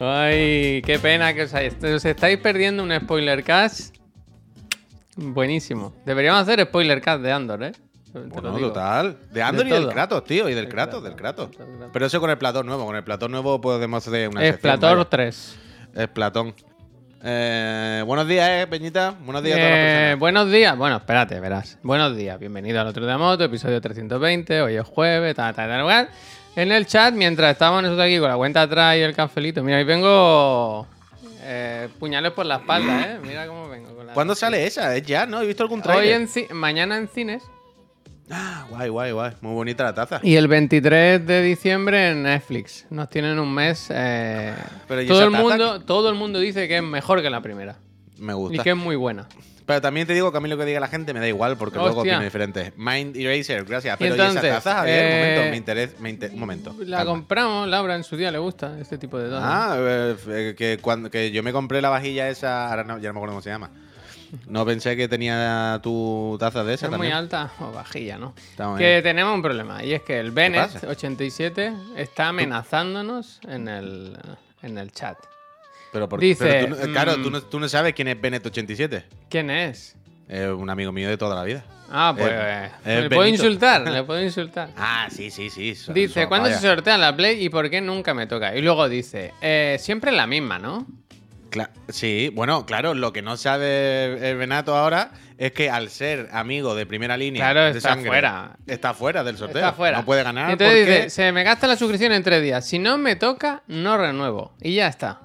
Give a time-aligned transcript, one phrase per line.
[0.00, 3.96] Ay, qué pena que os, os estáis perdiendo un spoiler cast.
[5.16, 5.92] Buenísimo.
[6.06, 7.72] Deberíamos hacer spoiler cast de Andor, ¿eh?
[8.12, 9.18] Bueno, total.
[9.30, 9.80] De Andor y todo.
[9.80, 10.48] del Kratos, tío.
[10.48, 11.50] Y del Kratos, del Kratos.
[11.92, 12.86] Pero eso con el platón nuevo.
[12.86, 15.10] Con el platón nuevo podemos hacer una sección, Explator vaya.
[15.10, 15.58] 3.
[15.94, 16.54] Es Platón.
[17.22, 19.14] Eh, buenos días, eh, Peñita.
[19.24, 20.76] Buenos días a todas las Eh, buenos días.
[20.76, 21.78] Bueno, espérate, verás.
[21.82, 22.38] Buenos días.
[22.38, 24.62] Bienvenido al otro de moto, episodio 320.
[24.62, 26.08] Hoy es jueves, tal, tal, tal, lugar.
[26.60, 29.62] En el chat, mientras estábamos nosotros aquí con la cuenta atrás y el cafelito.
[29.62, 30.86] Mira, ahí vengo.
[31.42, 33.18] eh, puñales por la espalda, ¿eh?
[33.22, 33.94] Mira cómo vengo.
[33.94, 34.12] Con la...
[34.12, 34.94] ¿Cuándo sale esa?
[34.96, 35.40] Es ya, ¿no?
[35.40, 36.20] He visto algún Hoy trailer.
[36.20, 37.44] en ci- mañana en cines.
[38.30, 39.32] Ah, guay, guay, guay.
[39.40, 40.20] Muy bonita la taza.
[40.22, 42.86] Y el 23 de diciembre en Netflix.
[42.90, 43.86] Nos tienen un mes.
[43.90, 44.52] eh,
[44.88, 47.76] Pero, ¿y todo el mundo, todo el mundo dice que es mejor que la primera.
[48.18, 48.62] Me Y gusta.
[48.64, 49.28] que es muy buena.
[49.68, 51.58] Pero también te digo que a mí lo que diga la gente me da igual
[51.58, 52.14] porque luego Hostia.
[52.14, 52.72] opino diferente.
[52.78, 53.96] Mind Eraser, gracias.
[53.96, 54.96] Y Pero ¿y entonces, esa taza, Javier?
[55.04, 55.94] Un eh, momento, me interesa.
[55.98, 56.74] me inter- Un momento.
[56.86, 57.12] La calma.
[57.12, 59.44] compramos, Laura en su día le gusta este tipo de tazas.
[59.44, 63.08] Ah, eh, eh, que cuando que yo me compré la vajilla esa, ahora no, ya
[63.08, 63.70] no me acuerdo cómo se llama.
[64.46, 68.34] No pensé que tenía tu taza de esa es muy alta o vajilla, ¿no?
[68.78, 70.88] Que tenemos un problema y es que el Bennett pasa?
[70.88, 74.16] 87 está amenazándonos en el,
[74.62, 75.18] en el chat.
[75.92, 78.20] Pero por, Dice, pero tú no- claro, mm, tú no, tú no sabes quién es
[78.20, 79.04] Bennett87.
[79.30, 79.96] ¿Quién es?
[80.28, 81.64] Es un amigo mío de toda la vida.
[81.90, 84.68] Ah, pues Eh, eh, le puedo insultar, le puedo insultar.
[84.76, 85.74] Ah, sí, sí, sí.
[85.94, 86.60] Dice, so- ¿cuándo vaya.
[86.60, 88.54] se sortea la Play y por qué nunca me toca?
[88.54, 90.86] Y luego dice, eh, siempre la misma, ¿no?
[91.50, 96.28] Cla- sí, bueno, claro, lo que no sabe el Benato ahora es que al ser
[96.32, 98.58] amigo de primera línea Claro, de está sangre, fuera.
[98.66, 99.56] Está fuera del sorteo.
[99.62, 99.96] Está fuera.
[99.98, 100.94] No puede ganar entonces porque...
[101.04, 102.66] dice, se me gasta la suscripción en tres días.
[102.66, 104.52] Si no me toca, no renuevo.
[104.60, 105.20] Y ya está.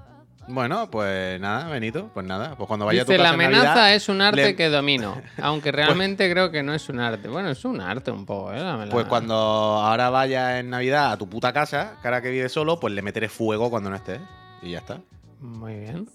[0.47, 2.55] Bueno, pues nada, Benito, pues nada.
[2.55, 4.69] Pues cuando vaya a tu casa la en amenaza Navidad, es un arte le- que
[4.69, 5.21] domino.
[5.41, 7.27] Aunque realmente creo que no es un arte.
[7.29, 8.59] Bueno, es un arte un poco, ¿eh?
[8.59, 12.79] La- Pues cuando ahora vaya en Navidad a tu puta casa, cara que vive solo,
[12.79, 14.19] pues le meteré fuego cuando no estés.
[14.61, 14.99] Y ya está.
[15.39, 16.07] Muy bien.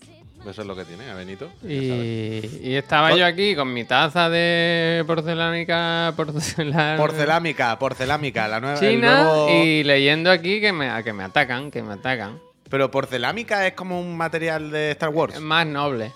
[0.49, 1.51] Eso es lo que tiene, a Benito.
[1.67, 3.17] Y, y estaba Oh.
[3.17, 8.79] yo aquí con mi taza de porcelánica porcelana Porcelámica, porcelámica, la nueva.
[8.79, 12.39] china nuevo- y leyendo aquí que me, que me atacan, que me atacan.
[12.69, 16.13] Pero porcelámica es como un material de Star Wars, Es más noble.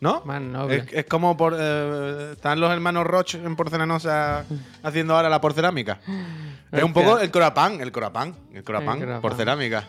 [0.00, 0.20] ¿no?
[0.26, 0.76] Más noble.
[0.76, 4.44] Es, es como por, eh, están los hermanos Roche en porcelanosa
[4.82, 5.98] haciendo ahora la porcelámica.
[6.70, 9.84] Es un poco el corapán, el corapán, el corapán, porcelámica.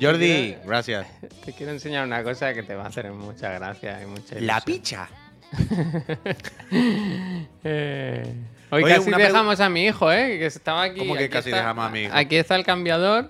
[0.00, 1.06] Jordi, gracias.
[1.44, 4.40] Te quiero enseñar una cosa que te va a hacer mucha gracia y mucha La
[4.40, 4.62] ilusión.
[4.64, 5.08] picha.
[7.62, 8.34] Eh,
[8.70, 10.38] Hoy Oye, casi dejamos a mi hijo, ¿eh?
[10.38, 10.98] Que estaba aquí.
[10.98, 12.12] ¿Cómo que aquí casi está- dejamos a mi hijo?
[12.14, 13.28] Aquí está el cambiador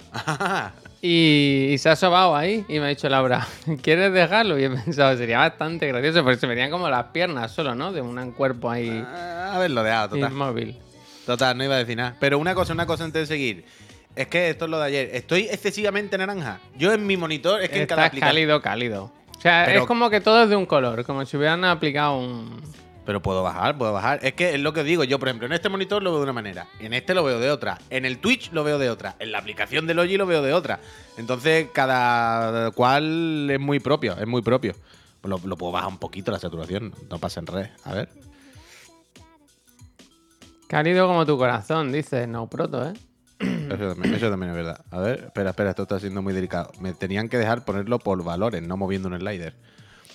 [1.07, 2.65] y, y se ha sobado ahí.
[2.67, 3.47] Y me ha dicho Laura,
[3.83, 4.59] ¿quieres dejarlo?
[4.59, 7.93] Y he pensado, sería bastante gracioso porque se verían como las piernas solo, ¿no?
[7.93, 10.33] De un cuerpo ahí Ah, Haberlo dejado, total.
[10.33, 10.79] inmóvil.
[11.27, 12.17] Total, no iba a decir nada.
[12.19, 13.65] Pero una cosa, una cosa antes de seguir.
[14.17, 15.11] Es que esto es lo de ayer.
[15.13, 16.59] Estoy excesivamente naranja.
[16.79, 18.35] Yo en mi monitor, es que en cada Está aplicación.
[18.35, 19.13] cálido, cálido.
[19.37, 22.19] O sea, Pero- es como que todo es de un color, como si hubieran aplicado
[22.19, 22.61] un...
[23.07, 24.21] Pero puedo bajar, puedo bajar.
[24.23, 25.05] Es que es lo que digo.
[25.05, 26.67] Yo, por ejemplo, en este monitor lo veo de una manera.
[26.81, 27.79] En este lo veo de otra.
[27.91, 29.17] En el Twitch lo veo de otra.
[29.19, 30.81] En la aplicación del Logi lo veo de otra.
[31.19, 34.17] Entonces, cada cual es muy propio.
[34.17, 34.75] Es muy propio.
[35.23, 36.95] Lo, lo puedo bajar un poquito la saturación.
[37.11, 37.67] No pasa en red.
[37.85, 38.09] A ver.
[40.69, 42.95] Cálido como tu corazón, dice No Proto, ¿eh?
[43.39, 44.81] Eso también, eso también es verdad.
[44.91, 46.73] A ver, espera, espera, esto está siendo muy delicado.
[46.81, 49.55] Me tenían que dejar ponerlo por valores, no moviendo un slider.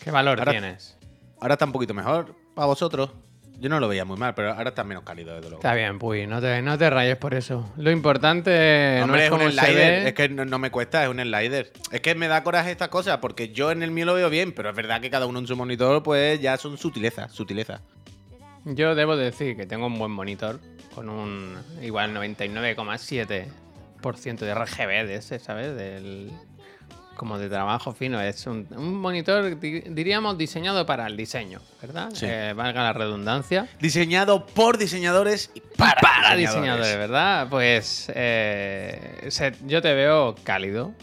[0.04, 0.98] ¿Qué valor Ahora- tienes?
[1.42, 3.12] Ahora está un poquito mejor para vosotros.
[3.58, 5.60] Yo no lo veía muy mal, pero ahora está menos cálido, desde luego.
[5.60, 7.72] Está bien, Puy, no te, no te rayes por eso.
[7.78, 10.08] Lo importante Hombre, no es es un slider.
[10.08, 11.72] Es que no, no me cuesta, es un slider.
[11.90, 14.52] Es que me da coraje estas cosas, porque yo en el mío lo veo bien,
[14.52, 17.80] pero es verdad que cada uno en su monitor, pues ya son sutilezas, sutilezas.
[18.66, 20.60] Yo debo decir que tengo un buen monitor
[20.94, 25.78] con un igual 99,7% de RGB de ese, ¿sabes?
[25.78, 26.34] Del
[27.20, 28.22] como de trabajo fino.
[28.22, 32.10] Es un, un monitor, di- diríamos, diseñado para el diseño, ¿verdad?
[32.14, 32.26] Sí.
[32.30, 33.68] Eh, valga la redundancia.
[33.82, 37.48] Diseñado por diseñadores y para, Para diseñadores, ¿verdad?
[37.50, 40.94] Pues eh, se- yo te veo cálido,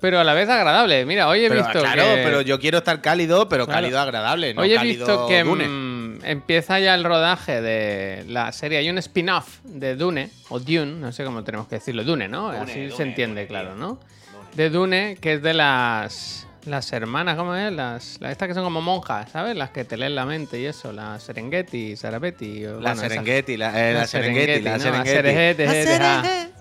[0.00, 1.04] pero a la vez agradable.
[1.04, 2.22] Mira, hoy he Pero, visto claro, que...
[2.24, 3.82] pero yo quiero estar cálido, pero Claro.
[3.82, 5.68] cálido agradable, no Hoy he cálido visto que Dune.
[5.68, 8.78] mm, empieza ya el rodaje de la serie.
[8.78, 12.02] Hay un spin-off de Dune, o Dune, no sé cómo tenemos que decirlo.
[12.02, 12.46] Dune, ¿no?
[12.46, 13.74] Dune, Así Dune, se entiende, Dune, claro.
[13.76, 14.00] ¿no?
[14.56, 17.72] De Dune, que es de las las hermanas, ¿cómo es?
[17.72, 19.54] Las, las estas que son como monjas, ¿sabes?
[19.56, 22.64] Las que te leen la mente y eso, la Serengeti, Sarapeti.
[22.66, 24.82] o, La bueno, esas- Serengeti, la, eh, la la Serengeti, la ¿no?
[24.82, 25.10] Serengeti.
[25.16, 26.52] Serengeti, Serengeti,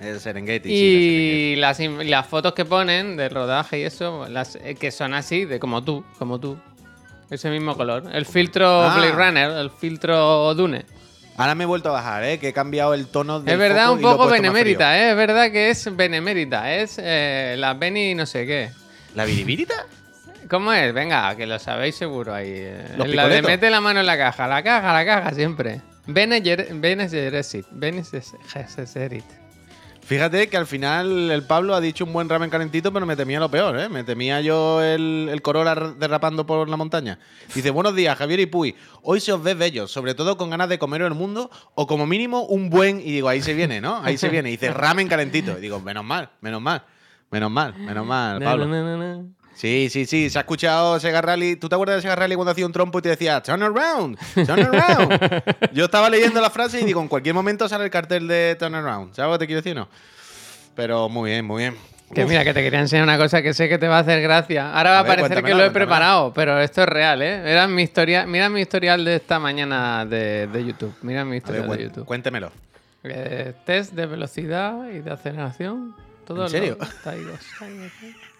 [0.00, 2.02] El Serengeti, sí, la Serengeti.
[2.02, 5.46] Y las, las fotos que ponen del rodaje y eso, las eh, que son así,
[5.46, 6.58] de como tú, como tú.
[7.30, 8.04] Ese mismo color.
[8.12, 8.94] El filtro Ah.
[8.98, 10.84] Blade Runner, el filtro Dune.
[11.36, 12.38] Ahora me he vuelto a bajar, ¿eh?
[12.38, 15.10] Que he cambiado el tono del Es verdad, un poco benemérita, ¿eh?
[15.10, 16.72] Es verdad que es benemérita.
[16.74, 18.70] Es eh, la Beni no sé qué.
[19.14, 19.86] ¿La biribirita?
[20.48, 20.92] ¿Cómo es?
[20.92, 22.50] Venga, que lo sabéis seguro ahí.
[22.50, 22.94] eh.
[22.96, 25.80] Los la de mete la mano en la caja, la caja, la caja, siempre.
[26.06, 27.66] Bene Gesserit.
[27.70, 29.24] Bene Gesserit.
[30.04, 33.40] Fíjate que al final el Pablo ha dicho un buen ramen calentito, pero me temía
[33.40, 33.88] lo peor, ¿eh?
[33.88, 37.18] Me temía yo el, el Corolla derrapando por la montaña.
[37.54, 38.76] Dice, buenos días, Javier y Puy.
[39.02, 42.06] Hoy se os ve bellos, sobre todo con ganas de comeros el mundo, o como
[42.06, 43.00] mínimo un buen...
[43.00, 44.02] Y digo, ahí se viene, ¿no?
[44.02, 44.50] Ahí se viene.
[44.50, 45.56] Y dice, ramen calentito.
[45.56, 46.84] Y digo, menos mal, menos mal,
[47.30, 48.66] menos mal, menos mal, Pablo.
[48.66, 49.24] Na, na, na.
[49.54, 50.28] Sí, sí, sí.
[50.30, 51.56] Se ha escuchado Sega Rally.
[51.56, 54.18] ¿Tú te acuerdas de Sega Rally cuando hacía un trompo y te decía, turn around,
[54.46, 55.42] turn around?
[55.72, 58.74] Yo estaba leyendo la frase y digo, en cualquier momento sale el cartel de turn
[58.74, 59.14] around.
[59.14, 59.76] ¿Sabes lo que te quiero decir?
[59.76, 59.88] No.
[60.74, 61.76] Pero muy bien, muy bien.
[62.12, 64.00] Que Uf, mira, que te quería enseñar una cosa que sé que te va a
[64.00, 64.72] hacer gracia.
[64.76, 67.50] Ahora va a, A ver, parecer que lo he preparado, pero esto es real, ¿eh?
[67.50, 70.94] Era mi historia, mira mi historial de esta mañana de, de YouTube.
[71.02, 72.04] Mira mi ver, historial de YouTube.
[72.04, 72.52] cuéntemelo.
[73.04, 75.94] Eh, test de velocidad y de aceleración.
[76.26, 76.76] Todo ¿En serio?
[76.78, 76.86] lo-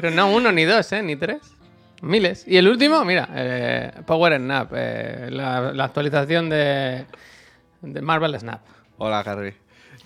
[0.00, 1.02] Pero no uno ni dos, ¿eh?
[1.02, 1.38] Ni tres.
[2.02, 2.44] Miles.
[2.46, 7.04] Y el último, mira, eh, Power Snap, eh, la, la actualización de,
[7.82, 8.60] de Marvel Snap.
[8.98, 9.54] Hola, Harry.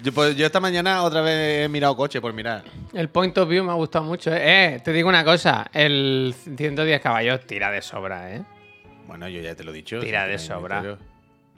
[0.02, 2.64] Yo, pues, yo esta mañana otra vez he mirado coche por mirar.
[2.94, 4.32] El point of view me ha gustado mucho.
[4.34, 4.76] ¿eh?
[4.76, 8.42] Eh, te digo una cosa, el 110 caballos tira de sobra, ¿eh?
[9.06, 10.00] Bueno, yo ya te lo he dicho.
[10.00, 10.82] Tira de sobra.
[10.82, 10.96] yo-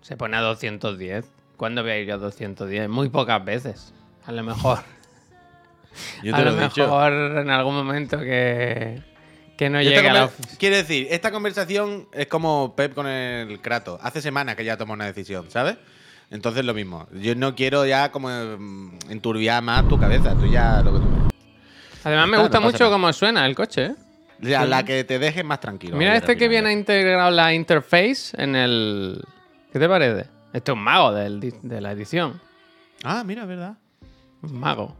[0.02, 1.24] Se pone a 210.
[1.56, 2.88] ¿Cuándo voy a ir a 210?
[2.88, 3.94] Muy pocas veces.
[4.26, 4.80] A lo mejor.
[6.22, 6.82] Yo a lo, lo he dicho.
[6.82, 9.02] mejor en algún momento que,
[9.56, 10.30] que no llegue a la.
[10.58, 14.00] Quiero decir, esta conversación es como Pep con el Kratos.
[14.02, 15.76] Hace semanas que ya tomó una decisión, ¿sabes?
[16.30, 17.06] Entonces lo mismo.
[17.12, 20.34] Yo no quiero ya como mm, enturbiar más tu cabeza.
[20.34, 21.06] Tú ya lo que tú.
[22.04, 23.94] Además, me gusta no mucho cómo suena el coche, ¿eh?
[24.40, 25.96] La, la que te dejes más tranquilo.
[25.96, 29.24] Mira este que viene integrado la interface en el...
[29.72, 30.28] ¿Qué te parece?
[30.52, 32.40] Este es un mago del de la edición.
[33.04, 33.74] Ah, mira, es verdad.
[34.42, 34.96] Un mago.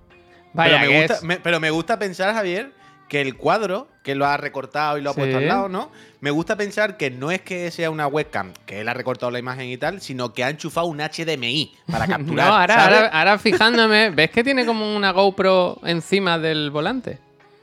[0.55, 2.73] Vaya, pero, me gusta, es- me- pero me gusta pensar, Javier,
[3.09, 5.21] que el cuadro, que lo ha recortado y lo ha Sí.
[5.21, 5.91] puesto al lado, ¿no?
[6.21, 9.39] Me gusta pensar que no es que sea una webcam, que él ha recortado la
[9.39, 12.07] imagen y tal, sino que ha enchufado un HDMI para
[12.39, 12.49] capturar.
[12.49, 12.97] No, ahora, ¿sabes?
[12.99, 17.19] ahora, ahora fijándome, ¿ves que tiene como una GoPro encima del volante?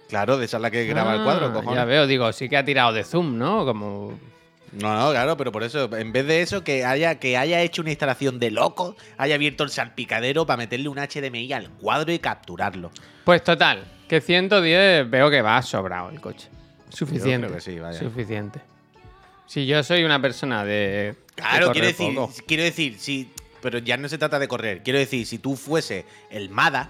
[0.09, 1.75] Claro, de esa es la que graba el Ah, cuadro, cojones.
[1.75, 3.65] Ya veo, digo, sí que ha tirado de zoom, ¿no?
[3.65, 4.19] Como.
[4.71, 7.81] No, no, claro, pero por eso, en vez de eso, que haya, que haya hecho
[7.81, 12.19] una instalación de loco, haya abierto el salpicadero para meterle un HDMI al cuadro y
[12.19, 12.91] capturarlo.
[13.25, 16.47] Pues total, que 110 veo que va sobrado el coche.
[16.89, 17.47] Suficiente.
[17.47, 17.99] creo que sí, vaya.
[17.99, 18.61] Suficiente.
[19.45, 21.15] Si yo soy una persona de.
[21.35, 22.33] Claro, quiero decir, poco.
[22.47, 23.29] quiero decir, si,
[23.61, 24.83] pero ya no se trata de correr.
[24.83, 26.89] Quiero decir, si tú fuese el Mada,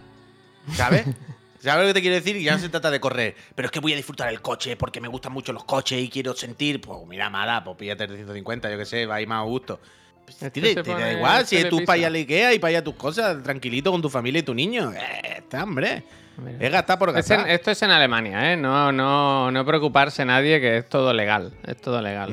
[0.76, 1.06] ¿sabes?
[1.62, 2.38] ¿Sabes lo que te quiero decir?
[2.40, 3.36] Ya no se trata de correr.
[3.56, 6.10] Pero es que voy a disfrutar el coche porque me gustan mucho los coches y
[6.10, 6.82] quiero sentir.
[6.82, 9.46] Pues mira, Mada, pues píllate el 150, yo qué sé, va a ir más a
[9.46, 9.80] gusto.
[10.26, 11.86] Pues, Este te, se te da igual, si tú telepista.
[11.86, 14.54] para allá la Ikea y para allá tus cosas, tranquilito con tu familia y tu
[14.54, 14.92] niño.
[14.94, 15.00] Eh,
[15.38, 16.04] está, hombre.
[16.38, 16.58] Mira.
[16.66, 17.50] Es gastar por Es en- gastar.
[17.52, 18.58] esto es en Alemania, ¿eh?
[18.58, 21.54] No, no, no preocuparse nadie que es todo legal.
[21.68, 22.32] Es todo legal.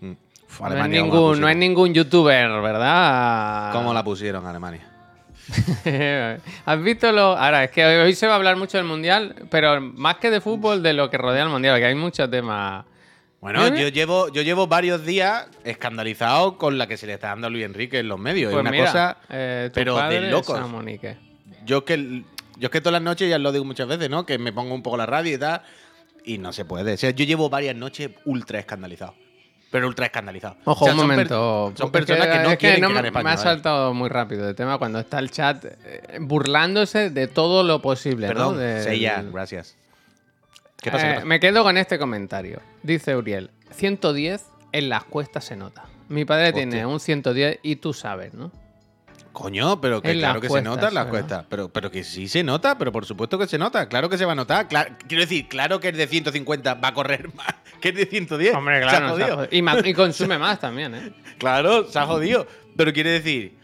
[0.00, 0.06] Mm.
[0.08, 0.16] Mm.
[0.46, 1.58] Uf, No, hay Alemania, ¿cómo la ningún, no pusieron?
[1.58, 3.72] ningún youtuber, ¿verdad?
[3.72, 4.92] ¿Cómo la pusieron Alemania?
[6.64, 7.36] ¿Has visto lo.?
[7.36, 10.40] Ahora, es que hoy, se va a hablar mucho del mundial, pero más que de
[10.40, 12.84] fútbol, de lo que rodea el mundial, que hay muchos temas.
[13.40, 17.46] Bueno, yo llevo, yo llevo varios días escandalizado con la que se le está dando
[17.46, 18.50] a Luis Enrique en los medios.
[18.50, 19.18] Pues es una mira, cosa.
[19.30, 20.60] eh, pero de locos.
[21.64, 22.22] Yo es que
[22.58, 24.24] yo es que todas las noches, ya lo digo muchas veces, ¿no?
[24.24, 25.62] Que me pongo un poco la radio y tal.
[26.24, 26.94] Y no se puede.
[26.94, 29.14] O sea, yo llevo varias noches ultra escandalizado.
[29.76, 30.56] Pero ultra escandalizado.
[30.64, 31.28] Ojo, O sea, un son per-.
[31.28, 33.24] Son personas que no es quieren no que gane España.
[33.24, 33.42] Me ha ¿vale?
[33.46, 38.26] saltado muy rápido el tema cuando está el chat eh, burlándose de todo lo posible.
[38.26, 38.82] Perdón, ¿no?
[38.82, 39.76] Seiya, gracias.
[40.80, 41.04] ¿Qué pasa?
[41.04, 41.26] Eh, ¿Qué pasa?
[41.26, 42.62] Me quedo con este comentario.
[42.82, 45.84] Dice Uriel: 110 en las cuestas se nota.
[46.08, 46.62] Mi padre Hostia.
[46.70, 48.50] tiene un 110 y tú sabes, ¿no?
[49.36, 51.44] Coño, pero que claro que cuestas, se nota en las cuestas.
[51.50, 53.86] Pero, pero que sí se nota, pero por supuesto que se nota.
[53.86, 54.66] Claro que se va a notar.
[54.66, 58.06] Claro- quiero decir, claro que el de 150 va a correr más que el de
[58.06, 58.54] 110.
[58.54, 59.08] Hombre, claro.
[59.08, 59.46] no se ha jodido.
[59.46, 59.86] jodido.
[59.90, 61.12] y, consume más también, ¿eh?
[61.38, 62.46] Claro, se ha jodido.
[62.78, 63.58] Pero quiere decir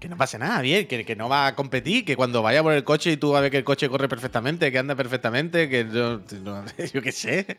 [0.00, 2.72] que no pasa nada, bien, que, que no va a competir, que cuando vaya por
[2.72, 5.68] el coche y tú vas a ver que el coche corre perfectamente, que anda perfectamente,
[5.68, 7.58] que yo, no- yo qué sé.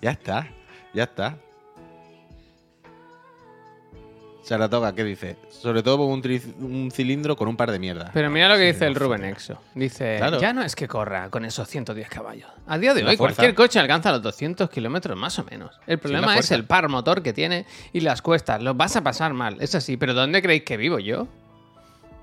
[0.00, 0.46] Ya está,
[0.94, 1.36] ya está.
[4.48, 5.36] Saratoga, ¿qué dice?
[5.50, 6.22] Sobre todo un,
[6.60, 8.10] un cilindro con un par de mierdas.
[8.14, 9.24] Pero mira lo que Sí, dice el Rubén.
[9.24, 9.60] Exo.
[9.74, 10.40] Dice, Claro.
[10.40, 12.48] ya no es que corra con esos 110 caballos.
[12.66, 13.36] A día de La hoy fuerza.
[13.36, 15.78] cualquier coche alcanza los 200 kilómetros más o menos.
[15.86, 18.62] El problema es el par motor que tiene y las cuestas.
[18.62, 19.96] Los vas a pasar mal, es así.
[19.98, 21.28] Pero ¿dónde creéis que vivo yo?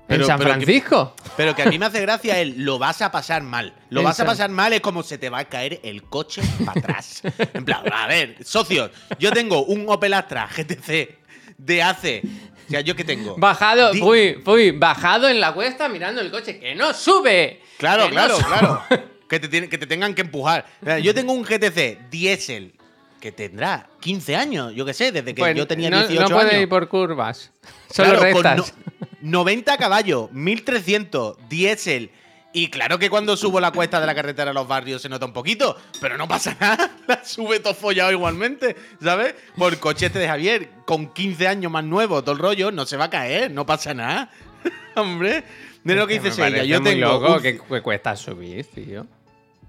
[0.08, 1.14] Pero- ¿En San pero que- Francisco?
[1.36, 3.74] Pero que a mí me hace gracia el lo vas a pasar mal.
[3.90, 6.78] Lo vas a pasar mal es como se te va a caer el coche para
[6.80, 7.22] atrás.
[7.54, 11.18] En plan, a ver, socios, yo tengo un Opel Astra GTC
[11.58, 12.22] de hace.
[12.66, 13.36] O sea, ¿yo qué tengo?
[13.36, 17.60] Bajado, Di- fui, fui, bajado en la cuesta mirando el coche que no sube.
[17.78, 18.82] Claro, no claro, claro.
[19.28, 20.66] que te, que te tengan que empujar.
[21.02, 22.72] Yo tengo un GTC diésel
[23.20, 26.28] que tendrá 15 años, yo qué sé, desde que Pues yo tenía no, 18 no
[26.28, 26.62] puede años.
[26.62, 27.52] ir por curvas.
[27.90, 28.74] Solo Claro, con rectas.
[28.74, 28.86] no-
[29.22, 32.10] 90 caballos, 1300, diésel.
[32.56, 35.26] Y claro que cuando subo la cuesta de la carretera a los barrios se nota
[35.26, 36.90] un poquito, pero no pasa nada.
[37.06, 39.34] La sube todo follado igualmente, ¿sabes?
[39.58, 42.86] Por el coche este de Javier, con 15 años más nuevo, todo el rollo, no
[42.86, 44.30] se va a caer, no pasa nada.
[44.96, 45.44] Hombre,
[45.84, 47.06] mira lo que dice parece Yo muy tengo.
[47.06, 49.06] loco que cuesta subir, tío.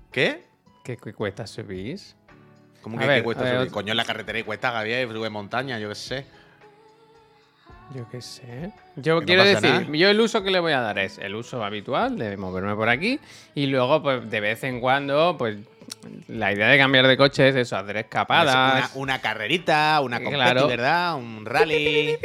[0.10, 0.46] ¿Qué?
[0.82, 2.00] ¿Qué, qué cuesta subir?
[2.82, 3.72] ¿Cómo que, ver, que cuesta ver, subir?
[3.74, 6.26] Coño, en la carretera y cuesta, Javier, sube montaña, yo qué sé.
[7.94, 8.72] Yo qué sé.
[8.98, 9.86] Yo Que quiero decir, nada.
[9.94, 12.90] yo el uso que le voy a dar es el uso habitual de moverme por
[12.90, 13.20] aquí
[13.56, 15.58] y luego, pues de vez en cuando, pues
[16.28, 18.92] la idea de cambiar de coche es eso, hacer escapadas.
[18.96, 20.68] una carrerita, una competi, Claro.
[20.68, 21.16] ¿verdad?
[21.16, 22.18] Un rally.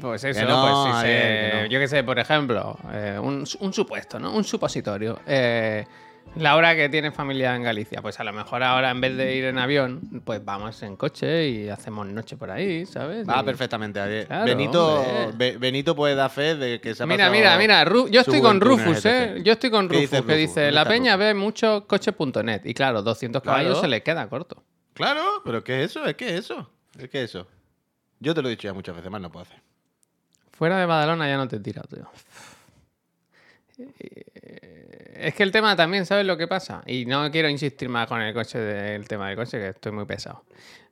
[0.00, 1.66] Pues eso, Que no, pues si a se- ver, que no.
[1.66, 4.32] yo qué sé, por ejemplo, eh, un, un supuesto, ¿no?
[4.32, 5.20] Un supositorio.
[5.26, 5.84] Eh,
[6.36, 9.44] Laura que tiene familia en Galicia, pues a lo mejor ahora en vez de ir
[9.44, 13.28] en avión, pues vamos en coche y hacemos noche por ahí, ¿sabes?
[13.28, 14.24] Va Y- perfectamente.
[14.26, 15.32] Claro, Benito.
[15.36, 18.40] Be- Benito puede dar fe de que se ha Mira, mira, mira, Ru- yo estoy
[18.40, 19.40] con Rufus, ¿eh?
[19.44, 21.26] Yo estoy con ¿Qué Rufus, dice que dice, ¿Dónde la peña Rufus?
[21.26, 24.62] ve mucho coche.net y claro, 200 caballos se le queda corto.
[24.94, 26.04] Claro, pero ¿qué es eso?
[26.06, 26.70] ¿Es que es eso?
[26.98, 27.46] ¿Es que es eso?
[28.20, 29.58] Yo te lo he dicho ya muchas veces, más no puedo hacer.
[30.52, 32.08] Fuera de Badalona ya no te tira, tío.
[33.78, 34.81] Eh,
[35.14, 36.82] Es que el tema también, ¿sabes lo que pasa?
[36.86, 40.04] Y no quiero insistir más con el coche del tema del coche, que estoy muy
[40.06, 40.44] pesado.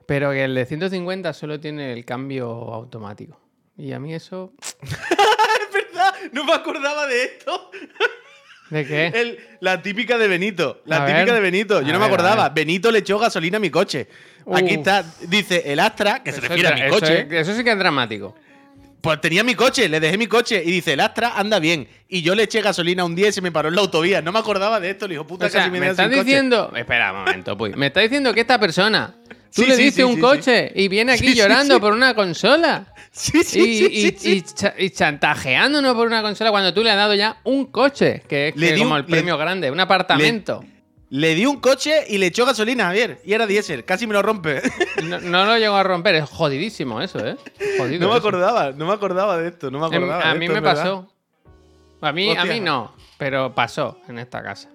[0.06, 3.40] Pero que el de 150 solo tiene el cambio automático.
[3.76, 4.52] Y a mí eso...
[5.72, 6.14] ¿Verdad?
[6.32, 7.70] No me acordaba de esto.
[8.70, 9.06] ¿De qué?
[9.08, 10.82] El- la típica de Benito.
[10.84, 11.34] La A típica ver.
[11.34, 11.80] de Benito.
[11.80, 12.48] Yo no me ver, acordaba.
[12.50, 14.06] Benito le echó gasolina a mi coche.
[14.52, 15.04] Aquí está.
[15.28, 17.20] Dice el Astra, que se refiere a es mi eso coche.
[17.22, 18.34] es- eso sí que es dramático.
[19.00, 21.88] Pues tenía mi coche, le dejé mi coche y dice, el Astra anda bien.
[22.08, 24.20] Y yo le eché gasolina un día y se me paró en la autovía.
[24.20, 26.12] No me acordaba de esto, le dijo, puta, O sea, casi me, me estás sin
[26.18, 26.24] coche".
[26.24, 26.72] diciendo.
[26.76, 27.70] Espera un momento, Puy.
[27.76, 29.14] Me estás diciendo que esta persona.
[29.54, 32.86] Tú Sí, le diste sí, un coche y viene aquí llorando por una consola.
[33.10, 34.30] Sí, sí, y, sí, y- sí, sí.
[34.32, 38.22] y cha- y chantajeándonos por una consola cuando tú le has dado ya un coche,
[38.28, 40.62] que es Le que di como un- el premio grande, un apartamento.
[40.62, 40.79] Le
[41.34, 43.20] di un coche y le echó gasolina, Javier.
[43.24, 44.62] Y era diésel, casi me lo rompe.
[45.04, 47.36] No, no lo llegó a romper, es jodidísimo eso, ¿eh?
[47.78, 48.00] Jodido.
[48.06, 48.28] no me eso.
[48.28, 50.28] acordaba, no me acordaba de esto, no me Em, acordaba.
[50.30, 51.12] a de mí esto, me pasó.
[52.00, 54.70] A mí, a mí no, pero pasó en esta casa.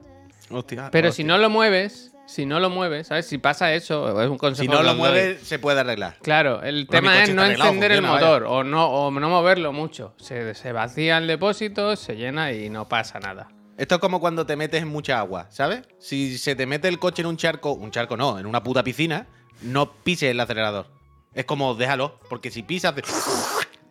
[0.51, 1.23] Hostia, Pero hostia.
[1.23, 3.25] si no lo mueves, si no lo mueves, ¿sabes?
[3.27, 5.07] Si pasa eso, es un consejo Si no lo os doy.
[5.07, 6.17] mueve, se puede arreglar.
[6.21, 10.13] Claro, el tema es no encender el motor o no, o no moverlo mucho.
[10.17, 13.47] Se, se vacía el depósito, se llena y no pasa nada.
[13.77, 15.81] Esto es como cuando te metes en mucha agua, ¿sabes?
[15.99, 18.83] Si se te mete el coche en un charco, un charco no, en una puta
[18.83, 19.27] piscina,
[19.61, 20.87] no pises el acelerador.
[21.33, 23.03] Es como déjalo, porque si pisas, hace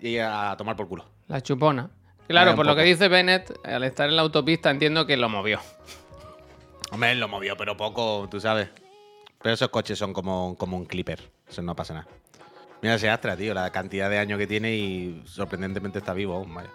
[0.00, 1.04] y a tomar por culo.
[1.28, 1.90] La chupona.
[2.26, 5.60] Claro, por lo que dice Bennett, al estar en la autopista entiendo que lo movió.
[6.90, 8.68] Hombre, él lo movió, pero poco, tú sabes.
[9.42, 11.30] Pero esos coches son como, como un clipper.
[11.46, 12.06] Eso no pasa nada.
[12.80, 16.54] Mira ese Astra, tío, la cantidad de años que tiene y sorprendentemente está vivo aún,
[16.54, 16.70] vaya.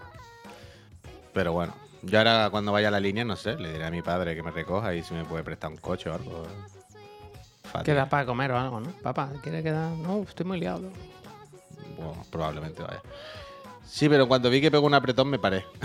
[1.33, 4.01] Pero bueno, yo ahora cuando vaya a la línea, no sé, le diré a mi
[4.01, 6.47] padre que me recoja y si me puede prestar un coche o algo.
[7.83, 8.89] Queda para comer o algo, ¿no?
[9.03, 9.91] Papá, ¿quiere quedar?
[9.91, 10.89] No, estoy muy liado.
[11.97, 13.01] Bueno, probablemente vaya.
[13.85, 15.65] Sí, pero cuando vi que pegó un apretón me paré.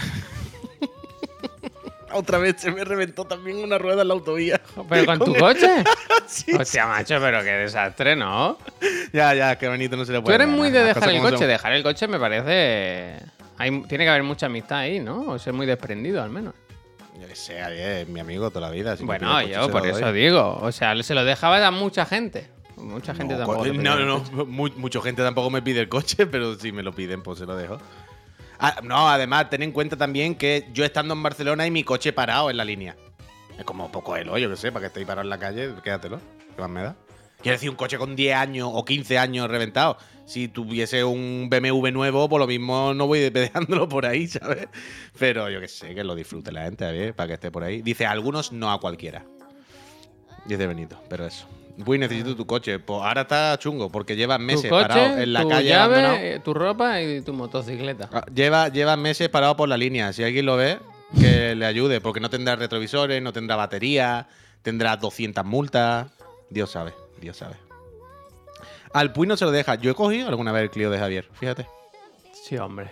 [2.12, 4.60] Otra vez se me reventó también una rueda en la autovía.
[4.88, 5.84] ¿Pero con tu el- coche?
[6.26, 8.56] Sí, Hostia, macho, pero qué desastre, ¿no?
[9.12, 10.36] Ya, ya, que bonito no se le Tú puede.
[10.36, 11.36] eres dar, muy de dejar el coche.
[11.36, 11.46] son.
[11.48, 13.18] Dejar el coche me parece...
[13.58, 15.20] Hay, tiene que haber mucha amistad ahí, ¿no?
[15.30, 16.54] O ser muy desprendido, al menos.
[17.20, 18.96] Yo que sé, es mi amigo toda la vida.
[18.96, 20.20] si bueno, coche, yo por eso doy.
[20.20, 20.58] digo.
[20.60, 22.48] O sea, se lo dejabas a mucha gente.
[22.76, 23.66] Mucha gente no, tampoco.
[23.66, 24.44] no, no, no.
[24.46, 27.46] Mu- mucha gente tampoco me pide el coche, pero si me lo piden, pues se
[27.46, 27.78] lo dejo.
[28.58, 32.12] Ah, no, además, ten en cuenta también que yo estando en Barcelona y mi coche
[32.12, 32.96] parado en la línea.
[33.58, 36.18] Es como poco el hoyo, que sé, para que estéis parado en la calle, quédatelo.
[36.56, 36.96] ¿Qué más me da?
[37.44, 39.98] Quiero decir, un coche con 10 años o 15 años reventado.
[40.24, 44.66] Si tuviese un BMW nuevo, por lo mismo no voy despedándolo por ahí, ¿sabes?
[45.18, 47.82] Pero yo que sé, que lo disfrute la gente, ver, para que esté por ahí.
[47.82, 49.26] Dice, a algunos no a cualquiera.
[50.46, 51.46] Dice Benito, pero eso.
[51.84, 52.78] Uy, necesito tu coche.
[52.78, 56.40] Pues ahora está chungo, porque llevas meses parado coche, en la tu calle llave, eh,
[56.40, 58.08] tu ropa y tu motocicleta.
[58.10, 60.14] Ah, Lleva, lleva meses parado por la línea.
[60.14, 60.78] Si alguien lo ve,
[61.20, 64.28] que le ayude, porque no tendrá retrovisores, no tendrá batería,
[64.62, 66.06] tendrá 200 multas.
[66.48, 67.56] Dios sabe, Dios sabe.
[68.92, 69.74] Al Puy no se lo deja.
[69.74, 71.66] Yo he cogido alguna vez el Clio de Javier, fíjate.
[72.32, 72.90] Sí, hombre.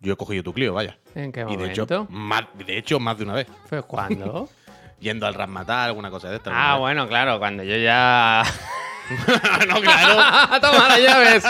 [0.00, 0.98] Yo he cogido tu Clio, vaya.
[1.14, 2.06] ¿En qué Y de hecho, momento?
[2.10, 3.46] más, de hecho, más de una vez.
[3.68, 4.48] ¿Fue cuándo?
[5.00, 6.50] Yendo al Rasmatar, alguna cosa de esta.
[6.52, 6.80] ah, vez.
[6.80, 8.44] bueno, claro, cuando yo ya...
[9.68, 10.60] no, claro.
[10.60, 11.44] Toma las llaves.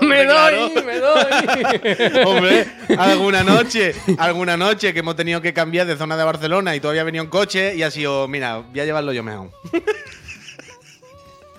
[0.00, 2.24] me doy, me doy.
[2.24, 2.66] Hombre,
[2.96, 7.02] alguna noche, alguna noche que hemos tenido que cambiar de zona de Barcelona y todavía
[7.02, 9.50] venía un coche y ha sido, mira, voy a llevarlo yo mejor.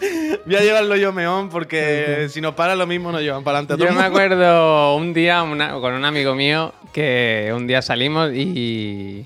[0.46, 3.74] voy a llevarlo yo mejor porque si nos para lo mismo nos llevan para adelante
[3.74, 7.82] a todo Yo me acuerdo un día una- con un amigo mío que un día
[7.82, 9.26] salimos y,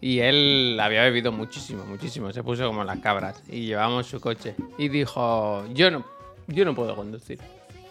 [0.00, 2.32] y él había bebido muchísimo, muchísimo.
[2.32, 4.54] Se puso como las cabras y llevamos su coche.
[4.78, 6.04] Y dijo, yo no,
[6.46, 7.38] yo no puedo conducir.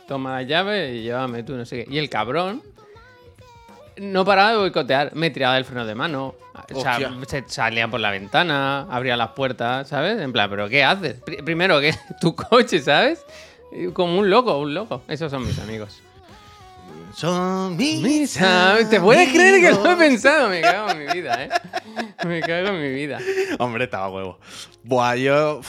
[0.08, 1.94] Toma la llave y llévame tú, no sé qué.
[1.94, 2.62] Y el cabrón
[3.98, 5.12] no paraba de boicotear.
[5.16, 6.36] Me tiraba del freno de mano.
[6.74, 7.12] O sea, Hostia.
[7.28, 10.22] se salía por la ventana, abría las puertas, ¿sabes?
[10.22, 11.16] En plan, ¿pero qué haces?
[11.26, 13.26] Pri- primero, que tu coche, ¿sabes?
[13.94, 15.02] Como un loco, un loco.
[15.08, 16.00] Esos son mis amigos.
[17.16, 19.96] Son mis Misa, ¿te puedes creer que lo he amigos.
[19.98, 20.50] pensado?
[20.50, 21.50] Me cago en mi vida, ¿eh?
[22.26, 23.20] Me cago en mi vida.
[23.60, 24.40] Hombre, estaba huevo.
[24.84, 25.62] Buah, yo.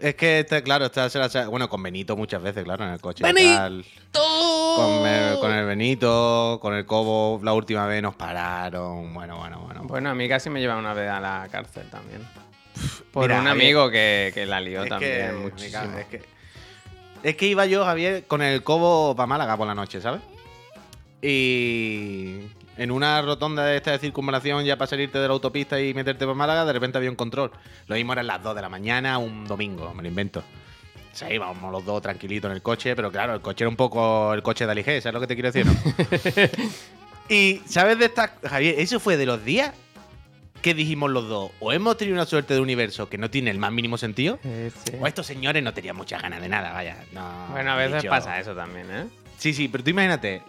[0.00, 3.22] Es que, este, claro, la- bueno, con Benito muchas veces, claro, en el coche.
[3.22, 3.54] ¡Benito!
[3.56, 3.84] tal.
[4.12, 9.12] Con el, con el Benito, con el Cobo, la última vez nos pararon.
[9.12, 9.82] Bueno, bueno, bueno.
[9.84, 12.26] Bueno, a mí casi me lleva una vez a la cárcel también.
[13.12, 15.98] Por Mira, un Javier, amigo que, que la lió es también que, muchísimo.
[15.98, 16.22] es que
[17.22, 20.22] es que iba yo, Javier, con el Cobo para Málaga por la noche, ¿sabes?
[21.20, 22.40] Y
[22.82, 26.24] en una rotonda de esta de circunvalación, ya para salirte de la autopista y meterte
[26.24, 27.50] por Málaga, de repente había un control.
[27.86, 30.40] Lo mismo eran las 2 de la mañana, un domingo, me lo invento.
[31.12, 33.76] O sea, íbamos los dos tranquilitos en el coche, pero claro, el coche era un
[33.76, 35.66] poco el coche de Alige, ¿sabes lo que te quiero decir?
[35.66, 35.74] no?
[37.28, 38.30] y, ¿sabes de estas?
[38.48, 39.72] Javier, eso fue de los días
[40.62, 43.58] que dijimos los dos, o hemos tenido una suerte de universo que no tiene el
[43.58, 44.92] más mínimo sentido, Sí, sí.
[45.00, 46.96] o estos señores no tenían muchas ganas de nada, vaya.
[47.12, 49.04] No, Bueno, a veces dicho- pasa eso también, ¿eh?
[49.38, 50.42] Sí, sí, pero tú imagínate,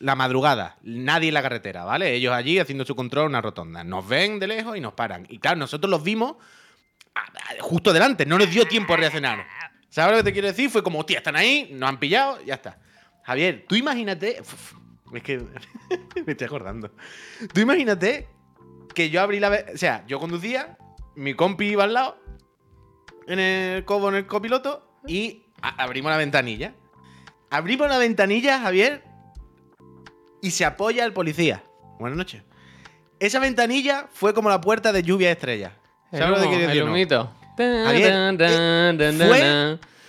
[0.00, 2.14] la madrugada, nadie en la carretera, ¿vale?
[2.14, 3.82] Ellos allí haciendo su control en una rotonda.
[3.82, 5.26] Nos ven de lejos y nos paran.
[5.28, 6.36] Y claro, nosotros los vimos
[7.60, 9.46] justo delante, no les dio tiempo a reaccionar.
[9.88, 10.70] ¿Sabes lo que te quiero decir?
[10.70, 12.78] Fue como, hostia, están ahí, nos han pillado, ya está.
[13.24, 14.40] Javier, tú imagínate.
[15.12, 15.38] Es que
[16.26, 16.92] me estoy acordando.
[17.52, 18.28] Tú imagínate
[18.94, 19.64] que yo abrí la.
[19.74, 20.78] O sea, yo conducía,
[21.16, 22.18] mi compi iba al lado,
[23.26, 26.74] en el cobo, en el copiloto, y abrimos la ventanilla.
[27.50, 29.02] Abrimos la ventanilla, Javier,
[30.42, 31.62] y se apoya el policía.
[31.98, 32.42] Buenas noches.
[33.20, 35.72] Esa ventanilla fue como la puerta de lluvia estrella.
[36.12, 36.82] El, ¿Sabes lo que quiero decir?
[36.84, 37.32] humito.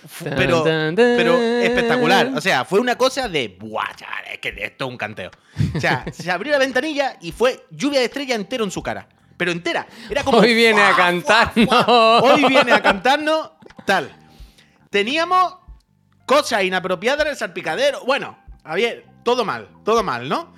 [0.08, 0.64] Fue- Pero,
[0.96, 2.30] pero espectacular.
[2.34, 3.56] O sea, fue una cosa de.
[3.60, 5.30] Buah, chaval, es que esto es un canteo.
[5.76, 9.08] O sea, se abrió la ventanilla y fue lluvia de estrella entero en su cara.
[9.36, 9.86] Pero entera.
[10.08, 10.38] Era como.
[10.38, 11.52] Hoy viene a ¡fua, cantar.
[11.52, 12.20] fua, fua!
[12.22, 13.50] Hoy viene a cantarnos
[13.84, 14.10] tal.
[14.90, 15.56] Teníamos
[16.26, 18.04] cosas inapropiadas en el salpicadero.
[18.04, 20.52] Bueno, Javier, todo mal, todo mal, ¿no?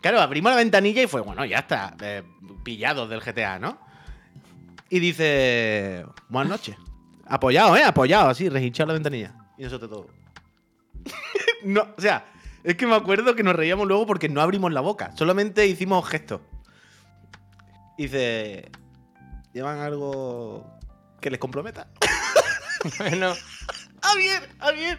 [0.00, 2.22] Claro, abrimos la ventanilla y fue, bueno, ya está, eh,
[2.64, 3.78] pillados del GTA, ¿no?
[4.90, 6.76] Y dice, buenas noches.
[7.26, 7.84] Apoyado, ¿eh?
[7.84, 9.34] Apoyado, así, rehinchado la ventanilla.
[9.56, 10.06] Y nosotros todo.
[11.64, 12.26] no, o sea,
[12.64, 16.06] es que me acuerdo que nos reíamos luego porque no abrimos la boca, solamente hicimos
[16.08, 16.40] gestos.
[17.96, 18.70] Dice,
[19.52, 20.66] ¿llevan algo
[21.20, 21.88] que les comprometa?
[22.98, 23.32] Bueno,
[24.02, 24.98] Javier, Javier.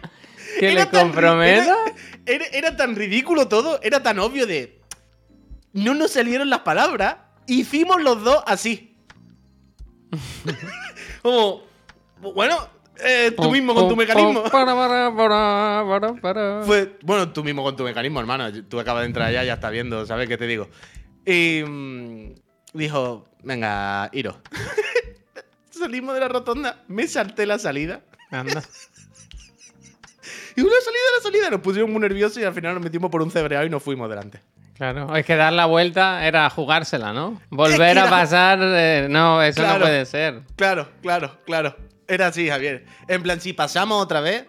[0.58, 1.76] ¿Que Era le comprometa?
[2.26, 4.80] Era, era- era tan ridículo todo, era tan obvio de.
[5.72, 7.16] No nos salieron las palabras.
[7.46, 8.96] Hicimos los dos así.
[11.22, 11.62] Como.
[12.34, 12.56] Bueno,
[13.04, 14.44] eh, tú mismo con tu mecanismo.
[16.64, 18.50] Fue, bueno, tú mismo con tu mecanismo, hermano.
[18.64, 20.68] Tú acabas de entrar allá, ya estás viendo, ¿sabes qué te digo?
[21.26, 22.34] Y mm,
[22.72, 24.36] dijo, venga, iros.
[25.70, 28.00] Salimos de la rotonda, me salté la salida.
[28.30, 28.62] Anda.
[30.56, 31.50] Y una salida, la salida.
[31.50, 34.08] Nos pusimos muy nerviosos y al final nos metimos por un cebreado y nos fuimos
[34.08, 34.40] delante.
[34.74, 37.40] Claro, es que dar la vuelta era jugársela, ¿no?
[37.50, 40.42] Volver Es que a pasar, eh, no, eso no puede ser.
[40.56, 41.76] Claro, claro, claro.
[42.08, 42.84] Era así, Javier.
[43.08, 44.46] En plan, si pasamos otra vez,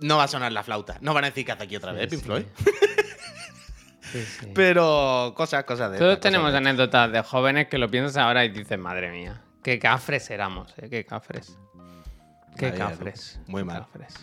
[0.00, 0.98] no va a sonar la flauta.
[1.00, 2.24] No van a decir que hace aquí otra vez, Sí, Pink.
[2.26, 2.44] Floyd.
[4.02, 4.46] Sí, sí.
[4.54, 8.50] Pero cosas, cosas de Todos tenemos de- anécdotas de jóvenes que lo piensas ahora y
[8.50, 10.88] dices, madre mía, qué cafres éramos, ¿eh?
[10.90, 11.56] Qué cafres.
[12.58, 13.40] Qué Vaya, cafres.
[13.46, 13.78] muy qué mal.
[13.80, 14.14] cafres.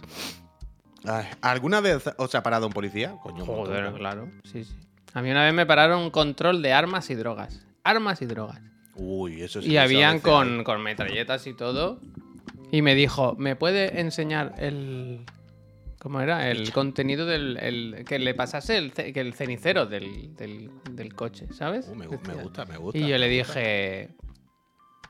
[1.41, 3.15] ¿Alguna vez os ha parado un policía?
[3.21, 4.31] Coño, montón, Joder, claro.
[4.43, 4.73] Sí, sí.
[5.13, 7.65] A mí una vez me pararon un control de armas y drogas.
[7.83, 8.59] Armas y drogas.
[8.95, 9.71] Uy, eso sí.
[9.71, 11.99] Y habían veces con, con metralletas y todo.
[12.71, 15.25] Y me dijo, ¿me puede enseñar el.
[15.99, 16.49] ¿Cómo era?
[16.49, 17.57] El contenido del.
[17.57, 21.87] el- que le pasase el, ce- que el cenicero del, del, del coche, ¿sabes?
[21.89, 22.97] Uh, me, gu- me gusta, me gusta.
[22.97, 24.09] Y yo le dije.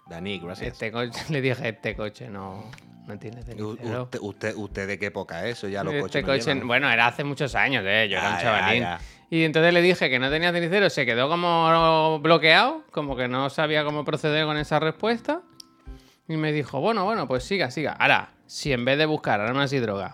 [0.10, 0.74] Dani, gracias.
[0.74, 2.70] Este coche, le dije, este coche no,
[3.08, 4.04] no tiene U- cenicero.
[4.04, 5.68] Usted, usted, usted de qué época es eso?
[5.68, 8.42] Ya los Este coches coche, bueno, era hace muchos años, eh, yo era un ya,
[8.42, 8.84] chavalín.
[8.84, 9.00] ya.
[9.30, 13.50] Y entonces le dije que no tenía cenicero, se quedó como bloqueado, como que no
[13.50, 15.42] sabía cómo proceder con esa respuesta.
[16.28, 17.94] Y me dijo, bueno, bueno, pues siga, siga.
[17.94, 20.14] Ahora, si en vez de buscar armas y drogas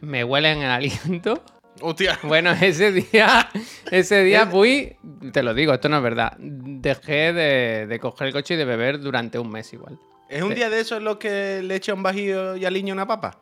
[0.00, 1.42] me huelen el aliento,
[1.80, 2.18] Hostia.
[2.24, 3.48] bueno, ese día,
[3.90, 4.96] ese día fui,
[5.32, 8.64] te lo digo, esto no es verdad, dejé de, de coger el coche y de
[8.64, 9.98] beber durante un mes igual.
[10.32, 13.06] ¿Es un día de esos en los que le echa un bajío y aliño una
[13.06, 13.38] papa?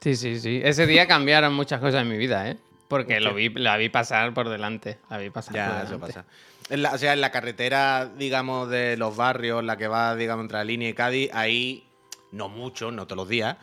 [0.00, 0.60] Sí, sí, sí.
[0.64, 2.56] Ese día cambiaron muchas cosas en mi vida, ¿eh?
[2.88, 4.98] Porque lo vi, la vi pasar por delante.
[5.08, 5.84] La vi pasar por delante.
[5.94, 6.24] eso pasa.
[6.68, 10.44] En la- o sea, en la carretera, digamos, de los barrios, la que va, digamos,
[10.44, 11.86] entre la línea y Cádiz, ahí,
[12.32, 13.56] no mucho, no todos los días,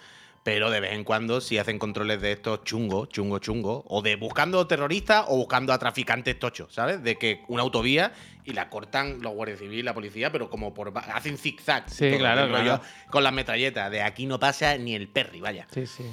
[0.47, 4.15] pero de vez en cuando sí hacen controles de estos chungos, chungo, chungo, o de
[4.15, 7.03] buscando terroristas o buscando a traficantes tochos, ¿sabes?
[7.03, 8.13] De que una autovía
[8.45, 10.93] y la cortan los guardias civiles, la policía, pero como por.
[11.13, 11.89] hacen zigzag.
[11.89, 12.79] Sí, claro.
[13.09, 15.67] Con las metralletas, de aquí no pasa ni el perri, vaya.
[15.69, 16.05] Sí, sí.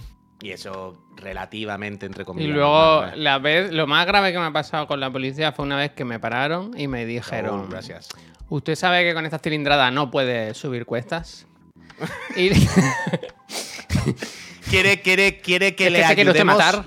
[0.43, 2.57] Y eso relativamente, entre Y comillas.
[2.57, 5.65] luego, normal, la vez, lo más grave que me ha pasado con la policía fue
[5.65, 8.09] una vez que me pararon y me dijeron: Oh, gracias.
[8.49, 11.47] ¿Usted sabe que con esta cilindrada no puede subir cuestas?
[12.35, 12.51] Y
[14.71, 16.85] ¿Quiere, quiere, quiere que ¿Es le que se quiere usted matar?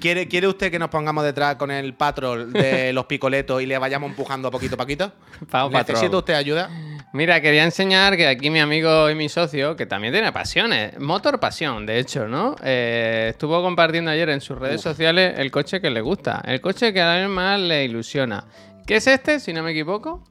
[0.00, 3.76] ¿Quiere, ¿Quiere usted que nos pongamos detrás con el patrol de los picoletos y le
[3.78, 5.12] vayamos empujando poquito a poquito?
[5.50, 5.94] Pau Patrol.
[5.94, 6.70] ¿Necesita usted ayuda?
[7.12, 11.40] Mira, quería enseñar que aquí mi amigo y mi socio, que también tiene pasiones, Motor
[11.40, 12.54] Pasión, de hecho, ¿no?
[12.62, 16.92] Eh, estuvo compartiendo ayer en sus redes sociales el coche que le gusta, el coche
[16.92, 18.44] que a más le ilusiona.
[18.86, 20.22] ¿Qué es este, si no me equivoco?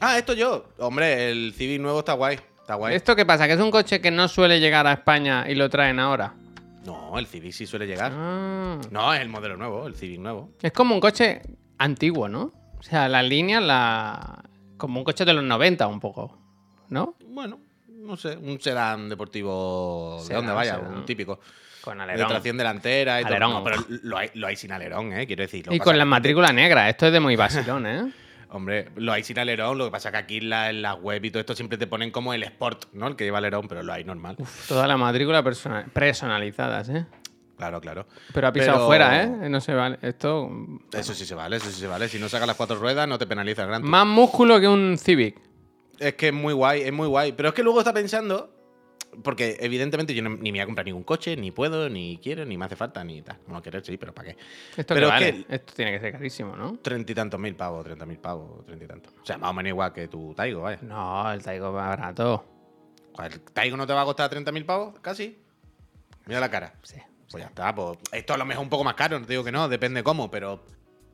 [0.00, 0.66] Ah, esto yo.
[0.78, 2.38] Hombre, el Civic nuevo está guay.
[2.72, 2.94] Está guay.
[2.94, 3.46] ¿Esto qué pasa?
[3.46, 6.32] ¿Que es un coche que no suele llegar a España y lo traen ahora?
[6.86, 8.10] No, el Civic sí suele llegar.
[8.14, 8.78] Ah.
[8.90, 10.50] No, es el modelo nuevo, el Civic nuevo.
[10.62, 11.42] Es como un coche
[11.78, 12.50] antiguo, ¿no?
[12.78, 14.42] O sea, la línea, la...
[14.78, 16.38] como un coche de los 90 un poco,
[16.88, 17.14] ¿no?
[17.26, 20.94] Bueno, no sé, un sedán deportivo de dónde vaya, sedán.
[20.94, 21.40] un típico.
[21.82, 22.28] Con De alerón.
[22.28, 23.50] tracción delantera y Alerón.
[23.50, 23.58] todo.
[23.58, 25.26] No, pero lo hay, lo hay sin alerón, ¿eh?
[25.26, 25.66] Quiero decir.
[25.66, 28.12] lo Y con la matrícula negra, esto es de muy vacilón, ¿eh?
[28.54, 31.30] Hombre, lo hay sin alerón, lo que pasa que aquí en la, la web y
[31.30, 33.06] todo esto siempre te ponen como el Sport, ¿no?
[33.08, 34.36] El que lleva alerón, pero lo hay normal.
[34.68, 37.06] Toda la matrícula persona- personalizadas, ¿eh?
[37.56, 38.06] Claro, claro.
[38.34, 39.48] Pero ha pisado Pero- fuera, ¿eh?
[39.48, 39.98] No se vale.
[40.02, 40.50] Esto.
[40.92, 42.08] Eso sí se vale, eso sí se vale.
[42.08, 43.82] Si no sacas las cuatro ruedas, no te penaliza el gran.
[43.84, 45.36] Más músculo que un Civic.
[45.98, 47.32] Es que es muy guay, es muy guay.
[47.32, 48.52] Pero es que luego está pensando.
[49.22, 52.44] Porque evidentemente yo no- ni me voy a comprar ningún coche, ni puedo, ni quiero,
[52.46, 53.38] ni me hace falta, ni tal.
[53.46, 54.38] No querer, sí, pero ¿para qué?
[54.76, 55.44] Esto Pero que es vale.
[55.46, 56.78] que- Esto tiene que ser carísimo, ¿no?
[56.78, 59.12] Treinta y tantos mil pavos, treinta mil pavos, treinta y tantos.
[59.22, 60.78] O sea, más o menos igual que tu Taigo, vaya.
[60.82, 62.44] No, el Taigo va barato.
[63.22, 64.98] ¿El Taigo no te va a costar 30 mil pavos?
[65.00, 65.38] Casi.
[66.26, 66.72] Mira la cara.
[66.82, 66.96] Sí.
[67.30, 69.42] Pues ya está, pues esto a lo mejor un poco más caro, no te digo
[69.44, 70.64] que no, depende cómo, pero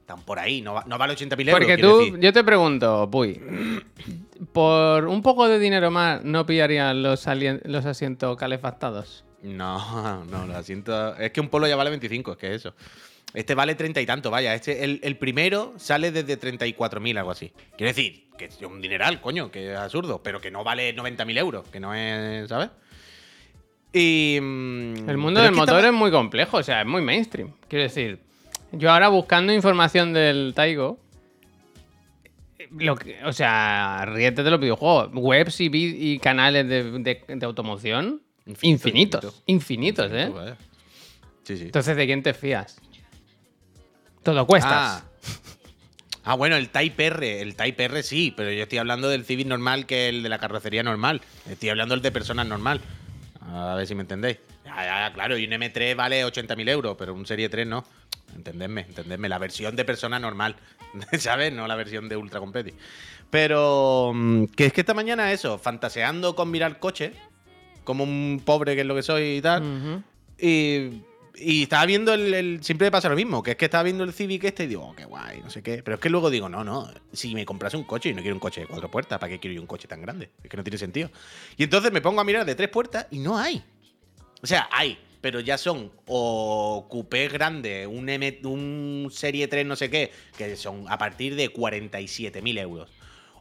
[0.09, 1.53] están por ahí, no, va- no vale 80.000 euros.
[1.59, 2.18] Porque tú, decir.
[2.18, 3.38] yo te pregunto, Puy,
[4.53, 7.27] por un poco de dinero más, ¿no pillarían los,
[7.64, 9.25] los asientos calefactados?
[9.42, 11.14] No, no, lo siento.
[11.16, 12.75] Es que un polo ya vale 25, es que eso.
[13.35, 14.55] Este vale 30 y tanto, vaya.
[14.55, 17.53] Este, el, el primero sale desde 34.000, algo así.
[17.77, 21.38] Quiero decir, que es un dineral, coño, que es absurdo, pero que no vale 90.000
[21.38, 22.71] euros, que no es, ¿sabes?
[23.92, 24.38] Y.
[24.40, 27.53] mm, El mundo del motor está- es muy complejo, o sea, es muy mainstream.
[27.68, 28.21] Quiero decir,
[28.72, 30.98] yo ahora buscando información del Taigo,
[32.70, 37.46] lo que, o sea, ríete de los videojuegos, webs y, y canales de, de- de
[37.46, 40.54] automoción Infinito, infinitos, infinitos, ¿eh?
[41.44, 41.64] Sí, sí.
[41.64, 42.78] Entonces, ¿de quién te fías?
[44.22, 44.72] Todo cuestas.
[44.74, 45.04] Ah.
[46.24, 49.46] Ah, bueno, el Type R, el Type R sí, pero yo estoy hablando del Civic
[49.46, 51.22] normal que el de la carrocería normal.
[51.48, 52.83] Estoy hablando del de personas normal.
[53.40, 54.38] A ver si me entendéis.
[54.66, 57.83] Ya, claro, y un M3 vale 80.000 euros, pero un Serie 3 no.
[58.35, 59.29] Entendedme, entendedme.
[59.29, 60.57] La versión de persona normal,
[61.19, 61.53] ¿sabes?
[61.53, 62.73] No la versión de Ultra Competi.
[63.31, 67.12] Pero, mm, que es que esta mañana eso, fantaseando con mirar coche,
[67.85, 70.03] como un pobre que es lo que soy y tal.
[70.38, 71.03] Y,
[71.41, 74.12] y estaba viendo el, el- Siempre pasa lo mismo, que es que estaba viendo el
[74.12, 75.83] Civic este y digo, oh, qué guay, no sé qué.
[75.83, 78.35] Pero es que luego digo, no, no, si me comprase un coche y no quiero
[78.37, 80.31] un coche de cuatro puertas, ¿para qué quiero yo un coche tan grande?
[80.43, 81.11] Es que no tiene sentido.
[81.57, 83.62] Y entonces me pongo a mirar de tres puertas y no hay.
[84.43, 89.76] O sea, hay, pero ya son o coupé grande, un, M, un Serie 3 no
[89.76, 92.90] sé qué, que son a partir de 47.000 euros.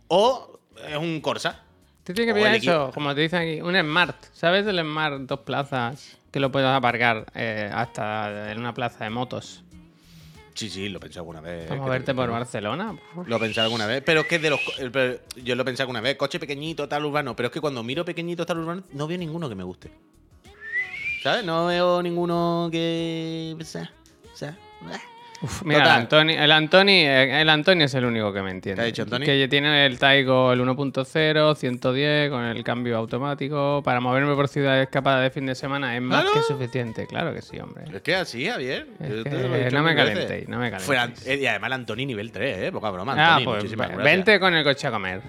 [0.07, 1.63] O es un Corsa.
[2.03, 4.15] Te tiene que pillar el eso, como te dicen aquí, un Smart.
[4.31, 9.09] ¿Sabes del Smart dos plazas que lo puedes aparcar eh, hasta en una plaza de
[9.09, 9.63] motos?
[10.53, 11.65] Sí, sí, lo pensé alguna vez.
[11.67, 12.97] Para que- moverte por Barcelona.
[13.27, 14.59] Lo pensé alguna vez, pero es que de los.
[14.79, 17.83] el- pero Yo lo pensé alguna vez, coche pequeñito, tal urbano, pero es que cuando
[17.83, 19.91] miro pequeñito, tal urbano, no veo ninguno que me guste.
[21.27, 21.43] ¿Sabes?
[21.45, 23.55] No veo ninguno que.
[23.59, 23.91] O sea.
[24.33, 24.49] O sea.
[24.49, 24.97] eh.
[25.41, 25.89] Uf, mira, el.
[25.89, 28.79] Antoni, el, Antoni, el Antoni es el único que me entiende.
[28.79, 29.25] ¿Qué ha dicho Antoni?
[29.25, 33.81] Que tiene el Taigo el 1.0, 110, con el cambio automático.
[33.83, 36.33] Para moverme por ciudades escapadas de fin de semana es más ¿Claro?
[36.33, 37.05] que suficiente.
[37.07, 37.83] Claro que sí, hombre.
[37.93, 38.87] Es que así, Javier.
[38.99, 41.27] Es que no me calentéis, no me calentéis.
[41.27, 42.71] eh, y además el Antoni nivel 3, ¿eh?
[42.71, 43.13] Poca broma.
[43.17, 43.97] Ah, pues gracias.
[44.03, 45.21] vente con el coche a comer.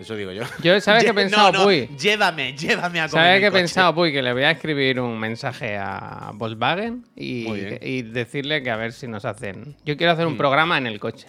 [0.00, 0.42] Eso digo yo.
[0.62, 1.88] Yo, ¿sabes qué he pensado, no, no, Puy?
[1.98, 3.24] Llévame, llévame a comer.
[3.24, 3.60] ¿Sabes qué he coche.
[3.60, 4.12] pensado, Puy?
[4.12, 9.06] Que le voy a escribir un mensaje a Volkswagen y, decirle que a ver si
[9.08, 9.76] nos hacen.
[9.84, 11.28] Yo quiero hacer un programa en el coche.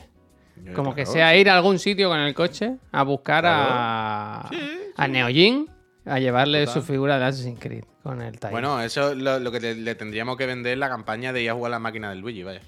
[0.74, 1.38] Como que sea sí.
[1.38, 4.50] ir a algún sitio con el coche a buscar a,
[4.96, 5.70] a Neojin
[6.04, 6.82] a llevarle Total.
[6.82, 8.52] su figura de Assassin's Creed con el Tiger.
[8.52, 11.52] Bueno, eso es lo, lo que le, le tendríamos que vender la campaña de ir
[11.52, 12.62] a jugar a la máquina del Luigi, vaya.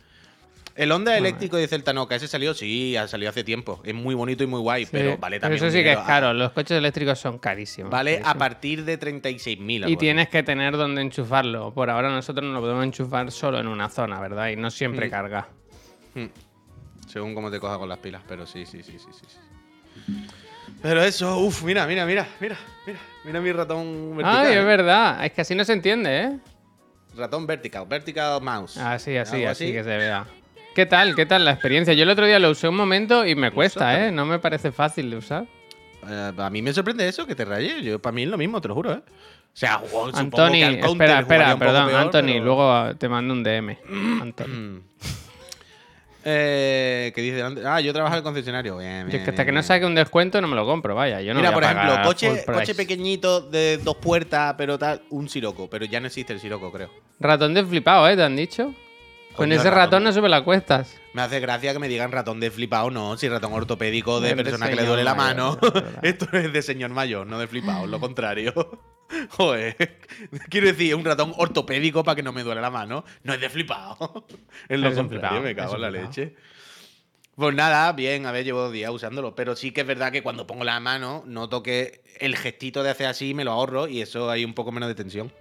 [0.79, 3.81] El Honda eléctrico dice el Tanoka, ese salió, sí, ha salido hace tiempo.
[3.83, 5.57] Es muy bonito y muy guay, Sí, pero vale pero también.
[5.57, 6.33] eso un sí que es caro.
[6.33, 7.91] Los coches eléctricos son carísimos.
[7.91, 9.89] Vale a partir de 36.000.
[9.89, 11.73] Y tienes que tener donde enchufarlo.
[11.73, 14.47] Por ahora nosotros no lo podemos enchufar solo en una zona, ¿verdad?
[14.51, 15.09] Y no siempre Mm.
[15.09, 15.49] carga.
[17.07, 19.25] Según cómo te coja con las pilas, pero sí, sí, sí, sí, sí.
[19.27, 20.27] sí.
[20.81, 24.45] Pero eso, uff, mira, mira, mira, mira, mira, mira mi ratón vertical.
[24.47, 25.25] Ay, es verdad.
[25.25, 26.39] Es que así no se entiende, ¿eh?
[27.17, 28.77] Ratón vertical, vertical mouse.
[28.77, 30.25] Así, así, Algo así que se vea.
[30.79, 31.13] ¿Qué tal?
[31.13, 31.93] ¿Qué tal la experiencia?
[31.93, 33.99] Yo el otro día lo usé un momento y me cuesta.
[34.07, 34.13] ¿eh?
[34.13, 35.45] No me parece fácil de usar.
[36.07, 37.83] Eh, a mí me sorprende eso, que te rayes.
[37.83, 39.01] Yo, para mí es lo mismo, te lo juro, ¿eh?
[39.03, 39.81] O sea,
[40.13, 43.77] Anthony, que al counter espera, espera, perdón, peor, Anthony, pero- luego te mando un DM.
[44.21, 44.47] Anthony.
[44.47, 44.81] Mm.
[46.25, 47.61] Eh, ¿Qué dice delante?
[47.65, 48.77] Ah, yo trabajo en el concesionario.
[48.77, 50.65] Bien, Yo bien, es que hasta bien, que no saque un descuento no me lo
[50.65, 51.21] compro, vaya.
[51.21, 55.01] Yo no Mira, voy por a ejemplo, coche, coche pequeñito de dos puertas, pero tal,
[55.11, 55.69] un siroco.
[55.69, 56.89] Pero ya no existe el siroco, creo.
[57.21, 58.17] Ratón de flipado, ¿eh?
[58.17, 58.73] ¿Te han dicho?
[59.39, 59.77] Con ese ratón.
[59.77, 60.95] ratón no sube las cuestas.
[61.13, 63.17] Me hace gracia que me digan ratón de flipado, no.
[63.17, 65.91] Si ratón ortopédico de de persona que le duele la mayor, mano.
[66.03, 68.53] Esto es de señor mayor, no de flipado, lo contrario.
[69.31, 69.75] Joder.
[70.49, 73.03] Quiero decir, un ratón ortopédico para que no me duele la mano.
[73.23, 74.25] No es de flipado.
[74.69, 76.07] Es lo Es contrario, flipado, me cago en la flipado.
[76.07, 76.35] leche.
[77.35, 79.33] Pues nada, bien, a ver, llevo dos días usándolo.
[79.33, 82.89] Pero sí que es verdad que cuando pongo la mano, noto que el gestito de
[82.89, 85.31] hacer así me lo ahorro y eso hay un poco menos de tensión.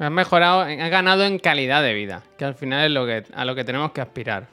[0.00, 3.44] Has mejorado, has ganado en calidad de vida, que al final es lo que, a
[3.44, 4.48] lo que tenemos que aspirar.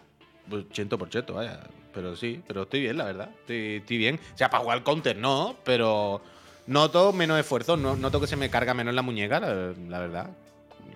[0.49, 1.59] Pues ciento por ciento, vaya.
[1.93, 3.29] Pero sí, pero estoy bien, la verdad.
[3.39, 4.19] Estoy, estoy bien.
[4.33, 6.21] O sea, para jugar al counter no, pero
[6.67, 7.75] noto menos esfuerzo.
[7.77, 10.29] No, noto que se me carga menos la muñeca, la, la verdad.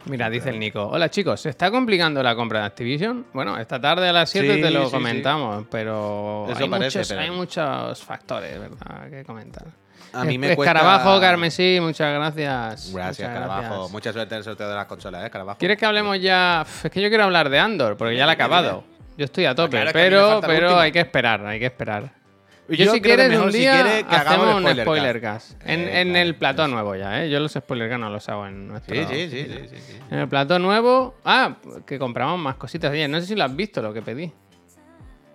[0.06, 0.84] Mira, dice el Nico.
[0.88, 3.28] Hola chicos, ¿se está complicando la compra de Activision?
[3.34, 4.92] Bueno, esta tarde a las 7 Sí, te lo sí, sí.
[4.92, 9.10] comentamos, pero Eso hay, parece, muchos, pero- hay muchos factores, ¿verdad?
[9.10, 9.66] Que comentar.
[10.14, 10.72] A mí me cuesta...
[10.80, 12.92] Escarabajo, Carmesí, muchas gracias.
[12.94, 13.62] Gracias, Muchas Carabajo.
[13.70, 13.92] gracias.
[13.92, 15.58] Mucha suerte en el sorteo de las consolas, ¿eh, Carabajo?
[15.60, 16.66] ¿Quieres que hablemos ya?
[16.84, 18.84] Es que yo quiero hablar de Andor, porque ya la he acabado.
[19.18, 21.46] Yo estoy a tope, claro, es que a mí me pero, pero hay que esperar,
[21.46, 22.22] hay que esperar.
[22.70, 25.52] Yo Yo, si quieres, un si día quieres que hagamos hacemos un spoiler spoiler cast.
[25.58, 25.70] cast.
[25.70, 27.30] En, Eh, en claro, el plató nuevo ya, ¿eh?
[27.30, 28.96] Yo los spoiler cast no los hago en nuestro.
[28.96, 30.00] Sí, sí, sí, sí, sí, sí.
[30.10, 31.16] En el plató nuevo.
[31.26, 32.92] Ah, que compramos más cositas.
[32.92, 34.32] Oye, no sé si lo has visto lo que pedí.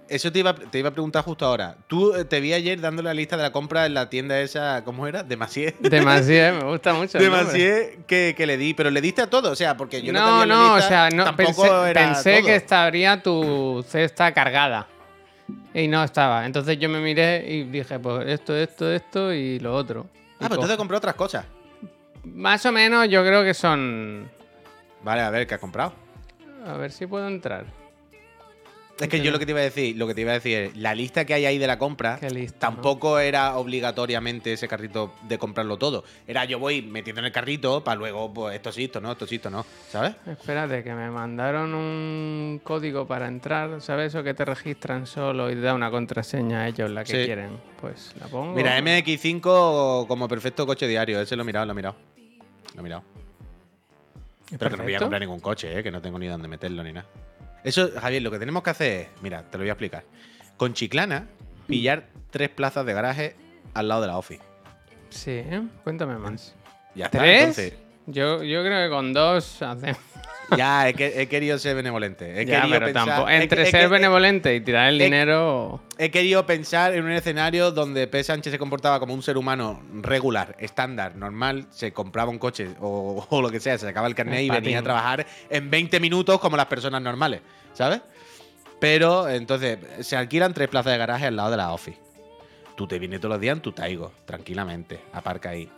[0.08, 1.76] Eso te iba, te iba a preguntar justo ahora.
[1.88, 4.82] Tú eh, te vi ayer dando la lista de la compra en la tienda esa,
[4.84, 5.22] ¿cómo era?
[5.24, 5.74] De Macier.
[5.80, 7.18] Demasiado, me gusta mucho.
[7.18, 7.46] el De nombre.
[7.46, 10.20] Macier que, que le di, pero le diste a todo, o sea, porque yo no,
[10.20, 12.46] No, te la no, o sea, no, tampoco pensé, era pensé todo.
[12.46, 14.86] que estaría tu cesta cargada.
[15.74, 16.46] Y no estaba.
[16.46, 20.06] Entonces yo me miré y dije, pues esto, esto, esto y lo otro.
[20.34, 21.44] Ah, pues co- entonces compré otras cosas.
[22.24, 24.28] Más o menos yo creo que son...
[25.02, 25.92] Vale, a ver, ¿qué has comprado?
[26.66, 27.64] A ver si puedo entrar.
[28.98, 30.56] Es que yo lo que te iba a decir, lo que te iba a decir
[30.58, 35.12] es, la lista que hay ahí de la compra lista, tampoco era obligatoriamente ese carrito
[35.28, 36.02] de comprarlo todo.
[36.26, 39.26] Era yo voy metiendo en el carrito para luego, pues esto sí, esto no, esto
[39.26, 40.14] sí, esto no, ¿sabes?
[40.26, 44.06] Espérate, que me mandaron un código para entrar, ¿sabes?
[44.14, 47.24] Eso que te registran solo y te da una contraseña a ellos, la que Sí.
[47.26, 47.50] quieren.
[47.80, 48.54] Pues la pongo.
[48.54, 51.96] Mira, MX5 como perfecto coche diario, ese lo he mirado, lo he mirado.
[52.74, 53.02] Lo he mirado.
[54.50, 55.82] ¿Es Pero que no voy a comprar ningún coche, ¿eh?
[55.82, 57.06] que no tengo ni dónde meterlo ni nada.
[57.66, 60.04] Eso, Javier, lo que tenemos que hacer es, mira, te lo voy a explicar.
[60.56, 61.26] Con Chiclana,
[61.66, 63.34] pillar tres plazas de garaje
[63.74, 64.40] al lado de la office.
[65.10, 65.42] Sí,
[65.84, 66.54] cuéntame más.
[66.94, 67.40] Ya está, ¿Tres?
[67.40, 67.74] entonces.
[68.06, 69.98] Yo, yo creo que con dos hacemos.
[70.56, 72.40] Ya, he, que- he querido ser benevolente.
[72.40, 73.28] He Ya, querido pero pensar- tampoco.
[73.30, 75.80] Entre he- ser he- benevolente y tirar el dinero.
[75.98, 78.22] He querido pensar en un escenario donde P.
[78.22, 83.26] Sánchez se comportaba como un ser humano regular, estándar, normal, se compraba un coche o,
[83.28, 85.98] o lo que sea, se sacaba el carnet El y venía a trabajar en 20
[85.98, 87.40] minutos como las personas normales,
[87.76, 88.00] ¿sabes?
[88.80, 91.98] Pero entonces se alquilan tres plazas de garaje al lado de la office.
[92.76, 95.70] Tú te vienes todos los días en tu Taigo, tranquilamente, aparca ahí.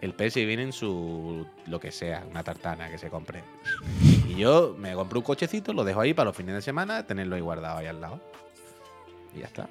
[0.00, 3.42] El PS viene en su lo que sea, una tartana que se compre.
[4.28, 7.36] Y yo me compro un cochecito, lo dejo ahí para los fines de semana, tenerlo
[7.36, 8.20] ahí guardado ahí al lado.
[9.34, 9.68] Y ya está.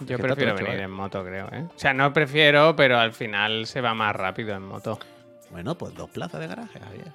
[0.00, 0.82] Yo que prefiero venir ¿eh?
[0.82, 1.64] en moto, creo, ¿eh?
[1.74, 5.00] O sea, no prefiero, pero al final se va más rápido en moto.
[5.50, 7.12] Bueno, pues dos plazas de garaje, Javier.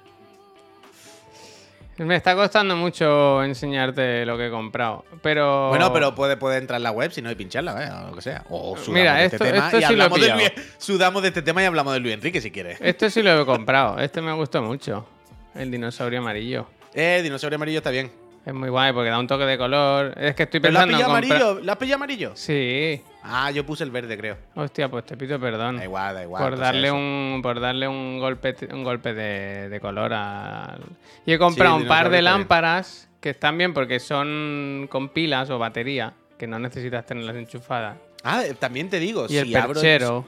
[1.98, 5.04] Me está costando mucho enseñarte lo que he comprado.
[5.22, 5.68] Pero.
[5.68, 7.90] Bueno, pero puede, puede entrar en la web si no hay pincharla, ¿eh?
[8.06, 8.44] o lo que sea.
[8.48, 10.34] O sudamos Mira, de esto- este tema esto y sí lo he hablamos de.
[10.34, 12.78] Luis, sudamos de este tema y hablamos de Luis Enrique si quieres.
[12.80, 13.98] Este sí lo he comprado.
[13.98, 15.06] Este me gustó mucho.
[15.54, 16.66] El dinosaurio amarillo.
[16.94, 18.10] Eh, dinosaurio amarillo está bien.
[18.44, 20.14] Es muy guay porque da un toque de color.
[20.18, 21.60] Es que estoy ¿Pero la has pensando amarillo?
[21.60, 22.32] ¿La has pillado amarillo?
[22.34, 23.00] Sí.
[23.22, 24.36] Ah, yo puse el verde, creo.
[24.56, 25.76] Hostia, pues te pido perdón.
[25.76, 26.42] Da igual, da igual.
[26.42, 26.96] por pues darle eso.
[26.96, 30.80] un por darle un golpe un golpe de, de color al
[31.24, 32.24] y he comprado el un par de bien.
[32.24, 37.96] lámparas que están bien porque son con pilas o batería que no necesitas tenerlas enchufadas
[38.24, 40.24] Ah, eh, también te digo, y el si abro, perchero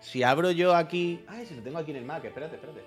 [0.00, 1.24] si abro yo aquí.
[1.26, 2.80] Ay, si lo tengo aquí en el Mac, espérate, espérate.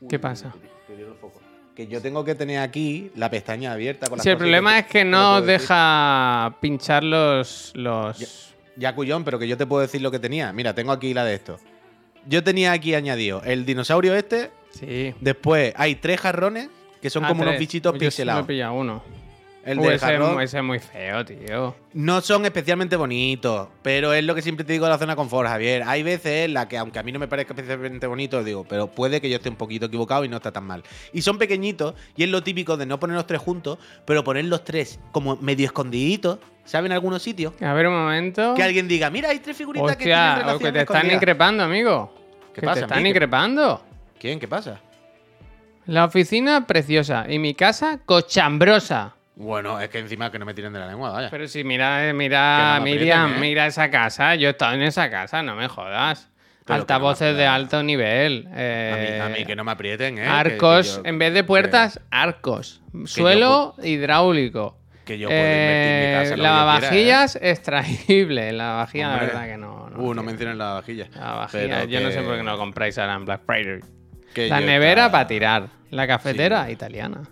[0.00, 0.52] Uy, ¿Qué pasa?
[0.86, 1.40] que dio el foco.
[1.74, 4.86] Que yo tengo que tener aquí la pestaña abierta con las si el problema es
[4.86, 5.60] que no decir.
[5.60, 10.52] deja pinchar los los Ya, cuyón, pero que yo te puedo decir lo que tenía.
[10.52, 11.58] Mira, tengo aquí la de esto.
[12.26, 14.50] Yo tenía aquí añadido el dinosaurio este.
[14.70, 16.68] sí Después hay tres jarrones
[17.00, 18.46] que son Ah, como unos bichitos Yo sí me he pixelados.
[18.46, 19.02] pillado uno
[19.64, 24.24] El del ese, jarrón ese es muy feo tío no son especialmente bonitos, pero es
[24.24, 25.82] lo que siempre te digo de la zona confort, Javier.
[25.86, 28.86] Hay veces en la que, aunque a mí no me parezca especialmente bonito, digo, pero
[28.88, 30.82] puede que yo esté un poquito equivocado y no está tan mal.
[31.12, 34.46] Y son pequeñitos, y es lo típico de no poner los tres juntos, pero poner
[34.46, 36.92] los tres como medio escondiditos, ¿saben?
[36.92, 37.52] En algunos sitios.
[37.60, 40.58] a ver un momento Que alguien diga, mira, hay tres figuritas que tienen hostia relación
[40.58, 41.14] que te están escondida".
[41.16, 42.14] increpando amigo
[42.54, 43.82] ¿Qué que pasa, te están increpando
[44.18, 44.38] ¿Quién?
[44.38, 44.80] ¿Qué pasa?
[45.86, 49.16] La oficina preciosa y mi casa cochambrosa.
[49.42, 51.28] Bueno, es que encima que no me tiren de la lengua, vaya.
[51.30, 53.48] Pero si mira, eh, mira, no Miriam, aprieten, ¿eh?
[53.48, 54.34] mira esa casa.
[54.36, 56.28] Yo he estado en esa casa, no me jodas.
[56.64, 58.46] Pero no Altavoces de alto nivel.
[58.46, 60.26] a, mí, eh, a mí que no me aprieten, ¿eh?
[60.26, 62.82] Arcos, que yo- en vez de puertas, arcos.
[62.92, 64.78] yo Suelo hidráulico.
[65.04, 66.30] Que yo puedo invertir en mi Eh, casa.
[66.30, 66.52] yo quiera, ¿eh?
[66.54, 68.52] lavavajillas extraíble.
[68.52, 69.90] La verdad que no.
[69.90, 70.22] no Uh, no quiero.
[70.22, 71.08] menciones la vajilla.
[71.16, 73.80] La vajilla, Pero yo no sé por qué no lo compráis ahora en Black Friday.
[74.48, 75.66] La nevera para tirar.
[75.90, 76.72] La cafetera Sí.
[76.72, 77.22] italiana.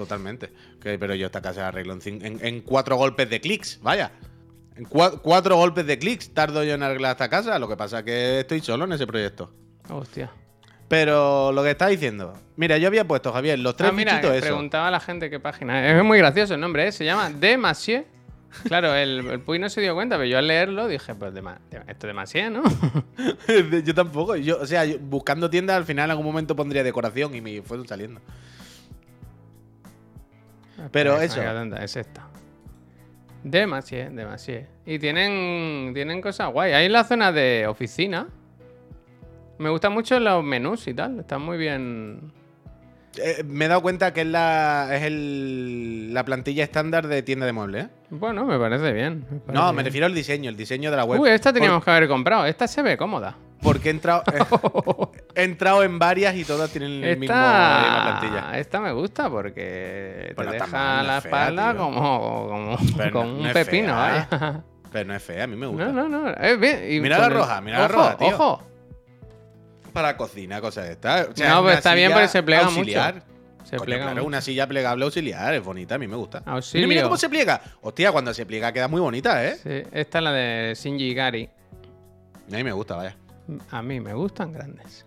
[0.00, 0.50] Totalmente.
[0.82, 4.12] Que- pero yo esta casa la arreglo en, en- en cuatro golpes de clics, vaya.
[4.76, 7.58] En cua- cuatro golpes de clics tardo yo en arreglar esta casa.
[7.58, 9.52] Lo que pasa es que estoy solo en ese proyecto.
[9.90, 10.30] Hostia.
[10.88, 12.32] Pero lo que está diciendo.
[12.56, 15.86] Mira, yo había puesto, Javier, los tres Ah, mira, preguntaba a la gente qué página.
[15.98, 16.92] Es muy gracioso el nombre, ¿eh?
[16.92, 18.04] Se llama De Massieu.
[18.64, 21.42] Claro, el, el Puy no se dio cuenta, pero yo al leerlo dije, pues de,
[21.88, 22.62] esto de Massieu, ¿no?
[23.84, 24.34] yo tampoco.
[24.36, 27.60] Yo, o sea, yo buscando tiendas, al final en algún momento pondría decoración y me
[27.62, 28.20] fueron saliendo.
[30.92, 31.58] Pero Espera, que eso.
[31.58, 32.26] tonta, Es esta.
[33.42, 34.64] De Massieu, de Massieu.
[34.84, 36.72] Y tienen, tienen cosas guay.
[36.72, 38.28] Ahí en la zona de oficina.
[39.58, 41.20] Me gustan mucho los menús y tal.
[41.20, 42.32] Están muy bien.
[43.16, 47.44] Eh, me he dado cuenta que es la, es el, la plantilla estándar de tienda
[47.44, 47.88] de muebles, ¿eh?
[48.10, 49.24] Bueno, me parece bien.
[49.30, 51.20] me parece No, me refiero al diseño, el diseño de la web.
[51.20, 52.46] Uy, esta teníamos Por- que haber comprado.
[52.46, 53.36] Esta se ve cómoda.
[53.62, 54.22] porque he entrado,
[55.34, 58.58] he entrado en varias y todas tienen el mismo, la misma plantilla.
[58.58, 62.78] Esta, me gusta porque Pues no te está deja no la fea, espalda como, como,
[62.96, 64.62] Pero como no- un no pepino, fea.
[64.92, 65.86] Pero no es fea, a mí me gusta.
[65.92, 66.58] No, no, no.
[66.58, 66.84] Bien.
[66.92, 68.28] y Mira la el- roja, mira la roja, tío.
[68.28, 68.62] Ojo.
[69.92, 71.26] Para cocina, cosas de estas.
[71.26, 73.14] O No, pero una está bien porque se plega auxiliar.
[73.14, 73.26] mucho.
[73.64, 76.42] Se Coño, plega claro, una silla plegable auxiliar, es bonita, a mí me gusta.
[76.46, 76.88] Auxilio.
[76.88, 77.60] Mira, mira cómo se pliega.
[77.82, 79.56] Hostia, cuando se pliega queda muy bonita, ¿eh?
[79.62, 81.48] Sí, esta es la de Shinji Gari.
[82.52, 83.16] A mí me gusta, vaya.
[83.70, 85.06] A mí me gustan grandes.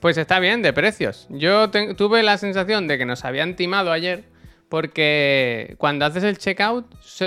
[0.00, 1.26] Pues está bien, de precios.
[1.30, 4.24] Yo te- tuve la sensación de que nos habían timado ayer
[4.68, 6.86] porque cuando haces el checkout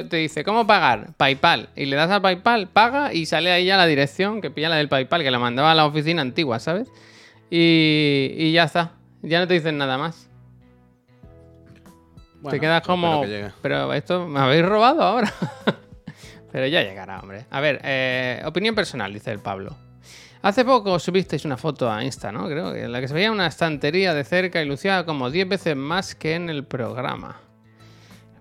[0.09, 1.13] te dice ¿cómo pagar?
[1.17, 1.69] PayPal.
[1.75, 4.75] Y le das a PayPal, paga y sale ahí ya la dirección que pilla la
[4.75, 6.87] del PayPal que la mandaba a la oficina antigua, ¿sabes?
[7.49, 8.93] Y, y ya está.
[9.23, 10.29] Ya no te dicen nada más.
[12.41, 13.21] Bueno, te quedas como...
[13.23, 13.49] que.
[13.61, 15.31] Pero esto me habéis robado ahora.
[16.51, 17.45] Pero ya llegará, hombre.
[17.49, 19.75] A ver, eh, opinión personal, dice el Pablo.
[20.43, 22.47] Hace poco subisteis una foto a Insta, ¿no?
[22.47, 25.47] Creo que en la que se veía una estantería de cerca y lucía como 10
[25.47, 27.37] veces más que en el programa.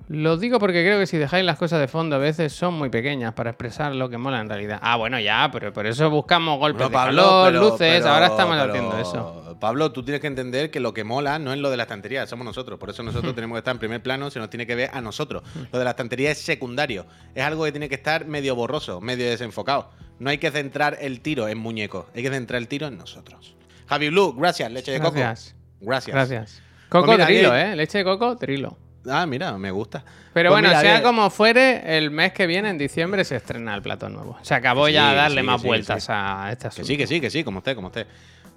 [0.09, 2.89] Lo digo porque creo que si dejáis las cosas de fondo a veces son muy
[2.89, 4.81] pequeñas para expresar lo que mola en realidad.
[4.83, 8.27] Ah, bueno, ya, pero por eso buscamos golpes Bueno, de calor, pero- luces, pero- ahora
[8.27, 9.57] estamos pero, haciendo eso.
[9.61, 12.27] Pablo, tú tienes que entender que lo que mola no es lo de la estantería,
[12.27, 12.77] somos nosotros.
[12.79, 15.01] Por eso nosotros tenemos que estar en primer plano, se nos tiene que ver a
[15.01, 15.43] nosotros.
[15.71, 17.07] Lo de la estantería es secundario.
[17.35, 19.91] Es algo que tiene que estar medio borroso, medio desenfocado.
[20.21, 23.57] No hay que centrar el tiro en muñecos, hay que centrar el tiro en nosotros.
[23.89, 25.19] Javi Blue, gracias, leche de coco.
[25.19, 25.57] Gracias.
[25.81, 26.15] Gracias.
[26.15, 26.63] Gracias.
[26.89, 27.77] Pues Coco mira, trilo, que- ¿eh?
[27.77, 28.77] Leche de coco trilo.
[29.09, 30.05] Ah, mira, me gusta.
[30.35, 33.37] Pero Pues bueno, mira, sea que- como fuere, el mes que viene, en diciembre, se
[33.37, 34.37] estrena el plato nuevo.
[34.43, 36.13] Se acabó Que ya sí, darle sí, más sí, vueltas sí.
[36.15, 36.87] a este Que asunto.
[36.87, 38.07] sí, que sí, que sí, como usted, como usted.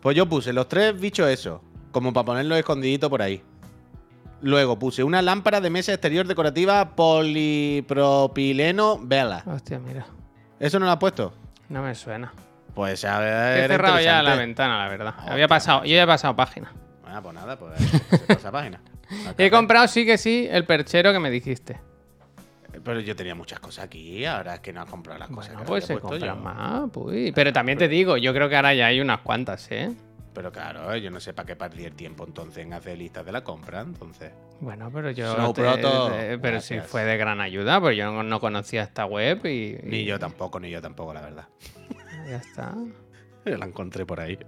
[0.01, 3.41] Pues yo puse los tres bichos esos, como para ponerlos escondiditos por ahí.
[4.41, 9.43] Luego puse una lámpara de mesa exterior decorativa polipropileno vela.
[9.45, 10.05] Hostia, mira.
[10.59, 11.33] ¿Eso no lo has puesto?
[11.73, 12.31] No me suena.
[12.75, 13.63] Pues a ver.
[13.63, 15.15] He cerrado ya la ventana, la verdad.
[15.17, 15.33] Hostia.
[15.33, 16.71] Había pasado, yo ya he pasado página.
[17.03, 18.79] Ah, pues nada, pues se pasa página.
[19.39, 21.79] He comprado, sí que sí, el perchero que me dijiste.
[22.83, 25.53] Pero yo tenía muchas cosas aquí, ahora es que no has comprado las cosas.
[25.53, 26.43] Bueno, que pues se compran yo.
[26.43, 27.31] más, pues.
[27.33, 29.91] Pero también te digo, yo creo que ahora ya hay unas cuantas, ¿eh?
[30.33, 33.31] Pero claro, yo no sé para qué perdí el tiempo entonces en hacer listas de
[33.31, 34.31] la compra, entonces.
[34.61, 35.33] Bueno, pero yo.
[35.35, 38.81] Snow te- Proto, te- pero sí fue de gran ayuda, porque yo no, no conocía
[38.83, 39.77] esta web y.
[39.83, 41.47] Ni yo tampoco, ni yo tampoco, la verdad.
[42.27, 42.73] Ya está.
[43.45, 44.39] Yo la encontré por ahí.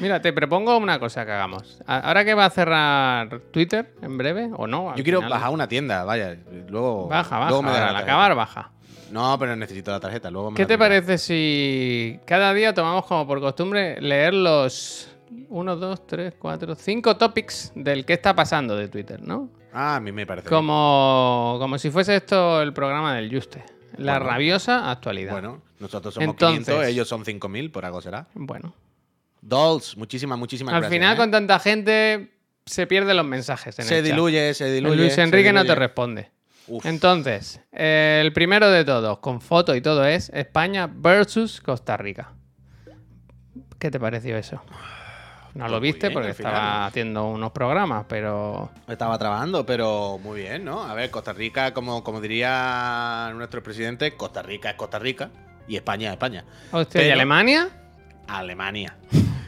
[0.00, 1.82] Mira, te propongo una cosa que hagamos.
[1.86, 4.94] A- Ahora que va a cerrar Twitter en breve, o no.
[4.96, 6.36] Yo quiero final- bajar una tienda, vaya.
[6.68, 7.08] Luego.
[7.08, 7.48] Baja, baja.
[7.50, 8.70] luego me ahora, al acabar, baja.
[9.10, 10.30] No, pero necesito la tarjeta.
[10.30, 15.08] Luego me ¿Qué te parece si cada día tomamos como por costumbre leer los
[15.48, 19.48] 1, 2, 3, 4, 5 topics del que está pasando de Twitter, ¿no?
[19.72, 20.48] Ah, a mí me parece.
[20.48, 20.56] bien.
[20.58, 23.64] Como, como si fuese esto el programa del Juste.
[23.96, 24.26] La Bueno.
[24.30, 25.32] rabiosa actualidad.
[25.32, 28.26] Bueno, nosotros somos Entonces- 500, ellos son 5000, por algo será.
[28.34, 28.74] Bueno.
[29.40, 30.98] Dolls, muchísimas, muchísimas Al gracias.
[30.98, 31.16] final, ¿eh?
[31.18, 32.32] con tanta gente,
[32.64, 33.78] se pierden los mensajes.
[33.78, 34.10] En Se el chat.
[34.12, 34.96] diluye, se diluye.
[34.96, 36.30] Luis se Enrique no te responde.
[36.66, 36.86] Uf.
[36.86, 42.32] Entonces, eh, el primero de todos, con foto y todo, es España versus Costa Rica.
[43.78, 44.62] ¿Qué te pareció eso?
[45.54, 46.52] No lo Pues viste bien, porque final.
[46.52, 50.82] estaba haciendo unos programas, pero Estaba trabajando, pero muy bien, ¿no?
[50.82, 55.30] A ver, Costa Rica, como, como diría nuestro presidente, Costa Rica es Costa Rica
[55.68, 56.44] y España es España.
[56.72, 57.68] Hostia, ¿y Alemania?
[58.26, 58.96] Alemania.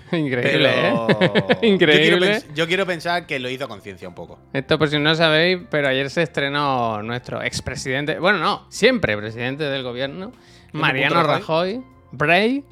[0.13, 1.17] Increíble, Pero ¿eh?
[1.21, 2.43] Yo quiero, Increíble.
[2.55, 4.39] yo quiero pensar que lo hizo conciencia un poco.
[4.53, 9.65] Esto por si no sabéis, pero ayer se estrenó nuestro expresidente, bueno, no, siempre presidente
[9.65, 10.33] del gobierno,
[10.73, 11.83] Mariano Rajoy,
[12.13, 12.65] Bray,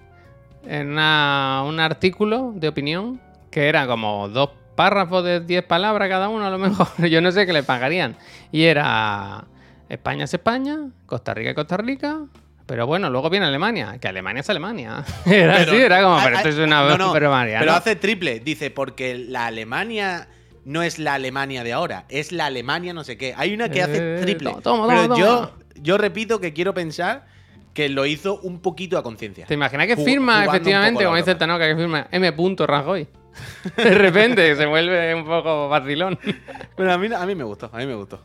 [0.67, 3.21] en una- un artículo de opinión
[3.51, 7.31] que era como dos párrafos de 10 palabras cada uno, a lo mejor, yo no
[7.33, 8.17] sé qué le pagarían.
[8.51, 9.45] Y era
[9.89, 12.21] España es España, Costa Rica es Costa Rica.
[12.67, 15.05] Pero bueno, luego viene Alemania, que Alemania es Alemania.
[15.27, 16.89] Era Pero- así, era como, pero esto es una...
[16.89, 17.33] no, no, pero
[17.73, 18.41] hace triple.
[18.41, 20.29] Dice, porque la Alemania
[20.65, 23.35] no es la Alemania de ahora, es la Alemania no sé qué.
[23.37, 24.51] Hay una que hace Eh, triple.
[24.51, 27.27] toma, toma, pero toma, yo, repito que quiero pensar
[27.75, 29.47] que lo hizo un poquito a conciencia.
[29.47, 31.35] ¿Te imaginas que firma efectivamente, como dice.
[31.35, 32.33] Tanoca, que firma M.
[32.67, 33.09] Rajoy?
[33.77, 36.19] De repente se vuelve un poco vacilón.
[36.77, 38.21] Pero a mí, a mí me gustó, a mí me gustó.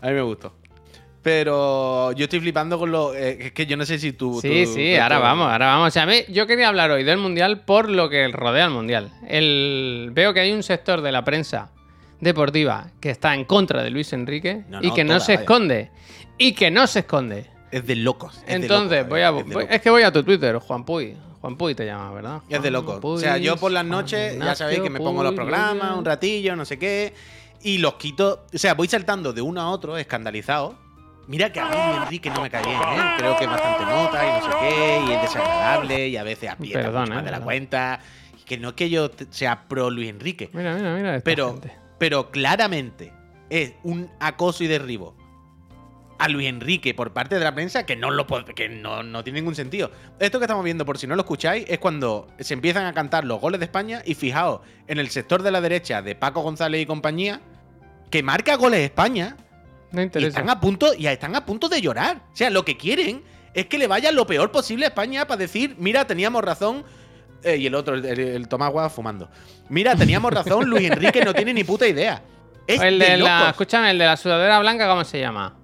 [0.00, 0.54] A mí me gustó.
[1.30, 3.12] Pero yo estoy flipando con lo.
[3.12, 4.38] eh, es que yo no sé si tú.
[4.40, 5.88] Sí, tú- sí, tú- ahora tú- vamos, ahora vamos.
[5.88, 8.70] O sea, a mí- yo quería hablar hoy del Mundial por lo que rodea al
[8.70, 9.10] Mundial.
[9.26, 11.72] El, veo que hay un sector de la prensa
[12.20, 15.40] deportiva que está en contra de Luis Enrique No, y que no se vaya.
[15.42, 15.90] esconde.
[16.38, 17.50] Y que no se esconde.
[17.72, 18.36] Es de locos.
[18.38, 19.66] es de Entonces, locos, voy a, es de voy- locos.
[19.74, 21.16] es que voy a tu Twitter, Juan Puy.
[21.40, 22.36] Juan Puy te llama, ¿verdad?
[22.48, 23.00] Es de Juan loco.
[23.02, 26.54] O sea, yo por las noches, ya sabéis que me pongo los programas, un ratillo,
[26.54, 27.12] no sé qué,
[27.64, 28.46] y los quito.
[28.54, 30.85] O sea, voy saltando de uno a otro, escandalizado.
[31.28, 33.14] Mira que a mí Enrique no me cae bien, ¿eh?
[33.18, 36.50] Creo que es bastante nota y no sé qué, y es desagradable, y a veces
[36.50, 38.00] aprieta Perdón, mucho más eh, de la cuenta.
[38.40, 41.16] Y que no es que yo sea pro Luis Enrique, Mira, mira, mira.
[41.16, 41.72] esta pero, gente.
[41.98, 43.12] pero claramente
[43.50, 45.16] es un acoso y derribo
[46.18, 49.40] a Luis Enrique por parte de la prensa que no lo que no, no tiene
[49.40, 49.90] ningún sentido.
[50.18, 53.24] Esto que estamos viendo, por si no lo escucháis, es cuando se empiezan a cantar
[53.24, 56.80] los goles de España y fijaos, en el sector de la derecha de Paco González
[56.80, 57.40] y compañía,
[58.10, 59.36] que marca goles España
[59.92, 60.28] No y interesa.
[60.40, 62.22] están a punto, y están a punto de llorar.
[62.32, 63.22] O sea, lo que quieren
[63.54, 66.84] es que le vaya lo peor posible a España para decir, mira, teníamos razón.
[67.42, 69.30] eh, y el otro, el, el, Guas fumando.
[69.68, 72.22] Mira, teníamos razón, Luis Enrique no tiene ni puta idea.
[72.66, 75.56] Es el de, de la, escúchame, el de la sudadera blanca, ¿cómo se llama?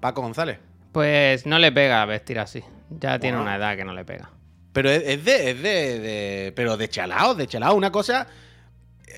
[0.00, 0.58] Paco González.
[0.92, 2.62] Pues no le pega vestir así.
[2.90, 4.30] Ya tiene una edad que no le pega.
[4.72, 7.74] Pero es, es de, es de, de- Pero de chalao, de chalao.
[7.74, 8.26] Una cosa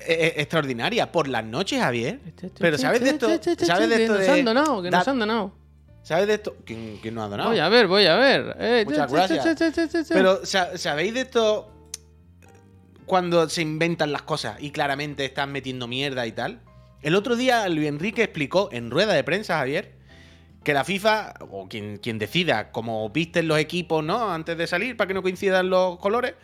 [0.07, 1.11] eh, eh, extraordinaria.
[1.11, 2.19] Por las noches, Javier.
[2.59, 3.27] Pero ¿sabes de esto?
[3.65, 5.53] ¿Sabes de esto Que de- nos han donado, que da- nos han donado.
[6.03, 6.55] ¿Sabes de esto?
[6.65, 7.49] ¿Quién, quién nos ha donado?
[7.49, 8.55] Voy a ver, voy a ver.
[8.59, 10.07] Eh, Muchas gracias.
[10.09, 11.71] Pero, sa- ¿sabéis de esto?
[13.05, 16.59] Cuando se inventan las cosas y claramente están metiendo mierda y tal.
[17.01, 19.91] El otro día Luis Enrique explicó en rueda de prensa, Javier,
[20.63, 24.31] que la FIFA, o quien, quien decida cómo visten los equipos, ¿no?
[24.31, 26.35] Antes de salir, para que no coincidan los colores,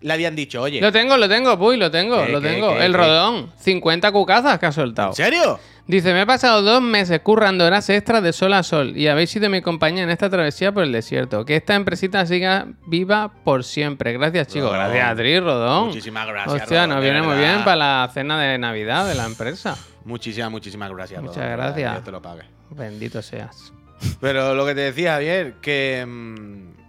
[0.00, 2.76] le habían dicho, oye, Lo tengo, lo tengo, Puy, lo tengo, ¿Qué, lo qué, tengo.
[2.76, 3.52] qué, el rodón.
[3.58, 5.10] 50 cucazas que ha soltado.
[5.10, 5.58] ¿en serio?
[5.86, 9.30] Dice, me he pasado dos meses currando horas extras de sol a sol y habéis
[9.30, 11.44] sido mi compañía en esta travesía por el desierto.
[11.44, 14.12] Que esta empresita siga viva por siempre.
[14.12, 14.70] Gracias, chicos.
[14.70, 14.86] Rodón.
[14.86, 15.86] Gracias a ti, Rodón.
[15.88, 16.62] Muchísimas gracias.
[16.62, 19.76] Hostia, Rodón, nos viene muy bien para la cena de Navidad de la empresa.
[20.04, 21.20] Muchísimas, muchísimas gracias.
[21.22, 21.88] Muchas Rodón, gracias.
[21.90, 22.42] que Dios te lo pague.
[22.70, 23.72] Bendito seas.
[24.20, 26.04] Pero lo que te decía, Javier, que.
[26.06, 26.79] mm,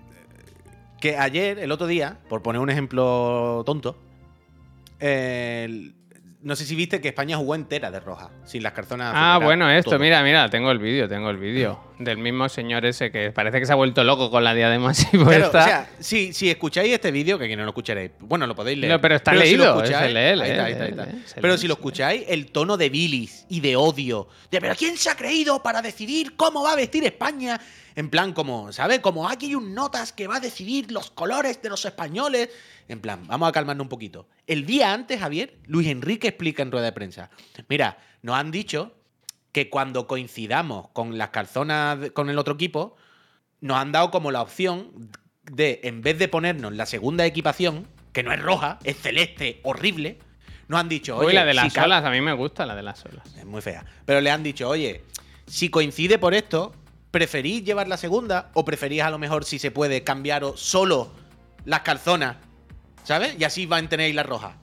[1.01, 3.97] Que ayer, el otro día, por poner un ejemplo tonto,
[6.43, 9.11] no sé si viste que España jugó entera de roja, sin las cartonas.
[9.15, 9.99] Ah, bueno, esto, todo.
[9.99, 11.79] mira, mira, tengo el vídeo, tengo el vídeo.
[11.99, 15.05] del mismo señor ese que parece que se ha vuelto loco con la diadema así
[15.09, 15.47] Claro, puesta.
[15.59, 18.79] o sea, si, si escucháis este vídeo, que aquí no lo escucharéis, bueno, lo podéis
[18.79, 18.93] leer.
[18.93, 21.75] No, pero está si lo leído, escucháis- ahí está, ahí está, ahí Pero si lo
[21.75, 25.81] escucháis, el tono de bilis y de odio, de pero ¿quién se ha creído para
[25.83, 27.59] decidir cómo va a vestir España?
[27.95, 28.99] En plan, como, ¿sabes?
[28.99, 32.49] Como aquí hay un notas que va a decidir los colores de los españoles.
[32.87, 34.27] En plan, vamos a calmarnos un poquito.
[34.47, 37.29] El día antes, Javier, Luis Enrique explica en rueda de prensa.
[37.67, 38.95] Mira, nos han dicho
[39.51, 42.95] que cuando coincidamos con las calzonas con el otro equipo,
[43.59, 45.11] nos han dado como la opción
[45.43, 50.19] de, en vez de ponernos la segunda equipación, que no es roja, es celeste, horrible,
[50.67, 52.75] nos han dicho, oye, Uy, la de si las olas, a mí me gusta la
[52.75, 53.25] de las olas.
[53.37, 53.85] Es muy fea.
[54.05, 55.03] Pero le han dicho, oye,
[55.45, 56.73] si coincide por esto,
[57.11, 61.11] ¿preferís llevar la segunda o preferís a lo mejor, si se puede, cambiaros solo
[61.65, 62.37] las calzonas?
[63.03, 63.35] ¿Sabes?
[63.39, 64.60] Y así tener la roja.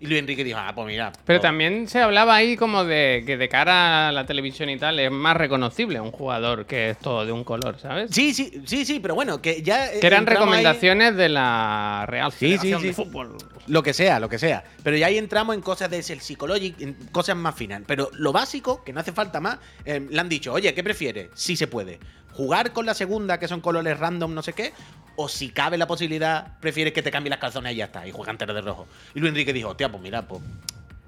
[0.00, 1.10] Y Luis Enrique dijo, ah, pues mira.
[1.24, 4.78] Pero pues- también se hablaba ahí como de que de cara a la televisión y
[4.78, 8.10] tal es más reconocible un jugador que es todo de un color, ¿sabes?
[8.12, 9.90] Sí, sí, sí, sí, pero bueno, que ya.
[10.00, 12.86] Que eran ahí- recomendaciones de la Real Sí, sí, Federación sí.
[12.88, 13.36] de Fútbol.
[13.66, 14.62] Lo que sea, lo que sea.
[14.84, 17.82] Pero ya ahí entramos en cosas de el psicológico, en cosas más finas.
[17.86, 21.28] Pero lo básico, que no hace falta más, eh, le han dicho, oye, ¿qué prefieres?
[21.34, 21.98] Si se puede.
[22.32, 24.72] ¿Jugar con la segunda, que son colores random, no sé qué?
[25.20, 28.12] O si cabe la posibilidad, prefieres que te cambie las calzones y ya está, y
[28.12, 28.86] juega entero de rojo.
[29.16, 30.40] Y Luis Enrique dijo, hostia, pues mira, pues,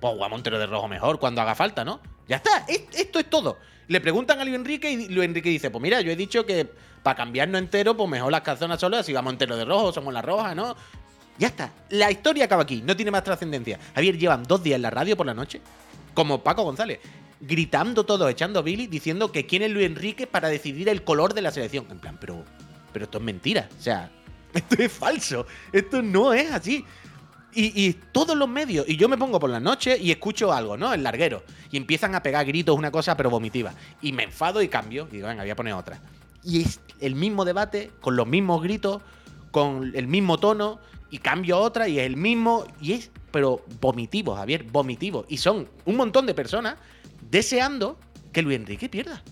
[0.01, 2.01] pues jugamos entero de rojo mejor cuando haga falta, ¿no?
[2.27, 3.59] Ya está, es- esto es todo.
[3.87, 6.69] Le preguntan a Luis Enrique y Luis Enrique dice, pues mira, yo he dicho que
[7.05, 10.23] para cambiarnos entero, pues mejor las calzonas solas, si vamos entero de rojo, somos la
[10.23, 10.75] roja, ¿no?
[11.39, 11.73] Ya está.
[11.91, 12.83] La historia acaba aquí.
[12.83, 13.79] No tiene más trascendencia.
[13.95, 15.61] Javier, llevan dos días en la radio por la noche,
[16.15, 16.99] como Paco González,
[17.41, 21.43] gritando todo, echando Billy, diciendo que quién es Luis Enrique para decidir el color de
[21.43, 21.87] la selección.
[21.91, 22.45] En plan, pero,
[22.93, 23.69] pero esto es mentira.
[23.79, 24.11] O sea,
[24.55, 25.47] esto es falso.
[25.73, 26.85] Esto no es así.
[27.53, 30.93] Y, todos los medios, y yo me pongo por la noche y escucho algo, ¿no?
[30.95, 31.43] El larguero.
[31.73, 33.75] Y empiezan a pegar gritos, una cosa, pero vomitiva.
[34.01, 35.09] Y me enfado y cambio.
[35.11, 36.01] Y digo, venga, voy a poner otra.
[36.45, 39.03] Y es el mismo debate, con los mismos gritos,
[39.51, 40.79] con el mismo tono,
[41.11, 42.67] y cambio a otra, y es el mismo.
[42.81, 45.27] Y es, pero vomitivo, Javier, vomitivo.
[45.29, 46.77] Y son un montón de personas
[47.31, 47.99] deseando
[48.33, 49.25] que Luis Enrique pierda.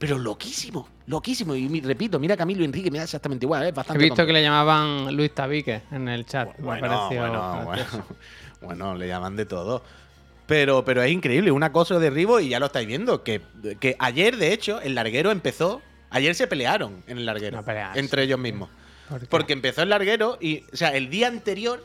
[0.00, 1.54] Pero loquísimo, loquísimo.
[1.54, 4.26] Y repito, mira Luis Enrique me da exactamente igual, es He bastante visto tonto.
[4.28, 6.56] que le llamaban Luis Tabique en el chat.
[6.56, 7.84] me Bueno, pareció bueno, bueno,
[8.62, 9.84] bueno, le llaman de todo.
[10.46, 13.22] Pero, pero es increíble, un acoso de derribo y ya lo estáis viendo.
[13.22, 13.42] Que,
[13.78, 15.82] que ayer, de hecho, el larguero empezó.
[16.08, 17.60] Ayer se pelearon en el larguero.
[17.60, 18.70] No entre ellos mismos.
[19.28, 21.84] Porque empezó el larguero y, o sea, el día anterior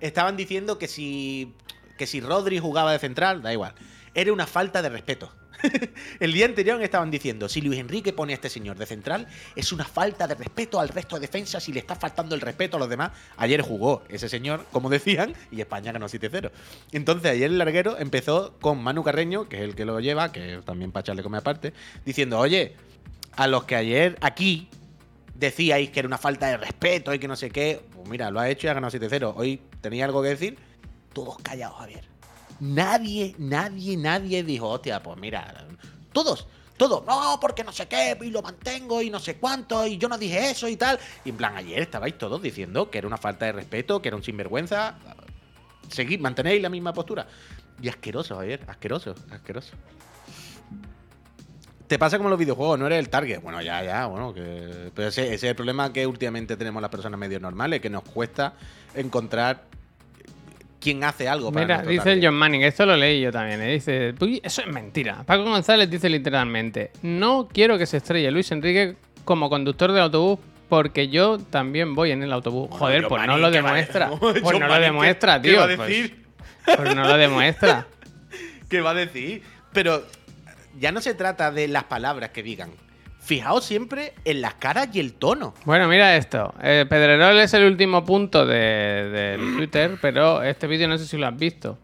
[0.00, 1.54] estaban diciendo que si,
[1.96, 3.72] que si Rodri jugaba de central, da igual.
[4.14, 5.32] Era una falta de respeto.
[6.20, 9.72] el día anterior estaban diciendo, si Luis Enrique pone a este señor de central, es
[9.72, 12.80] una falta de respeto al resto de defensas y le está faltando el respeto a
[12.80, 13.12] los demás.
[13.36, 16.50] Ayer jugó ese señor, como decían, y España ganó 7-0.
[16.92, 20.60] Entonces ayer el larguero empezó con Manu Carreño, que es el que lo lleva, que
[20.64, 21.72] también para echarle come aparte,
[22.04, 22.74] diciendo, oye,
[23.32, 24.68] a los que ayer aquí
[25.34, 27.80] decíais que era una falta de respeto y que no sé qué.
[27.94, 29.34] Pues mira, lo ha hecho y ha ganado 7-0.
[29.36, 30.58] Hoy tenía algo que decir.
[31.12, 32.17] Todos callados, Javier.
[32.60, 35.66] Nadie, nadie, nadie dijo, hostia, pues mira.
[36.12, 36.46] Todos,
[36.76, 37.04] todos.
[37.06, 40.18] No, porque no sé qué, y lo mantengo y no sé cuánto, y yo no
[40.18, 40.98] dije eso y tal.
[41.24, 44.16] Y en plan, ayer estabais todos diciendo que era una falta de respeto, que era
[44.16, 44.96] un sinvergüenza.
[45.88, 47.26] Seguid, mantenéis la misma postura.
[47.80, 49.74] Y asqueroso, Javier, asqueroso, asqueroso.
[51.86, 53.40] Te pasa como los videojuegos, no eres el target.
[53.40, 54.90] Bueno, ya, ya, bueno, que.
[54.94, 58.54] Pero ese es el problema que últimamente tenemos las personas medio normales, que nos cuesta
[58.94, 59.64] encontrar
[60.80, 62.24] quién hace algo para Mira, dice el target.
[62.24, 63.72] John Manning, esto lo leí yo también, ¿eh?
[63.72, 65.22] dice, "Uy, eso es mentira.
[65.24, 70.38] Paco González dice literalmente, no quiero que se estrelle Luis Enrique como conductor del autobús
[70.68, 72.68] porque yo también voy en el autobús.
[72.68, 74.08] Bueno, Joder, pues no Manning, lo ¿qué va a- demuestra.
[74.20, 75.52] John Pues no lo demuestra, ¿qué- tío.
[75.52, 76.24] qué va a pues- decir?
[76.76, 77.86] Pues no lo demuestra.
[78.68, 79.42] ¿Qué va a decir?
[79.72, 80.04] Pero
[80.78, 82.70] ya no se trata de las palabras que digan.
[83.28, 85.52] Fijaos siempre en las caras y el tono.
[85.66, 86.54] Bueno, mira esto.
[86.62, 91.18] Eh, Pedrerol es el último punto de, del Twitter, pero este vídeo no sé si
[91.18, 91.76] lo has visto.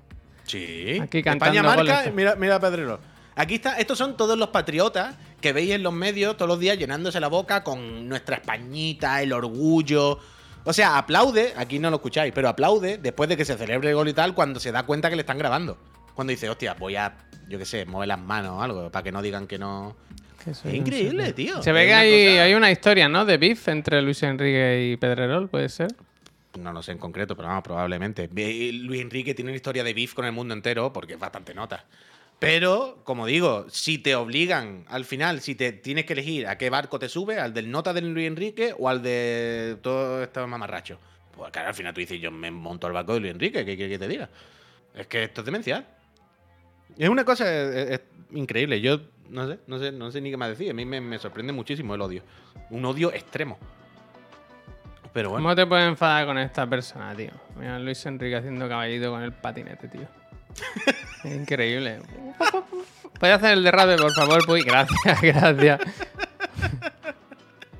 [0.45, 0.99] Sí.
[1.03, 2.99] Aquí cantando España marca, mira, mira Pedrero.
[3.37, 6.79] Aquí está, estos son todos los patriotas que veis en los medios todos los días
[6.79, 10.19] llenándose la boca con nuestra Españita, el orgullo.
[10.65, 13.97] O sea, aplaude, aquí no lo escucháis, pero aplaude después de que se celebre el
[13.97, 15.77] gol y tal cuando se da cuenta que le están grabando.
[16.15, 17.19] Cuando dice, hostia, voy a,
[17.51, 19.95] yo qué sé, mover las manos o algo, para que no digan que no.
[20.47, 21.63] Es increíble, tío.
[21.63, 23.25] Se ve Es que hay, cosa- hay una historia, ¿no?
[23.25, 25.89] De beef entre Luis Enrique y Pedrerol, ¿puede ser?
[26.59, 28.29] No lo sé en concreto, pero vamos, probablemente.
[28.31, 31.55] Ve- Luis Enrique tiene una historia de beef con el mundo entero porque es bastante
[31.55, 31.85] nota.
[32.39, 36.69] Pero, como digo, si te obligan al final, si te tienes que elegir a qué
[36.69, 40.99] barco te subes, al del nota de Luis Enrique o al de todo estos mamarrachos,
[41.37, 43.77] pues claro, al final tú dices, yo me monto al barco de Luis Enrique, ¿qué
[43.77, 44.29] quieres que te diga?
[44.95, 45.87] Es que esto es demencial.
[46.99, 48.01] Es una cosa es- es
[48.33, 48.81] increíble.
[48.81, 49.01] Yo
[49.31, 50.71] No sé, no sé, no sé ni qué más decir.
[50.71, 52.23] A mí me, me sorprende muchísimo el odio.
[52.71, 53.59] Un odio extremo.
[55.13, 55.45] Pero bueno.
[55.45, 57.31] ¿Cómo te puedes enfadar con esta persona, tío?
[57.59, 60.07] Mira, Luis Enrique haciendo caballito con el patinete, tío.
[61.25, 62.01] Es increíble.
[63.19, 64.45] ¿Puedes hacer el derrape, por favor?
[64.47, 65.81] Pues gracias, gracias.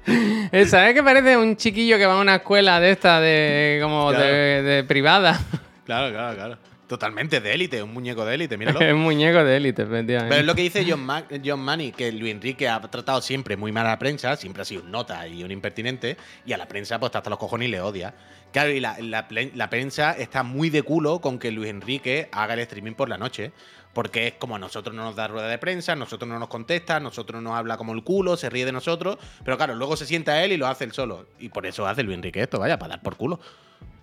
[0.07, 4.11] Eh, ¿Sabes que parece un chiquillo que va a una escuela de esta de como
[4.11, 4.25] Claro.
[4.25, 5.39] de, de privada?
[5.85, 6.59] Claro, claro, claro.
[6.87, 8.81] Totalmente de élite, un muñeco de élite, míralo.
[8.81, 10.29] es un muñeco de élite, efectivamente.
[10.29, 13.57] Pero es lo que dice John, Ma- John Money, que Luis Enrique ha tratado siempre
[13.57, 16.59] muy mal a la prensa, siempre ha sido un nota y un impertinente, y a
[16.59, 18.15] la prensa pues está hasta los cojones y le odia.
[18.53, 22.29] Claro, y la, la plen- la prensa está muy de culo con que Luis Enrique
[22.33, 23.53] haga el streaming por la noche,
[23.95, 26.49] porque es como a nosotros no nos da rueda de prensa, a nosotros no nos
[26.49, 29.97] contesta, a nosotros nos habla como el culo, se ríe de nosotros, pero claro, luego
[29.97, 31.27] se sienta él y lo hace él solo.
[31.39, 33.41] Y por eso hace Luis Enrique esto, vaya, para dar por culo.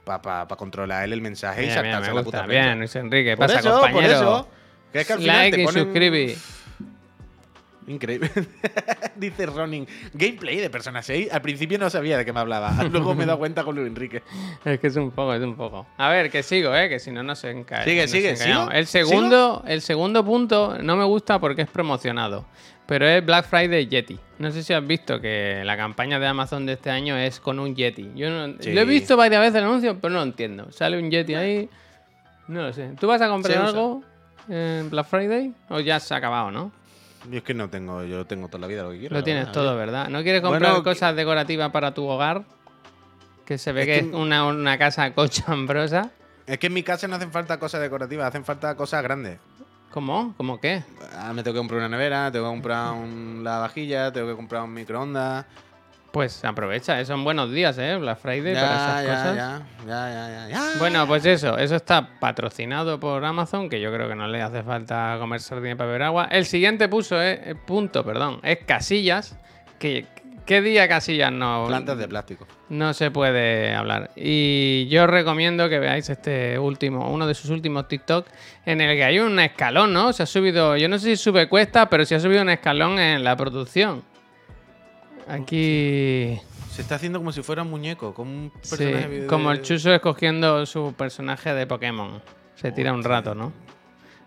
[0.03, 2.45] Para controlar él el mensaje y Bien, bien, saltarse me la puta.
[2.47, 3.37] Bien, Luis Enrique.
[3.37, 4.13] Por Pasa, eso, por compañero.
[4.13, 4.47] eso.
[4.91, 6.37] Que es que al final like te y ponen- suscribir.
[7.87, 8.29] Increíble.
[9.15, 9.87] Dice Ronin.
[10.13, 11.29] Gameplay de Persona 6.
[11.31, 12.71] Al principio no sabía de qué me hablaba.
[12.91, 14.21] Luego me he dado cuenta con Luis Enrique.
[14.63, 15.87] Es que es un poco, es un poco.
[15.97, 16.89] A ver, que sigo, ¿eh?
[16.89, 17.83] Que si no, no se encae.
[17.83, 18.35] Sigue, sigue.
[18.35, 18.69] ¿sigo?
[18.71, 22.45] El segundo, el segundo punto no me gusta porque es promocionado.
[22.91, 24.19] Pero es Black Friday Yeti.
[24.39, 27.57] No sé si has visto que la campaña de Amazon de este año es con
[27.57, 28.11] un Yeti.
[28.15, 28.73] Yo no, Sí.
[28.73, 30.69] lo he visto varias veces el anuncio, pero no lo entiendo.
[30.73, 31.69] Sale un Yeti ahí.
[32.49, 32.91] No lo sé.
[32.99, 34.03] ¿Tú vas a comprar algo
[34.49, 35.53] en Black Friday?
[35.69, 36.73] ¿O ya se ha acabado, no?
[37.29, 39.15] Yo es que no tengo, yo tengo toda la vida lo que quiero.
[39.15, 39.53] Lo tienes verdad.
[39.53, 40.09] todo, ¿verdad?
[40.09, 42.43] ¿No quieres comprar Bueno, cosas decorativas para tu hogar?
[43.45, 46.11] Que se ve Es que, que- es una, una casa cochambrosa.
[46.45, 49.39] Es que en mi casa no hacen falta cosas decorativas, hacen falta cosas grandes.
[49.91, 50.33] ¿Cómo?
[50.37, 50.83] ¿Cómo qué?
[51.17, 54.63] Ah, me tengo que comprar una nevera, tengo que comprar un lavavajillas, tengo que comprar
[54.63, 55.45] un microondas.
[56.13, 57.97] Pues aprovecha, eh, son buenos días, ¿eh?
[57.97, 59.35] Black Friday para esas ya, cosas.
[59.35, 60.79] ya, ya, ya, ya.
[60.79, 64.63] Bueno, pues eso, eso está patrocinado por Amazon, que yo creo que no le hace
[64.63, 66.27] falta comer sardina para beber agua.
[66.31, 69.37] El siguiente puso, eh, punto, perdón, es Casillas,
[69.79, 70.05] que
[70.45, 72.47] ¿qué día Casillas no, Plantas de plástico.
[72.69, 74.11] no se puede hablar?
[74.15, 78.27] Y yo os recomiendo que veáis este último, uno de sus últimos TikTok,
[78.65, 80.13] en el que hay un escalón, ¿no?
[80.13, 82.99] Se ha subido, yo no sé si sube cuesta, pero se ha subido un escalón
[82.99, 84.03] en la producción.
[85.27, 86.39] Aquí...
[86.71, 89.61] Se está haciendo como si fuera un muñeco, como un Sí, personaje de- como el
[89.61, 92.21] Chuso escogiendo su personaje de Pokémon.
[92.55, 93.51] Se tira un rato, ¿no?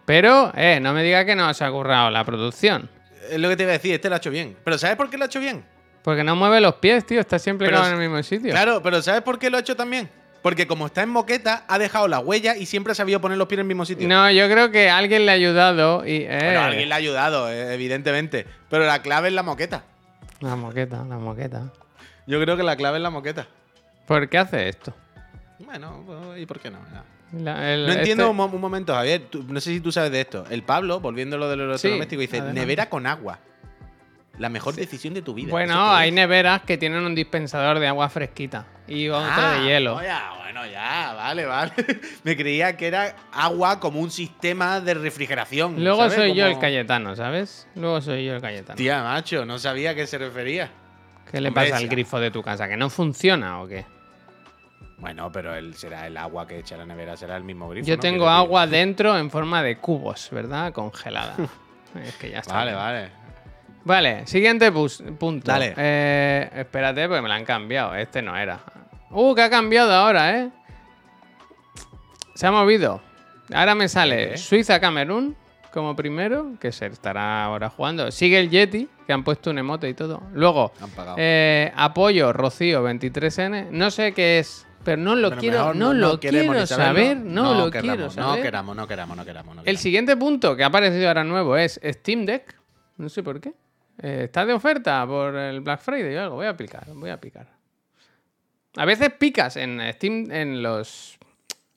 [0.04, 2.90] Pero, eh, no me diga que no se ha currado la producción.
[3.30, 4.54] Es lo que te iba a decir, este lo ha hecho bien.
[4.62, 5.64] Pero ¿sabes por qué lo ha hecho bien?
[6.04, 7.18] Porque no mueve los pies, tío.
[7.18, 8.50] Está siempre Pero en el mismo sitio.
[8.50, 10.08] Claro, pero ¿sabes por qué lo ha hecho también?
[10.42, 13.48] Porque como está en moqueta, ha dejado la huella y siempre ha sabido poner los
[13.48, 14.06] pies en el mismo sitio.
[14.06, 16.16] No, yo creo que alguien le ha ayudado y...
[16.28, 18.46] Eh, Bueno, alguien le ha ayudado, eh, evidentemente.
[18.68, 19.84] Pero la clave es la moqueta.
[20.40, 21.72] La moqueta, la moqueta.
[22.26, 23.46] Yo creo que la clave es la moqueta.
[24.06, 24.92] ¿Por qué hace esto?
[25.60, 26.78] Bueno, pues, ¿y por qué no?
[26.92, 27.04] Ya.
[27.40, 29.22] La- el- No entiendo este- un, mo- un momento, Javier.
[29.30, 30.44] tú- no sé si tú sabes de esto.
[30.50, 33.38] El Pablo, volviendo a lo de los Sí, dice: nevera con agua.
[34.38, 35.46] La mejor decisión de tu vida.
[35.46, 39.64] ¿Eso Bueno, hay neveras que tienen un dispensador de agua fresquita y otro Ah, de
[39.64, 39.94] hielo.
[39.94, 41.72] no, ya, bueno, ya, vale, vale.
[42.24, 45.82] Me creía que era agua como un sistema de refrigeración.
[45.82, 46.14] Luego ¿sabes?
[46.14, 47.68] soy yo el Cayetano, ¿sabes?
[47.76, 48.76] Luego soy yo el Cayetano.
[48.76, 50.70] Tía, macho, no sabía a qué se refería.
[51.30, 52.68] ¿Qué le pasa al grifo de tu casa?
[52.68, 53.86] ¿Que no funciona o qué?
[54.98, 57.86] Bueno, pero él será el agua que echa la nevera, será el mismo grifo.
[57.86, 58.00] Yo ¿no?
[58.00, 60.72] tengo agua dentro en forma de cubos, ¿verdad?
[60.72, 61.36] Congelada.
[62.02, 62.54] es que ya está.
[62.54, 62.82] Vale, bien.
[62.82, 63.23] vale.
[63.84, 65.52] Vale, siguiente punto.
[65.52, 65.74] Dale.
[65.76, 67.94] Eh, espérate, porque me la han cambiado.
[67.94, 68.60] Este no era.
[69.10, 70.50] Uh, que ha cambiado ahora, ¿eh?
[72.34, 73.00] Se ha movido.
[73.52, 74.36] Ahora me sale.
[74.36, 75.36] Suiza-Camerún
[75.72, 78.10] como primero, que se estará ahora jugando.
[78.12, 80.22] Sigue el Yeti, que han puesto un emote y todo.
[80.32, 83.70] Luego, Han eh, apoyo Rocío 23N.
[83.70, 87.16] No sé qué es, pero no lo Pero quiero, mejor no, lo quiero saber.
[87.16, 88.36] No, lo queramos, quiero saber.
[88.38, 89.54] No queramos, no queramos, no queramos.
[89.56, 89.80] no El queramos.
[89.82, 92.54] siguiente punto que ha aparecido ahora nuevo es Steam Deck.
[92.96, 93.52] No sé por qué.
[94.02, 96.36] Eh, está de oferta por el Black Friday o algo.
[96.36, 97.46] Voy a picar, voy a picar.
[98.76, 101.16] A veces picas en Steam, en los,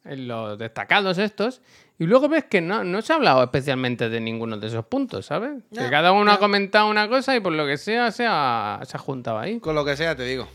[0.04, 1.62] en los destacados estos,
[2.00, 5.28] y luego ves que no, no se ha hablado especialmente de ninguno de esos puntos,
[5.28, 5.64] ¿sabes?
[5.72, 8.98] que cada uno ha comentado una cosa y por lo que sea se ha, se
[8.98, 9.60] ha juntado ahí.
[9.60, 10.48] Con lo que sea, te digo.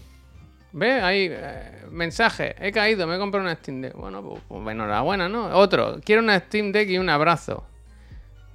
[0.73, 3.95] Ve ahí, eh, mensaje, he caído, me he comprado una Steam Deck.
[3.95, 5.49] Bueno, pues, pues enhorabuena, ¿no?
[5.57, 7.65] Otro, quiero una Steam Deck y un abrazo.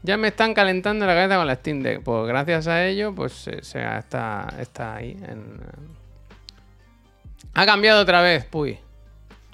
[0.04, 2.02] Ya me están calentando la cabeza con la Steam Deck.
[2.04, 5.12] Pues gracias a ello, pues se, se- está, está ahí.
[5.28, 5.60] en-
[7.54, 8.78] Ha cambiado otra vez, puy.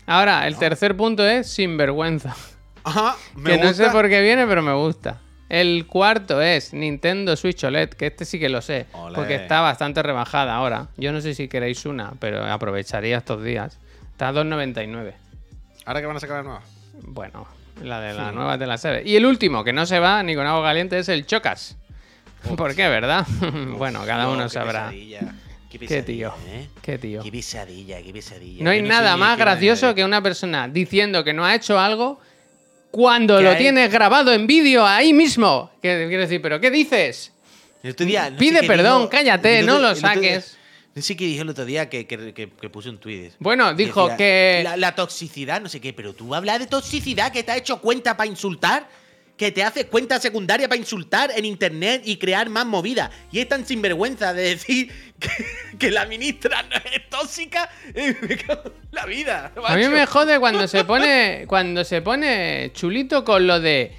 [0.05, 2.35] Ahora, el tercer punto es sinvergüenza.
[2.83, 5.21] Ajá, me que no sé por qué viene, pero me gusta.
[5.47, 9.15] El cuarto es Nintendo Switch OLED, que este sí que lo sé, Olé.
[9.15, 10.87] porque está bastante rebajada ahora.
[10.97, 13.77] Yo no sé si queréis una, pero aprovecharía estos días.
[14.11, 15.13] Está a 2,99.
[15.85, 16.61] Ahora que van a sacar la nueva.
[17.03, 17.47] Bueno,
[17.81, 19.01] la de la nueva de la serie.
[19.09, 21.75] Y el último, que no se va ni con agua caliente, es el Chocas.
[22.57, 23.25] ¿Por qué, verdad?
[23.77, 24.89] bueno, cada No, uno qué sabrá.
[24.89, 26.33] pesadilla, Qué, Qué pesadilla, tío.
[26.53, 26.67] ¿eh?
[26.81, 27.23] Qué tío.
[27.23, 28.63] Qué pesadilla, qué pesadilla.
[28.63, 32.19] No hay nada más qué gracioso que una persona diciendo que no ha hecho algo
[32.91, 35.71] cuando lo hay- tienes grabado en vídeo ahí mismo.
[35.81, 37.31] Que quiero decir, ¿pero qué dices?
[37.81, 40.13] El otro día, no sé Pide qué perdón, cállate, el no lo el otro día-
[40.15, 40.57] saques.
[40.95, 43.33] No sé qué dijo el otro día que, que, que, que puso un tuit.
[43.39, 47.31] Bueno, dijo Decía, que- La, la toxicidad, no sé qué, pero tú hablas de toxicidad
[47.31, 48.87] que te ha hecho cuenta para insultar,
[49.35, 53.09] que te haces cuenta secundaria para insultar en internet y crear más movida.
[53.31, 54.91] Y es tan sinvergüenza de decir
[55.79, 57.67] que, la ministra no es tóxica.
[57.95, 59.51] Me cago en la vida.
[59.65, 63.91] A mí me jode cuando se pone cuando se pone chulito con lo de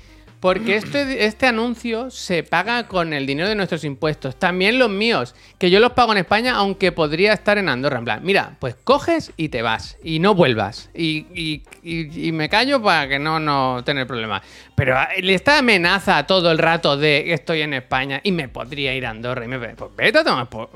[0.44, 5.34] porque este, este anuncio se paga con el dinero de nuestros impuestos, también los míos,
[5.58, 7.96] que yo los pago en España, aunque podría estar en Andorra.
[7.98, 10.90] En plan, mira, pues coges y te vas, y no vuelvas.
[10.92, 14.42] Y, y- y- y me callo para que no, no tener problemas.
[14.74, 19.06] Pero ah, esta amenaza todo el rato de estoy en España y me podría ir
[19.06, 19.46] a Andorra.
[19.46, 20.22] Y me, pues vete,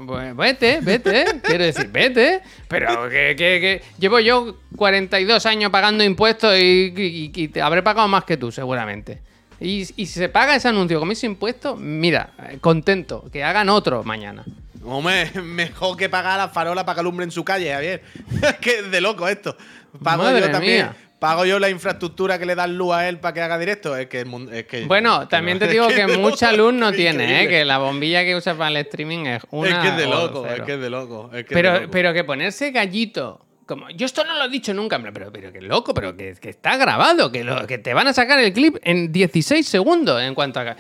[0.06, 2.40] pues vete, vete, quiero decir, vete.
[2.68, 8.24] Pero que, que- que llevo yo 42 años pagando impuestos y te habré pagado más
[8.24, 9.28] que tú, seguramente.
[9.60, 12.30] Y, y si se paga ese anuncio con mis impuestos, mira,
[12.60, 14.44] contento, que hagan otro mañana.
[14.84, 18.02] Hombre, mejor que pagar a farola para que alumbre en su calle, Javier.
[18.60, 19.56] que es de loco esto.
[20.02, 20.74] Pago Madre yo también.
[20.86, 20.96] mía.
[21.18, 23.96] Pago yo la infraestructura que le dan luz a él para que haga directo.
[23.96, 24.24] Es que.
[24.52, 27.48] Es que, Bueno, que también no- te digo que mucha luz no tiene, ¿eh?
[27.48, 29.68] que la bombilla que usa para el streaming es una.
[29.68, 31.24] es que es de loco, es que es de loco.
[31.32, 31.88] es que es de Pero, loco.
[31.90, 33.44] pero que ponerse gallito.
[33.68, 36.48] Como, yo esto no lo he dicho nunca, pero, pero que loco, pero que, que
[36.48, 40.34] está grabado, que, lo, que te van a sacar el clip en 16 segundos en
[40.34, 40.74] cuanto a.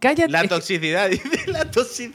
[0.00, 0.32] Cállate.
[0.32, 2.14] La toxicidad, dice la toxicidad.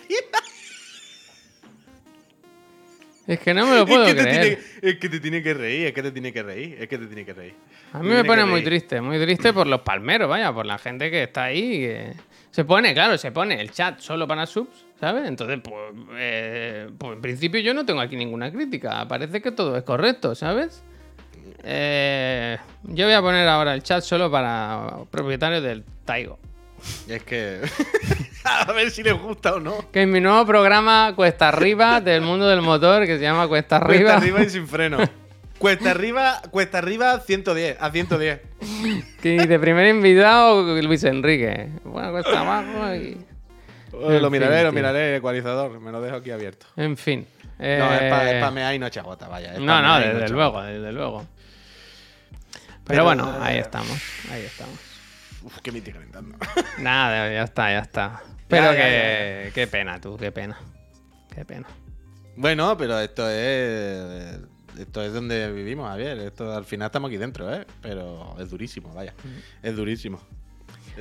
[3.27, 4.41] Es que no me lo puedo es, que te creer.
[4.41, 6.97] tiene, es que te tiene que reír, es que te tiene que reír, es que
[6.97, 7.53] te tiene que reír.
[7.93, 8.65] A mí me pone muy reír.
[8.65, 11.79] triste, muy triste por los palmeros, vaya, por la gente que está ahí.
[11.81, 12.13] que-
[12.51, 15.27] Se pone, claro, se pone el chat solo para subs, ¿sabes?
[15.27, 15.75] Entonces, pues,
[16.17, 19.07] eh, pues en principio yo no tengo aquí ninguna crítica.
[19.07, 20.83] Parece que todo es correcto, ¿sabes?
[21.63, 26.37] Eh, yo voy a poner ahora el chat solo para propietarios del Taigo.
[27.07, 27.61] Es que.
[28.43, 29.89] a ver si les gusta o no.
[29.91, 33.77] Que en mi nuevo programa Cuesta Arriba del mundo del motor, que se llama Cuesta
[33.77, 34.11] Arriba.
[34.11, 34.97] Cuesta arriba y sin freno.
[35.57, 38.41] Cuesta arriba, cuesta arriba 110, a 110.
[39.21, 41.69] Que de primer invitado, Luis Enrique.
[41.85, 43.17] Bueno, cuesta abajo y.
[44.21, 44.75] Lo miraré, fin, lo tío.
[44.79, 45.79] miraré, el ecualizador.
[45.79, 46.65] Me lo dejo aquí abierto.
[46.75, 47.25] En fin.
[47.57, 49.53] No, es para Eh, spamear y no echar gota, vaya.
[49.59, 51.25] No, no, desde luego, desde luego.
[52.51, 53.97] Pero, Pero, bueno, eh, ahí estamos,
[54.31, 54.77] ahí estamos.
[55.43, 56.37] Uf, que me estoy calentando.
[56.79, 58.21] Nada, ya está, ya está.
[58.47, 60.57] Pero ya, que, qué pena tú, qué pena.
[61.33, 61.67] Qué pena.
[62.35, 64.37] bueno, pero esto es.
[64.79, 66.19] Esto es donde vivimos, Javier.
[66.19, 67.65] Esto al final estamos aquí dentro, ¿eh?
[67.81, 69.13] Pero es durísimo, vaya.
[69.63, 70.19] Es durísimo.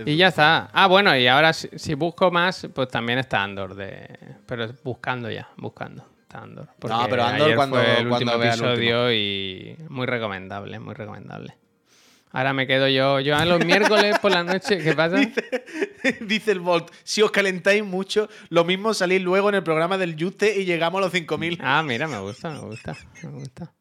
[0.05, 0.69] Y ya está.
[0.73, 3.75] Ah, bueno, y ahora si, si busco más, pues también está Andor.
[3.75, 4.09] De...
[4.47, 6.07] Pero buscando ya, buscando.
[6.23, 6.69] Está Andor.
[6.79, 10.07] Porque No, pero Andor ayer cuando- fue el cuando último vea el episodio y muy
[10.07, 11.57] recomendable, muy recomendable.
[12.33, 15.17] Ahora me quedo yo, yo a los miércoles por la noche, ¿qué pasa?
[16.21, 20.17] Dice el Volt, si os calentáis mucho, lo mismo salís luego en el programa del
[20.21, 21.59] Juste y llegamos a los 5.000.
[21.63, 23.73] Ah, mira, me gusta, me gusta, me gusta.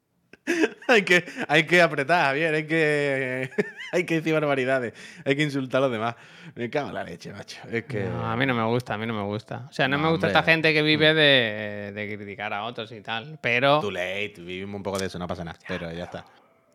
[0.87, 3.49] hay, que, hay que apretar, Javier, hay que,
[3.97, 6.15] hay que decir barbaridades, hay que insultar a los demás.
[6.55, 7.61] Me cago en la leche, macho.
[7.71, 8.03] Es que...
[8.03, 9.67] No, a mí no me gusta, a mí no me gusta.
[9.69, 10.39] O sea, no, No, me gusta hombre.
[10.39, 13.37] esta gente que vive de, de criticar a otros y tal.
[13.41, 16.25] Pero Too late, vivimos un poco de eso, no pasa nada, pero ya está.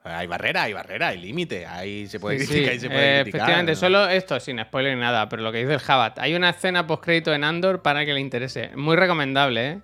[0.05, 3.01] Hay barrera, hay barrera, hay límite, ahí se puede Sí, sí, criticar y se puede
[3.19, 3.41] eh, criticar.
[3.41, 3.77] efectivamente, ¿no?
[3.77, 6.19] solo esto, sin spoiler ni nada, pero lo que dice el Jabat.
[6.21, 8.71] Hay una escena postcrédito en Andor para que le interese.
[8.75, 9.79] Muy recomendable, ¿eh?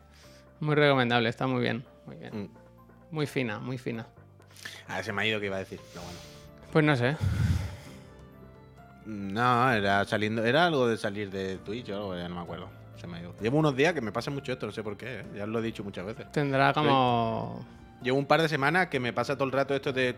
[0.61, 1.85] Muy recomendable, está muy bien.
[2.07, 2.43] Muy bien.
[2.45, 2.49] Mm.
[3.11, 4.07] Muy fina, muy fina.
[4.89, 6.18] Ah, se me ha ido que iba a decir, pero bueno.
[6.75, 7.16] Pues no sé.
[9.07, 12.68] No, era saliendo, era algo de salir de Twitch o algo, ya no me acuerdo.
[12.97, 13.33] Se me ha ido.
[13.41, 15.25] Llevo unos días que me pasa mucho esto, no sé por qué, ¿eh?
[15.37, 16.33] ya lo he dicho muchas veces.
[16.33, 17.64] Tendrá como.
[18.03, 20.16] Llevo un par de semanas que me pasa todo el rato esto de.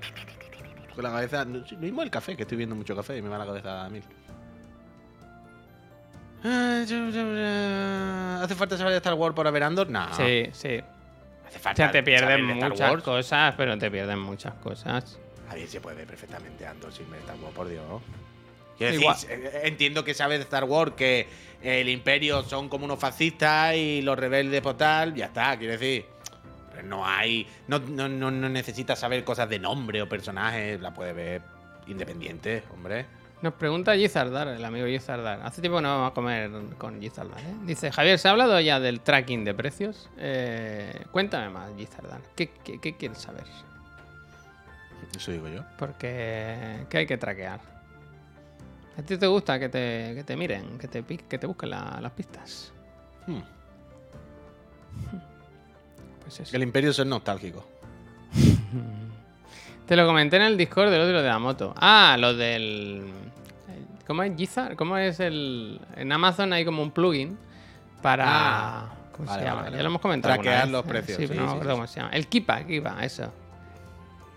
[0.95, 1.45] Con la cabeza.
[1.45, 3.91] Lo mismo el café, que estoy viendo mucho café y me va la cabeza a
[3.91, 4.03] mil.
[6.43, 6.87] ¿Hace
[8.55, 9.91] falta saber de Star Wars para ver Andor?
[9.91, 10.07] No.
[10.15, 10.81] Sí, sí.
[11.47, 15.19] Hace O falta sea, te pierden muchas cosas, pero te pierden muchas cosas.
[15.49, 18.03] A ver, se puede ver perfectamente Andor sin ver Star Wars, por Dios.
[18.77, 19.17] Quiero decir, Igual.
[19.47, 21.27] eh, entiendo que sabes de Star Wars que
[21.63, 26.05] el Imperio son como unos fascistas y los rebeldes por tal, ya está, quiero decir.
[26.85, 27.47] No hay.
[27.69, 31.43] No, no, no, no necesitas saber cosas de nombre o personajes, la puedes ver
[31.87, 33.07] independiente, hombre.
[33.41, 35.41] Nos pregunta Gizardar, el amigo Gizardar.
[35.43, 37.39] Hace tiempo que no vamos a comer con Gizardar.
[37.41, 37.55] ¿eh?
[37.65, 40.09] Dice, Javier, ¿se ha hablado ya del tracking de precios?
[40.19, 42.21] Eh, cuéntame más, Gizardar.
[42.35, 43.45] ¿Qué, qué, qué quieres saber?
[45.15, 45.63] Eso digo yo.
[45.79, 47.61] Porque ¿qué hay que traquear?
[48.99, 51.99] ¿A ti te gusta que te, que te miren, que te, que te busquen la-
[52.01, 52.73] las pistas?
[53.27, 53.41] Hmm.
[56.23, 56.51] Pues eso.
[56.51, 57.65] Que el Imperio es nostálgico.
[59.87, 61.73] Te lo comenté en el Discord del otro de la moto.
[61.77, 63.05] Ah, lo del.
[63.69, 64.75] el- ¿Cómo es Gizar?
[64.75, 65.81] ¿Cómo es el.
[65.95, 67.39] En Amazon hay como un plugin
[68.03, 68.25] para.
[68.27, 69.63] Ah, ¿Cómo vale, se llama?
[69.63, 70.35] vale, ya lo hemos comentado.
[70.35, 71.67] Traquear los precios, Sí, sí, no sí.
[71.69, 72.11] cómo se llama.
[72.13, 73.33] El Kipa, Kipa, eso.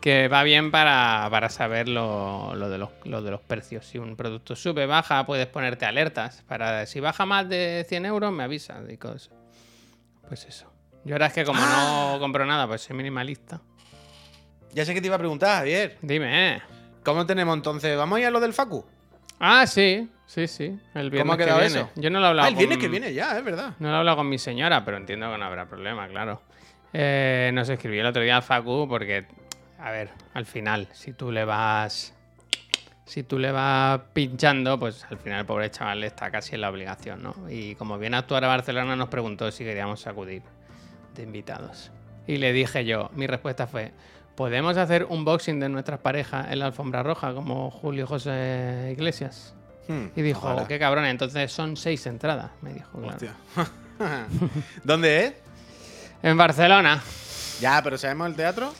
[0.01, 3.85] Que va bien para, para saber lo, lo de los, lo de los precios.
[3.85, 6.41] Si un producto sube, baja, puedes ponerte alertas.
[6.47, 9.31] Para si baja más de 100 euros, me avisas y cosas.
[10.27, 10.71] Pues eso.
[11.03, 12.11] Yo ahora es que como Ah.
[12.13, 13.59] no compro nada, pues soy minimalista.
[14.71, 15.97] Ya sé que te iba a preguntar, Javier.
[16.01, 16.61] Dime.
[17.03, 17.97] ¿Cómo tenemos entonces?
[17.97, 18.85] ¿Vamos a ir a lo del Facu?
[19.39, 20.79] Ah, sí, sí, sí.
[20.93, 21.75] El viernes ¿Cómo ha que quedado viene.
[21.75, 21.89] eso?
[21.95, 23.73] Yo no lo he hablado Ah, el viernes con- que viene ya, es verdad.
[23.79, 26.41] No lo he hablado con mi señora, pero entiendo que no habrá problema, claro.
[26.93, 29.25] Eh, nos escribió el otro día al Facu porque,
[29.79, 32.13] a ver, al final, si tú le vas.
[33.05, 36.69] Si tú le vas pinchando, pues al final el pobre chaval está casi en la
[36.69, 37.33] obligación, ¿no?
[37.49, 40.43] Y como viene a actuar a Barcelona, nos preguntó si queríamos acudir
[41.15, 41.91] de invitados.
[42.27, 43.93] Y le dije yo, mi respuesta fue:
[44.35, 49.55] ¿Podemos hacer un boxing de nuestras parejas en la alfombra roja como Julio José Iglesias?
[49.87, 50.67] Hmm, Y dijo, ojalá.
[50.67, 52.91] qué cabrón, entonces son seis entradas, me dijo.
[52.99, 53.07] claro.
[53.15, 53.33] Hostia.
[54.83, 55.33] ¿Dónde es?
[56.21, 57.01] En Barcelona.
[57.59, 58.71] Ya, pero ¿sabemos el teatro?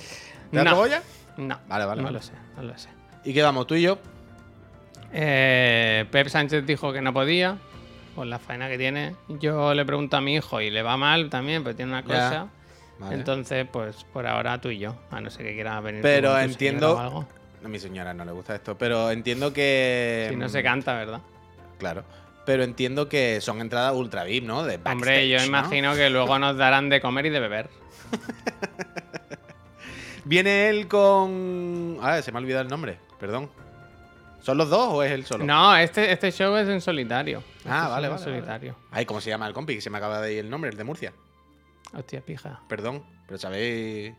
[0.51, 0.77] ¿Teatro No.
[0.77, 1.03] Goya?
[1.37, 2.17] No, Vale, vale, no vale.
[2.17, 2.89] lo sé, no lo sé.
[3.23, 3.97] ¿Y qué vamos, tú y yo?
[5.11, 7.57] Eh, Pep Sánchez dijo que no podía,
[8.15, 9.15] por la faena que tiene.
[9.27, 12.47] Yo le pregunto a mi hijo y le va mal también, pero tiene una cosa.
[12.99, 13.15] Vale.
[13.15, 16.01] Entonces, pues por ahora tú y yo, a no ser que quiera venir.
[16.01, 17.27] Pero con tu entiendo- o algo.
[17.63, 20.27] A mi señora no le gusta esto, pero entiendo que.
[20.29, 21.21] Si no se canta, ¿verdad?
[21.77, 22.03] Claro.
[22.45, 24.63] Pero entiendo que son entradas ultra VIP, ¿no?
[24.63, 25.45] De Hombre, yo ¿no?
[25.45, 27.69] imagino que luego nos darán de comer y de beber.
[30.29, 31.97] Viene él con.
[32.03, 33.49] Ah, se me ha olvidado el nombre, perdón.
[34.41, 35.43] ¿Son los dos o es él solo?
[35.43, 37.39] No, este, este show es en solitario.
[37.57, 38.75] Este Ah, show vale, vale, En solitario.
[38.91, 39.73] Ay, ¿cómo se llama el compi?
[39.73, 41.13] Que se me acaba de ir el nombre, el de Murcia.
[41.97, 42.61] Hostia, pija.
[42.69, 44.13] Perdón, pero sabéis.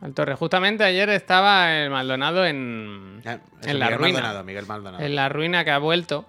[0.00, 0.36] Al Torre.
[0.36, 4.12] Justamente ayer estaba el Maldonado en, Ah, en la Miguel ruina.
[4.20, 5.02] Maldonado, Miguel Maldonado.
[5.04, 6.24] En la ruina que ha vuelto.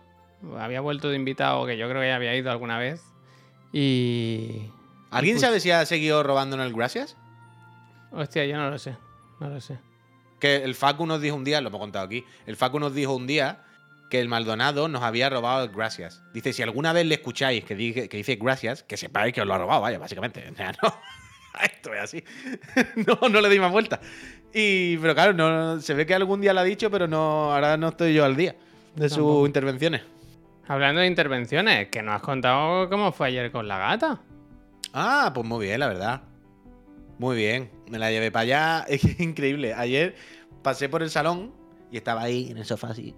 [0.57, 3.03] Había vuelto de invitado, que yo creo que ya había ido alguna vez.
[3.71, 4.69] Y.
[5.11, 7.15] ¿Alguien Pues- sabe si ha seguido robándonos el Gracias?
[8.11, 8.95] Hostia, yo no lo sé.
[9.39, 9.77] No lo sé.
[10.39, 13.15] Que el Facu nos dijo un día, lo hemos contado aquí, el Facu nos dijo
[13.15, 13.63] un día
[14.09, 16.23] que el Maldonado nos había robado el Gracias.
[16.33, 19.47] Dice, si alguna vez le escucháis que, dice- que dice Gracias, que sepáis que os
[19.47, 20.43] lo ha robado, vaya, básicamente.
[20.51, 20.93] O sea, no,
[21.63, 22.23] esto es así.
[23.07, 23.99] no, no le di más vuelta.
[24.53, 27.75] Y, pero claro, no, se ve que algún día lo ha dicho, pero no, ahora
[27.77, 28.55] no estoy yo al día
[28.95, 30.01] de sus intervenciones.
[30.67, 34.19] Hablando de intervenciones, que nos has contado cómo fue ayer con la gata.
[34.93, 36.21] Ah, pues muy bien, la verdad.
[37.19, 37.71] Muy bien.
[37.89, 38.85] Me la llevé para allá.
[38.89, 39.73] Es que es increíble.
[39.73, 40.15] Ayer
[40.63, 41.53] pasé por el salón
[41.91, 43.15] y estaba ahí en el sofá así.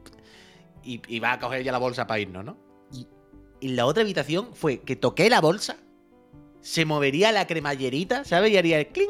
[0.84, 2.58] Y iba a coger ya la bolsa para irnos, ¿no?
[3.62, 5.76] Y la otra habitación fue que toqué la bolsa,
[6.62, 8.52] se movería la cremallerita, ¿sabes?
[8.52, 9.10] Y haría el cling.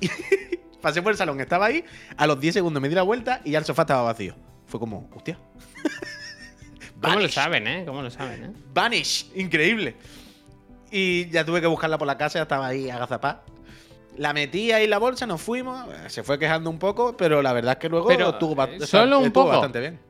[0.80, 1.84] Y pasé por el salón, estaba ahí.
[2.16, 4.36] A los 10 segundos me di la vuelta y ya el sofá estaba vacío.
[4.66, 5.38] Fue como, hostia.
[7.02, 7.84] ¿Cómo lo saben, eh?
[7.84, 8.52] ¿Cómo lo saben, eh?
[8.72, 9.96] Vanish, increíble.
[10.90, 13.44] Y ya tuve que buscarla por la casa, ya estaba ahí agazapada.
[14.18, 17.52] La metí ahí en la bolsa, nos fuimos, se fue quejando un poco, pero la
[17.52, 19.52] verdad es que luego Pero, estuvo, ba- eh, solo un estuvo poco.
[19.56, 20.00] bastante bien.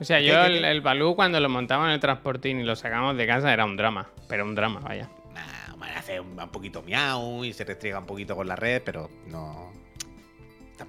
[0.00, 0.70] O sea, ¿Qué, yo qué, el, qué?
[0.70, 3.76] el Balú cuando lo montamos en el transportín y lo sacamos de casa era un
[3.76, 4.08] drama.
[4.28, 5.08] Pero un drama, vaya.
[5.34, 8.82] Nah, bueno, hace un, un poquito miau y se restriega un poquito con la red,
[8.84, 9.70] pero no.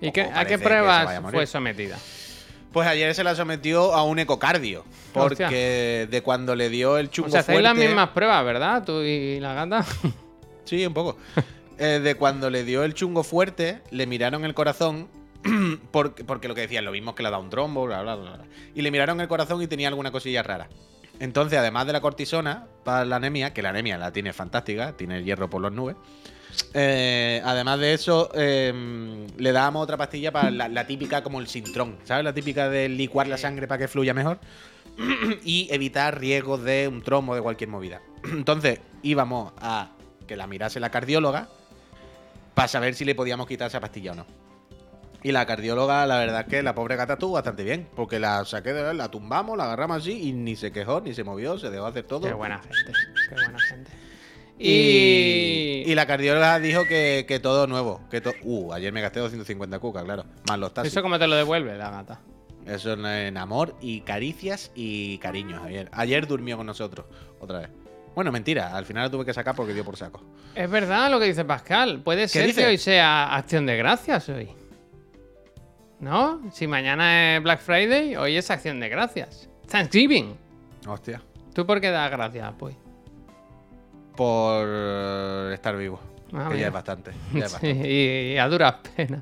[0.01, 1.97] ¿Y qué- a qué pruebas a fue sometida?
[2.71, 4.83] Pues ayer se la sometió a un ecocardio.
[5.13, 6.07] Porque Hostia.
[6.07, 7.77] de cuando le dio el chungo O sea, hacéis fuerte.
[7.77, 8.83] las mismas pruebas, ¿verdad?
[8.83, 9.85] Tú y la gata.
[10.63, 11.17] Sí, un poco.
[11.77, 15.07] Eh, de cuando le dio el chungo fuerte, le miraron el corazón.
[15.91, 18.15] Porque, porque lo que decían, lo mismo que le ha dado un trombo, bla, bla,
[18.15, 18.31] bla.
[18.35, 18.45] bla.
[18.73, 20.69] Y le miraron el corazón y tenía alguna cosilla rara.
[21.19, 25.17] Entonces, además de la cortisona para la anemia, que la anemia la tiene fantástica, tiene
[25.17, 25.95] el hierro por las nubes.
[26.73, 31.47] eh, además de eso, eh, le dábamos otra pastilla para la, la típica como el
[31.47, 32.23] sintrón, ¿sabes?
[32.23, 34.39] La típica de licuar la sangre para que fluya mejor
[35.43, 38.01] y evitar riesgos de un trombo de cualquier movida.
[38.23, 39.91] Entonces, íbamos a
[40.27, 41.49] que la mirase la cardióloga
[42.53, 44.25] para saber si le podíamos quitar esa pastilla o no.
[45.25, 48.43] Y la cardióloga, la verdad es que la pobre gata estuvo bastante bien, porque la
[48.43, 51.69] saqué de la tumbamos, la agarramos así y ni se quejó, ni se movió, se
[51.69, 52.27] dejó hacer todo.
[52.27, 52.91] Qué buena gente.
[53.29, 53.91] Qué buena gente.
[54.59, 55.95] Y, Y.
[55.95, 58.01] la cardióloga dijo que, que todo nuevo.
[58.11, 60.25] Que to- uh, ayer me gasté 250 cucas, claro.
[60.47, 60.93] Más los taxis.
[60.93, 62.21] ¿Eso cómo te lo devuelve la gata?
[62.65, 65.89] Eso en, en amor y caricias y cariños, Javier.
[65.91, 67.05] Ayer durmió con nosotros,
[67.39, 67.69] otra vez.
[68.15, 70.21] Bueno, mentira, al final la tuve que sacar porque dio por saco.
[70.53, 72.01] Es verdad lo que dice Pascal.
[72.01, 72.61] Puede ser dice?
[72.61, 74.49] que hoy sea acción de gracias hoy.
[75.99, 76.41] ¿No?
[76.51, 79.49] Si mañana es Black Friday, hoy es acción de gracias.
[79.67, 80.35] Thanksgiving.
[80.87, 81.21] Hostia.
[81.53, 82.75] ¿Tú por qué das gracias, pues?
[84.15, 84.67] Por
[85.53, 85.99] estar vivo.
[86.33, 87.11] Ah, que ya es bastante.
[87.33, 87.89] Ya es Sí, bastante.
[87.91, 89.21] y, y a duras penas.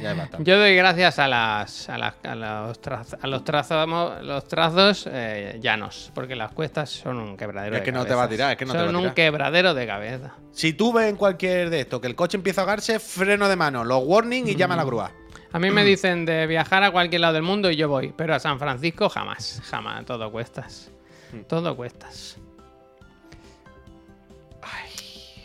[0.00, 0.44] Ya es bastante.
[0.50, 5.08] Yo doy gracias a las a, las- a los, traz- a los, trazamos- los trazos
[5.10, 8.28] eh, llanos, porque las cuestas son un quebradero Es de que no te va a
[8.28, 9.14] tirar, es que no te son va a un tirar.
[9.14, 10.34] quebradero de cabeza.
[10.52, 13.56] Si tú ves en cualquier de estos que el coche empieza a ahogarse, freno de
[13.56, 15.12] mano, los warning y llama a la grúa.
[15.52, 18.34] A mí me dicen de viajar a cualquier lado del mundo y yo voy, pero
[18.34, 20.90] a San Francisco jamás, jamás, todo cuestas.
[21.32, 21.40] Hmm.
[21.48, 22.36] Todo cuestas.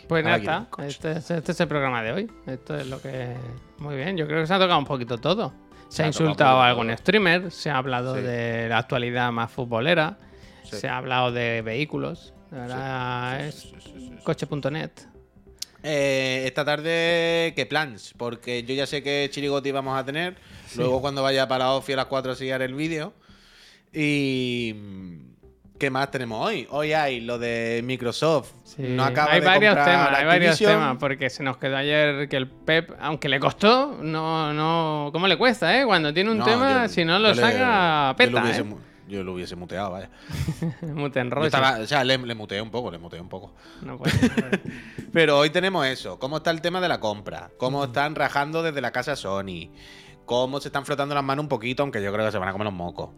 [0.08, 0.66] Pues nada, está.
[0.84, 2.30] Este, es- este es el programa de hoy.
[2.46, 3.34] Esto es lo que.
[3.78, 5.52] Muy bien, yo creo que se ha tocado un poquito todo.
[5.88, 6.96] Se, Se ha insultado a algún todo.
[6.96, 8.22] streamer, se ha hablado Sí.
[8.22, 10.18] de la actualidad más futbolera,
[10.64, 10.76] Sí.
[10.76, 12.32] se ha hablado de vehículos.
[12.50, 13.72] Ahora es
[14.24, 14.90] coche.net.
[15.84, 18.14] Eh, esta tarde, ¿qué plans?
[18.16, 20.36] Porque yo ya sé que Chirigoti vamos a tener.
[20.76, 23.12] Luego, cuando vaya para la OFI a las 4 a el vídeo.
[23.92, 24.74] Y.
[25.82, 26.64] ¿Qué más tenemos hoy?
[26.70, 28.52] Hoy hay lo de Microsoft.
[28.62, 32.28] Sí, No acaba hay de varios temas, hay varios temas, porque se nos quedó ayer
[32.28, 35.84] que el Pep, aunque le costó, no, no, ¿cómo le cuesta, eh?
[35.84, 38.60] Cuando tiene un No, tema, yo- si no lo le- saca, yo lo peta, hubiese
[38.60, 38.76] eh.
[39.08, 40.08] Yo lo hubiese muteado, vaya.
[40.82, 43.52] Muten estaba- o sea, le, le muteé un poco, le muteé un poco.
[43.82, 44.60] No puede ser.
[45.12, 46.16] Pero hoy tenemos eso.
[46.20, 47.50] ¿Cómo está el tema de la compra?
[47.58, 49.70] ¿Cómo están rajando desde la casa Sony?
[50.32, 51.82] ¿Cómo se están frotando las manos un poquito?
[51.82, 53.10] Aunque yo creo que se van a comer los mocos.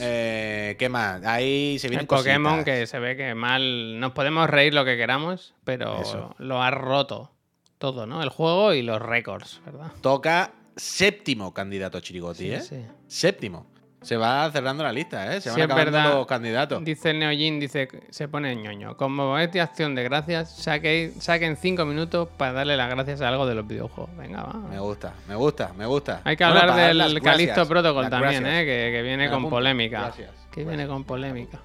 [0.00, 1.24] Eh, ¿Qué más?
[1.24, 4.00] Ahí se el vienen Pokémon que se ve que mal.
[4.00, 6.34] Nos podemos reír lo que queramos, pero Eso.
[6.38, 7.30] lo ha roto
[7.78, 8.24] todo, ¿no?
[8.24, 9.92] El juego y los récords, ¿verdad?
[10.00, 12.60] Toca séptimo candidato a Chirigoti, ¿eh?
[12.60, 12.84] sí.
[13.06, 13.66] Séptimo.
[14.00, 15.40] Se va cerrando la lista, ¿eh?
[15.40, 16.14] Se van acabando verdad.
[16.14, 16.84] los candidatos.
[16.84, 18.96] Dice Neojin, dice, se pone ñoño.
[18.96, 23.28] Como es de acción de gracias, saque- saquen cinco minutos para darle las gracias a
[23.28, 24.16] algo de los videojuegos.
[24.16, 24.52] Venga, va.
[24.54, 26.20] Me gusta, me gusta, me gusta.
[26.24, 28.62] Hay que Bueno, hablar del gracias, Calisto Protocol también, gracias.
[28.62, 28.64] ¿eh?
[28.64, 30.00] Que, que viene con polémica.
[30.02, 31.58] Gracias, Que viene con polémica.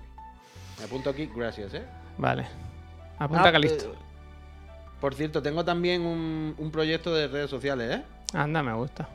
[0.80, 1.84] Me apunto aquí, gracias, ¿eh?
[2.18, 2.46] Vale.
[3.20, 3.86] Apunta Ah, Calisto.
[3.94, 3.98] eh,
[5.00, 8.04] por cierto, tengo también un, un proyecto de redes sociales, ¿eh?
[8.34, 9.08] Anda, me gusta.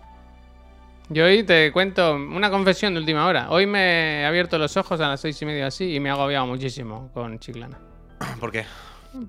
[1.11, 3.51] Yo hoy te cuento una confesión de última hora.
[3.51, 6.13] Hoy me he abierto los ojos a las seis y media así y me he
[6.13, 7.79] agobiado muchísimo con Chiclana.
[8.41, 8.67] ¿Por qué?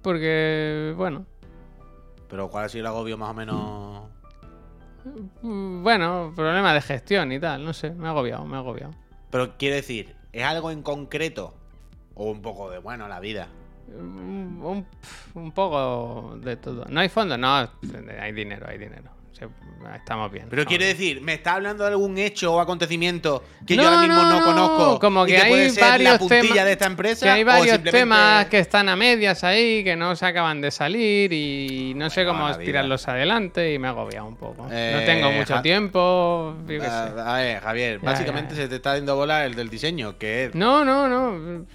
[0.01, 1.25] Porque, bueno,
[2.29, 4.03] Pero ¿cuál ha sido el agobio más o menos?
[5.41, 8.93] mm, bueno, problema de gestión y tal, no sé, me he agobiado, me he agobiado.
[9.31, 11.53] Pero quiere decir, ¿es algo en concreto?
[12.15, 13.47] O un poco de, bueno, la vida.
[13.97, 14.85] Un, un-
[15.35, 16.83] un poco de todo.
[16.89, 17.37] ¿No hay fondo?
[17.37, 17.69] No,
[18.21, 19.09] hay dinero, hay dinero.
[19.95, 20.47] Estamos bien.
[20.49, 24.01] Pero quiere decir, ¿me está hablando de algún hecho o acontecimiento que No, yo ahora
[24.01, 24.99] mismo no, no, conozco?
[24.99, 27.25] como y que hay puede ser varios la puntilla temas- de esta empresa?
[27.25, 30.69] Que hay varios simplemente- temas que están a medias ahí, que no se acaban de
[30.71, 34.67] salir y no sé cómo tirarlos adelante y me he agobiado un poco.
[34.69, 36.87] Eh, no tengo mucho Ja- tiempo, yo qué sé.
[36.87, 38.63] A ver, Javier, Ya, básicamente ya, ya.
[38.63, 41.65] se te está dando bola el del diseño, que es No, no, no.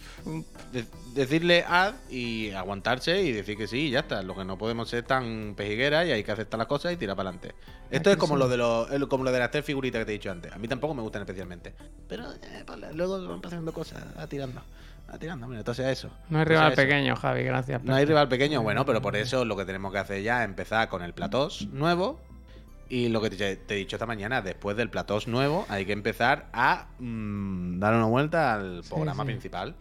[0.73, 0.85] de-
[1.15, 4.23] decirle ad y aguantarse y decir que sí, y ya está.
[4.23, 7.17] Lo que no podemos ser tan pejigueras y hay que aceptar las cosas y tirar
[7.17, 7.55] para adelante.
[7.91, 10.19] Esto es como lo de los, como lo de las tres figuritas que te he
[10.19, 10.53] dicho antes.
[10.53, 11.75] A mí tampoco me gustan especialmente.
[12.09, 14.61] Pero eh, pues, luego van pasando cosas, va tirando.
[15.13, 16.11] Va tirando, mira, entonces eso.
[16.31, 16.83] No hay rival eso.
[16.83, 17.85] pequeño, Javi, gracias.
[17.85, 20.49] No hay rival pequeño, bueno, pero por eso lo que tenemos que hacer ya es
[20.49, 22.21] empezar con el platós nuevo.
[22.89, 25.93] Y lo que te, te he dicho esta mañana, después del platós nuevo, hay que
[25.93, 29.27] empezar a mm, dar una vuelta al programa sí.
[29.27, 29.75] principal.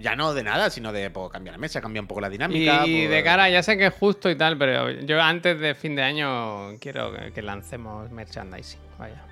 [0.00, 2.86] Ya no de nada, sino de pues, cambiar la mesa, cambiar un poco la dinámica.
[2.86, 5.74] Y pues- de cara, ya sé que es justo y tal, pero yo antes de
[5.74, 8.80] fin de año quiero que, lancemos merchandising.
[8.98, 9.22] Vaya.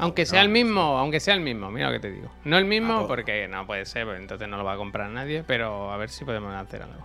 [0.00, 2.30] Aunque Ah, bueno, sea el mismo, aunque sea el mismo, mira lo que te digo.
[2.44, 4.76] No el mismo Ah, pues- porque no puede ser, pues entonces no lo va a
[4.76, 7.04] comprar nadie, pero a ver si podemos hacer algo.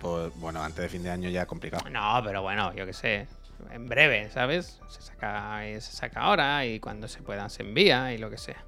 [0.00, 1.88] Pues bueno, antes de fin de año ya es complicado.
[1.90, 3.26] No, pero bueno, yo qué sé.
[3.72, 4.80] En breve, ¿sabes?
[4.88, 8.64] Se saca, se saca ahora y cuando se pueda se envía y lo que sea.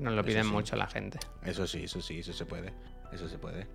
[0.00, 0.50] Que nos lo piden sí.
[0.50, 1.18] mucho la gente.
[1.44, 2.72] Eso sí, eso sí, eso se puede.
[3.12, 3.66] Eso se puede.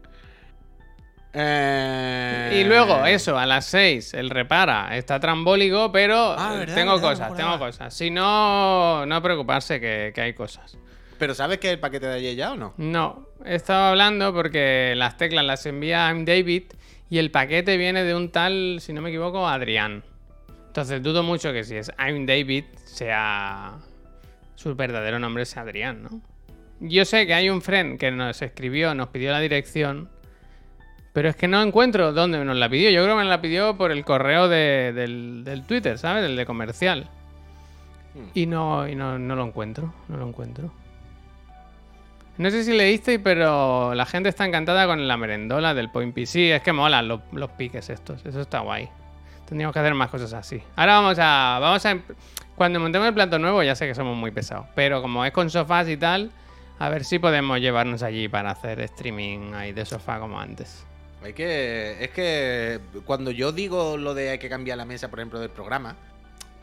[1.33, 6.75] Eh, Y luego, eso, a las 6, el repara, está trambólico, pero Ah, eh, verdad,
[6.75, 7.93] tengo verdad, cosas, tengo cosas.
[7.93, 10.77] Si no, no preocuparse que, que hay cosas.
[11.19, 12.73] ¿Pero sabes que el paquete de ayer ya o no?
[12.77, 16.63] No, he estado hablando porque las teclas las envía I'm David
[17.09, 20.03] y el paquete viene de un tal, si no me equivoco, Adrián.
[20.67, 23.75] Entonces dudo mucho que si es I'm David sea
[24.55, 26.21] su verdadero nombre sea Adrián, ¿no?
[26.79, 30.09] Yo sé que hay un friend que nos escribió, nos pidió la dirección,
[31.13, 32.89] pero es que no encuentro dónde nos la pidió.
[32.89, 36.25] Yo creo que me la pidió por el correo de- del, del Twitter, ¿sabes?
[36.25, 37.07] El de comercial.
[38.13, 38.27] Hmm.
[38.33, 40.71] Y no, y no, no lo encuentro, no lo encuentro.
[42.37, 46.53] No sé si leísteis, pero la gente está encantada con la merendola del Point PC.
[46.55, 48.89] Es que molan los, los piques estos, eso está guay.
[49.47, 50.61] Tendríamos que hacer más cosas así.
[50.75, 51.59] Ahora vamos a.
[51.59, 51.97] Vamos a.
[52.55, 54.65] Cuando montemos el plato nuevo, ya sé que somos muy pesados.
[54.75, 56.31] Pero como es con sofás y tal,
[56.79, 60.85] a ver si podemos llevarnos allí para hacer streaming ahí de sofá como antes.
[61.23, 62.03] Hay que.
[62.03, 65.49] Es que cuando yo digo lo de hay que cambiar la mesa, por ejemplo, del
[65.49, 65.95] programa,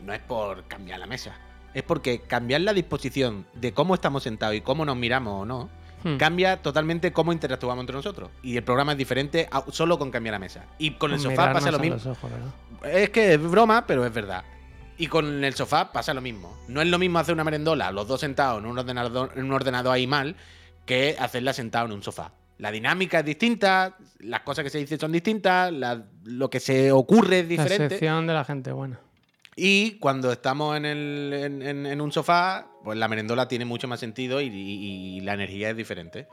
[0.01, 1.35] no es por cambiar la mesa.
[1.73, 5.69] Es porque cambiar la disposición de cómo estamos sentados y cómo nos miramos o no,
[6.03, 6.17] Hmm.
[6.17, 8.29] cambia totalmente cómo interactuamos entre nosotros.
[8.41, 10.65] Y el programa es diferente a- solo con cambiar la mesa.
[10.77, 12.15] Y con el sofá Mirarnos pasa lo mismo.
[12.83, 14.43] Es que es broma, pero es verdad.
[14.97, 16.57] Y con el sofá pasa lo mismo.
[16.67, 19.53] No es lo mismo hacer una merendola, los dos sentados en un ordenador, en un
[19.53, 20.35] ordenador ahí mal,
[20.85, 22.33] que hacerla sentado en un sofá.
[22.59, 26.91] La dinámica es distinta, las cosas que se dicen son distintas, la- lo que se
[26.91, 27.89] ocurre es La diferente.
[27.89, 28.99] sección de la gente buena.
[29.55, 33.87] Y cuando estamos en, el- en- en- en un sofá, pues la merendola tiene mucho
[33.87, 36.27] más sentido y, y- y la energía es diferente.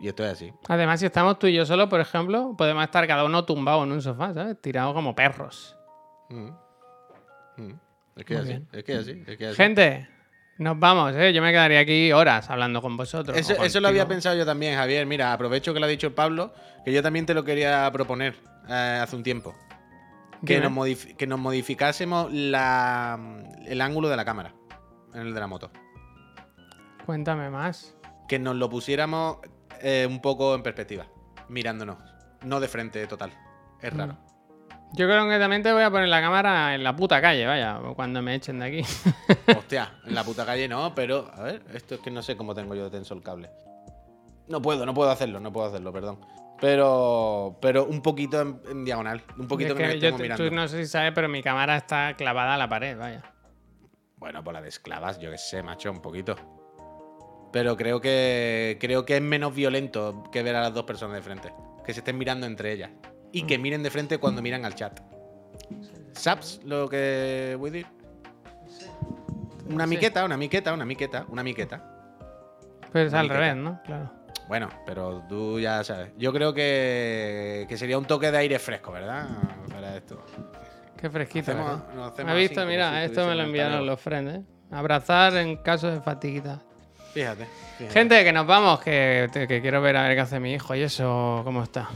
[0.00, 0.52] Y esto es así.
[0.68, 3.92] Además, si estamos tú y yo solo, por ejemplo, podemos estar cada uno tumbado en
[3.92, 4.60] un sofá, ¿sabes?
[4.60, 5.76] Tirados como perros.
[6.30, 6.50] Mm.
[7.56, 7.72] Mm.
[8.16, 9.56] Es que es así, es que es así, es que así.
[9.56, 10.08] Gente,
[10.58, 11.32] nos vamos, ¿eh?
[11.32, 13.36] Yo me quedaría aquí horas hablando con vosotros.
[13.36, 15.04] Eso, lo había pensado yo también, Javier.
[15.06, 16.52] Mira, aprovecho que lo ha dicho Pablo,
[16.84, 18.34] que yo también te lo quería proponer
[18.68, 19.54] eh, hace un tiempo.
[20.46, 23.18] Que nos, modif- que nos modificásemos la,
[23.66, 24.54] el ángulo de la cámara
[25.14, 25.70] en el de la moto.
[27.06, 27.96] Cuéntame más.
[28.28, 29.38] Que nos lo pusiéramos
[29.80, 31.06] eh, un poco en perspectiva,
[31.48, 31.96] mirándonos.
[32.44, 33.32] No de frente total.
[33.80, 34.16] Es raro.
[34.92, 37.78] Yo creo que también te voy a poner la cámara en la puta calle, vaya,
[37.94, 38.82] cuando me echen de aquí.
[39.56, 42.54] Hostia, en la puta calle no, pero a ver, esto es que no sé cómo
[42.54, 43.50] tengo yo de tenso el cable.
[44.46, 46.20] No puedo, no puedo hacerlo, no puedo hacerlo, perdón.
[46.60, 50.48] Pero, pero un poquito en, en diagonal, un poquito Es que, que yo te- mirando.
[50.48, 53.22] tú no sé si sabes, pero mi cámara está clavada a la pared, vaya.
[54.16, 56.34] Bueno, por la de esclavas, yo qué sé, macho, un poquito.
[57.52, 61.22] Pero creo que creo que es menos violento que ver a las dos personas de
[61.22, 61.52] frente.
[61.84, 62.90] Que se estén mirando entre ellas.
[63.32, 63.46] Y Mm.
[63.46, 65.00] que miren de frente cuando miran al chat.
[66.12, 67.86] ¿Sabes lo que voy a decir?
[69.70, 71.94] Una miqueta, una miqueta, una miqueta, una miqueta.
[72.90, 73.40] Pues es Una al miqueta.
[73.40, 73.80] revés, ¿no?
[73.84, 74.10] Claro.
[74.48, 76.10] Bueno, pero tú ya sabes.
[76.16, 79.28] Yo creo que, que sería un toque de aire fresco, ¿verdad?
[79.70, 80.24] Para esto.
[80.96, 81.52] Qué fresquito.
[81.52, 81.82] Hacemos-
[82.12, 82.66] hacemos ¿Me visto?
[82.66, 84.42] Mira, si esto me lo en enviaron los friends, ¿eh?
[84.70, 86.62] Abrazar en caso de fatiguita.
[87.18, 87.46] Fíjate.
[87.78, 87.92] fíjate.
[87.92, 90.82] Gente, que nos vamos, que, que quiero ver a ver qué hace mi hijo y
[90.82, 91.88] eso, cómo está.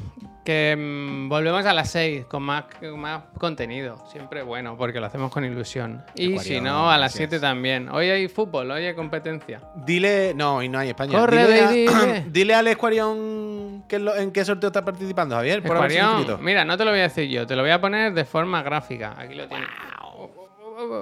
[0.44, 4.04] Que mm, volvemos a las 6 con más, con más contenido.
[4.10, 6.02] Siempre bueno, porque lo hacemos con ilusión.
[6.16, 7.30] Y si no, a las gracias.
[7.30, 7.88] 7 también.
[7.88, 9.60] Hoy hay fútbol, hoy hay competencia.
[9.76, 10.32] Dile.
[10.34, 11.16] No, y no hay España.
[11.16, 12.24] Corre, dile, a- ve y dile.
[12.28, 15.62] dile al Escuarión que lo- en qué sorteo está participando, Javier.
[15.62, 18.12] Por Escuarión, mira, no te lo voy a decir yo, te lo voy a poner
[18.12, 19.14] de forma gráfica.
[19.16, 19.68] Aquí lo tienes.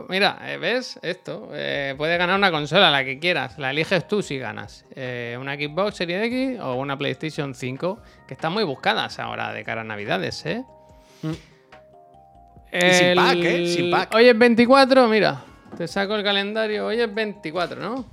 [0.09, 1.51] Mira, eh, ¿ves esto?
[1.53, 3.59] Eh, puedes ganar una consola, la que quieras.
[3.59, 4.85] La eliges tú si ganas.
[4.95, 9.65] Eh, una Xbox Series X o una PlayStation 5, que están muy buscadas ahora de
[9.65, 10.65] cara a Navidades, ¿eh?
[11.23, 11.33] Mm.
[12.73, 13.67] Sin pack, ¿eh?
[13.67, 14.15] Sin pack.
[14.15, 15.43] Hoy es 24, mira.
[15.77, 16.87] Te saco el calendario.
[16.87, 18.05] Hoy es 24, ¿no?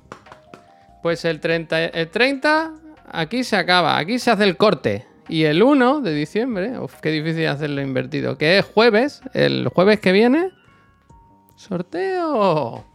[1.01, 2.73] Pues el 30, el 30
[3.11, 3.97] aquí se acaba.
[3.97, 5.05] Aquí se hace el corte.
[5.29, 9.99] Y el 1 de diciembre, uf, qué difícil hacerlo invertido, que es jueves, el jueves
[9.99, 10.51] que viene,
[11.57, 12.85] sorteo.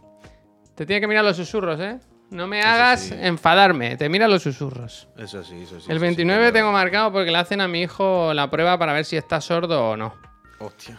[0.75, 1.99] Te tiene que mirar los susurros, ¿eh?
[2.31, 3.15] No me hagas sí.
[3.15, 5.07] enfadarme, te mira los susurros.
[5.17, 5.85] Eso sí, eso sí.
[5.91, 6.53] el eso sí, 29 claro.
[6.53, 9.89] tengo marcado porque le hacen a mi hijo la prueba para ver si está sordo
[9.91, 10.15] o no.
[10.59, 10.97] Hostia.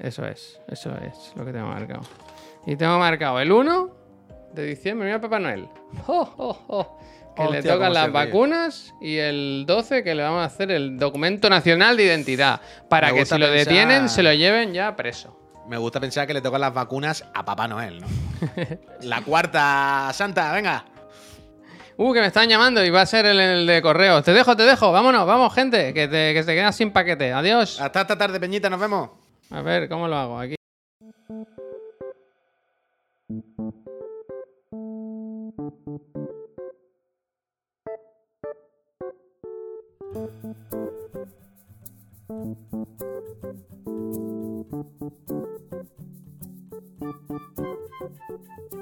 [0.00, 2.02] Eso es, eso es lo que tengo marcado.
[2.66, 3.90] Y tengo marcado el 1
[4.52, 5.68] de diciembre, mira Papá Noel.
[6.06, 6.98] ¡Jo, jo, jo!
[7.34, 11.50] Que le tocan las vacunas y el 12 que le vamos a hacer el documento
[11.50, 12.60] nacional de identidad.
[12.88, 15.36] Para Me que si lo pensar- detienen se lo lleven ya preso.
[15.68, 18.06] Me gusta pensar que le tocan las vacunas a Papá Noel, ¿no?
[19.02, 20.84] La cuarta santa, venga.
[21.96, 24.24] Uh, que me están llamando y va a ser el, el de correos.
[24.24, 24.90] Te dejo, te dejo.
[24.90, 25.94] Vámonos, vamos, gente.
[25.94, 27.32] Que te, que te quedas sin paquete.
[27.32, 27.80] Adiós.
[27.80, 29.10] Hasta esta tarde, Peñita, nos vemos.
[29.50, 30.38] A ver, ¿cómo lo hago?
[30.40, 30.56] Aquí.
[44.70, 44.76] ピ
[48.70, 48.74] ッ!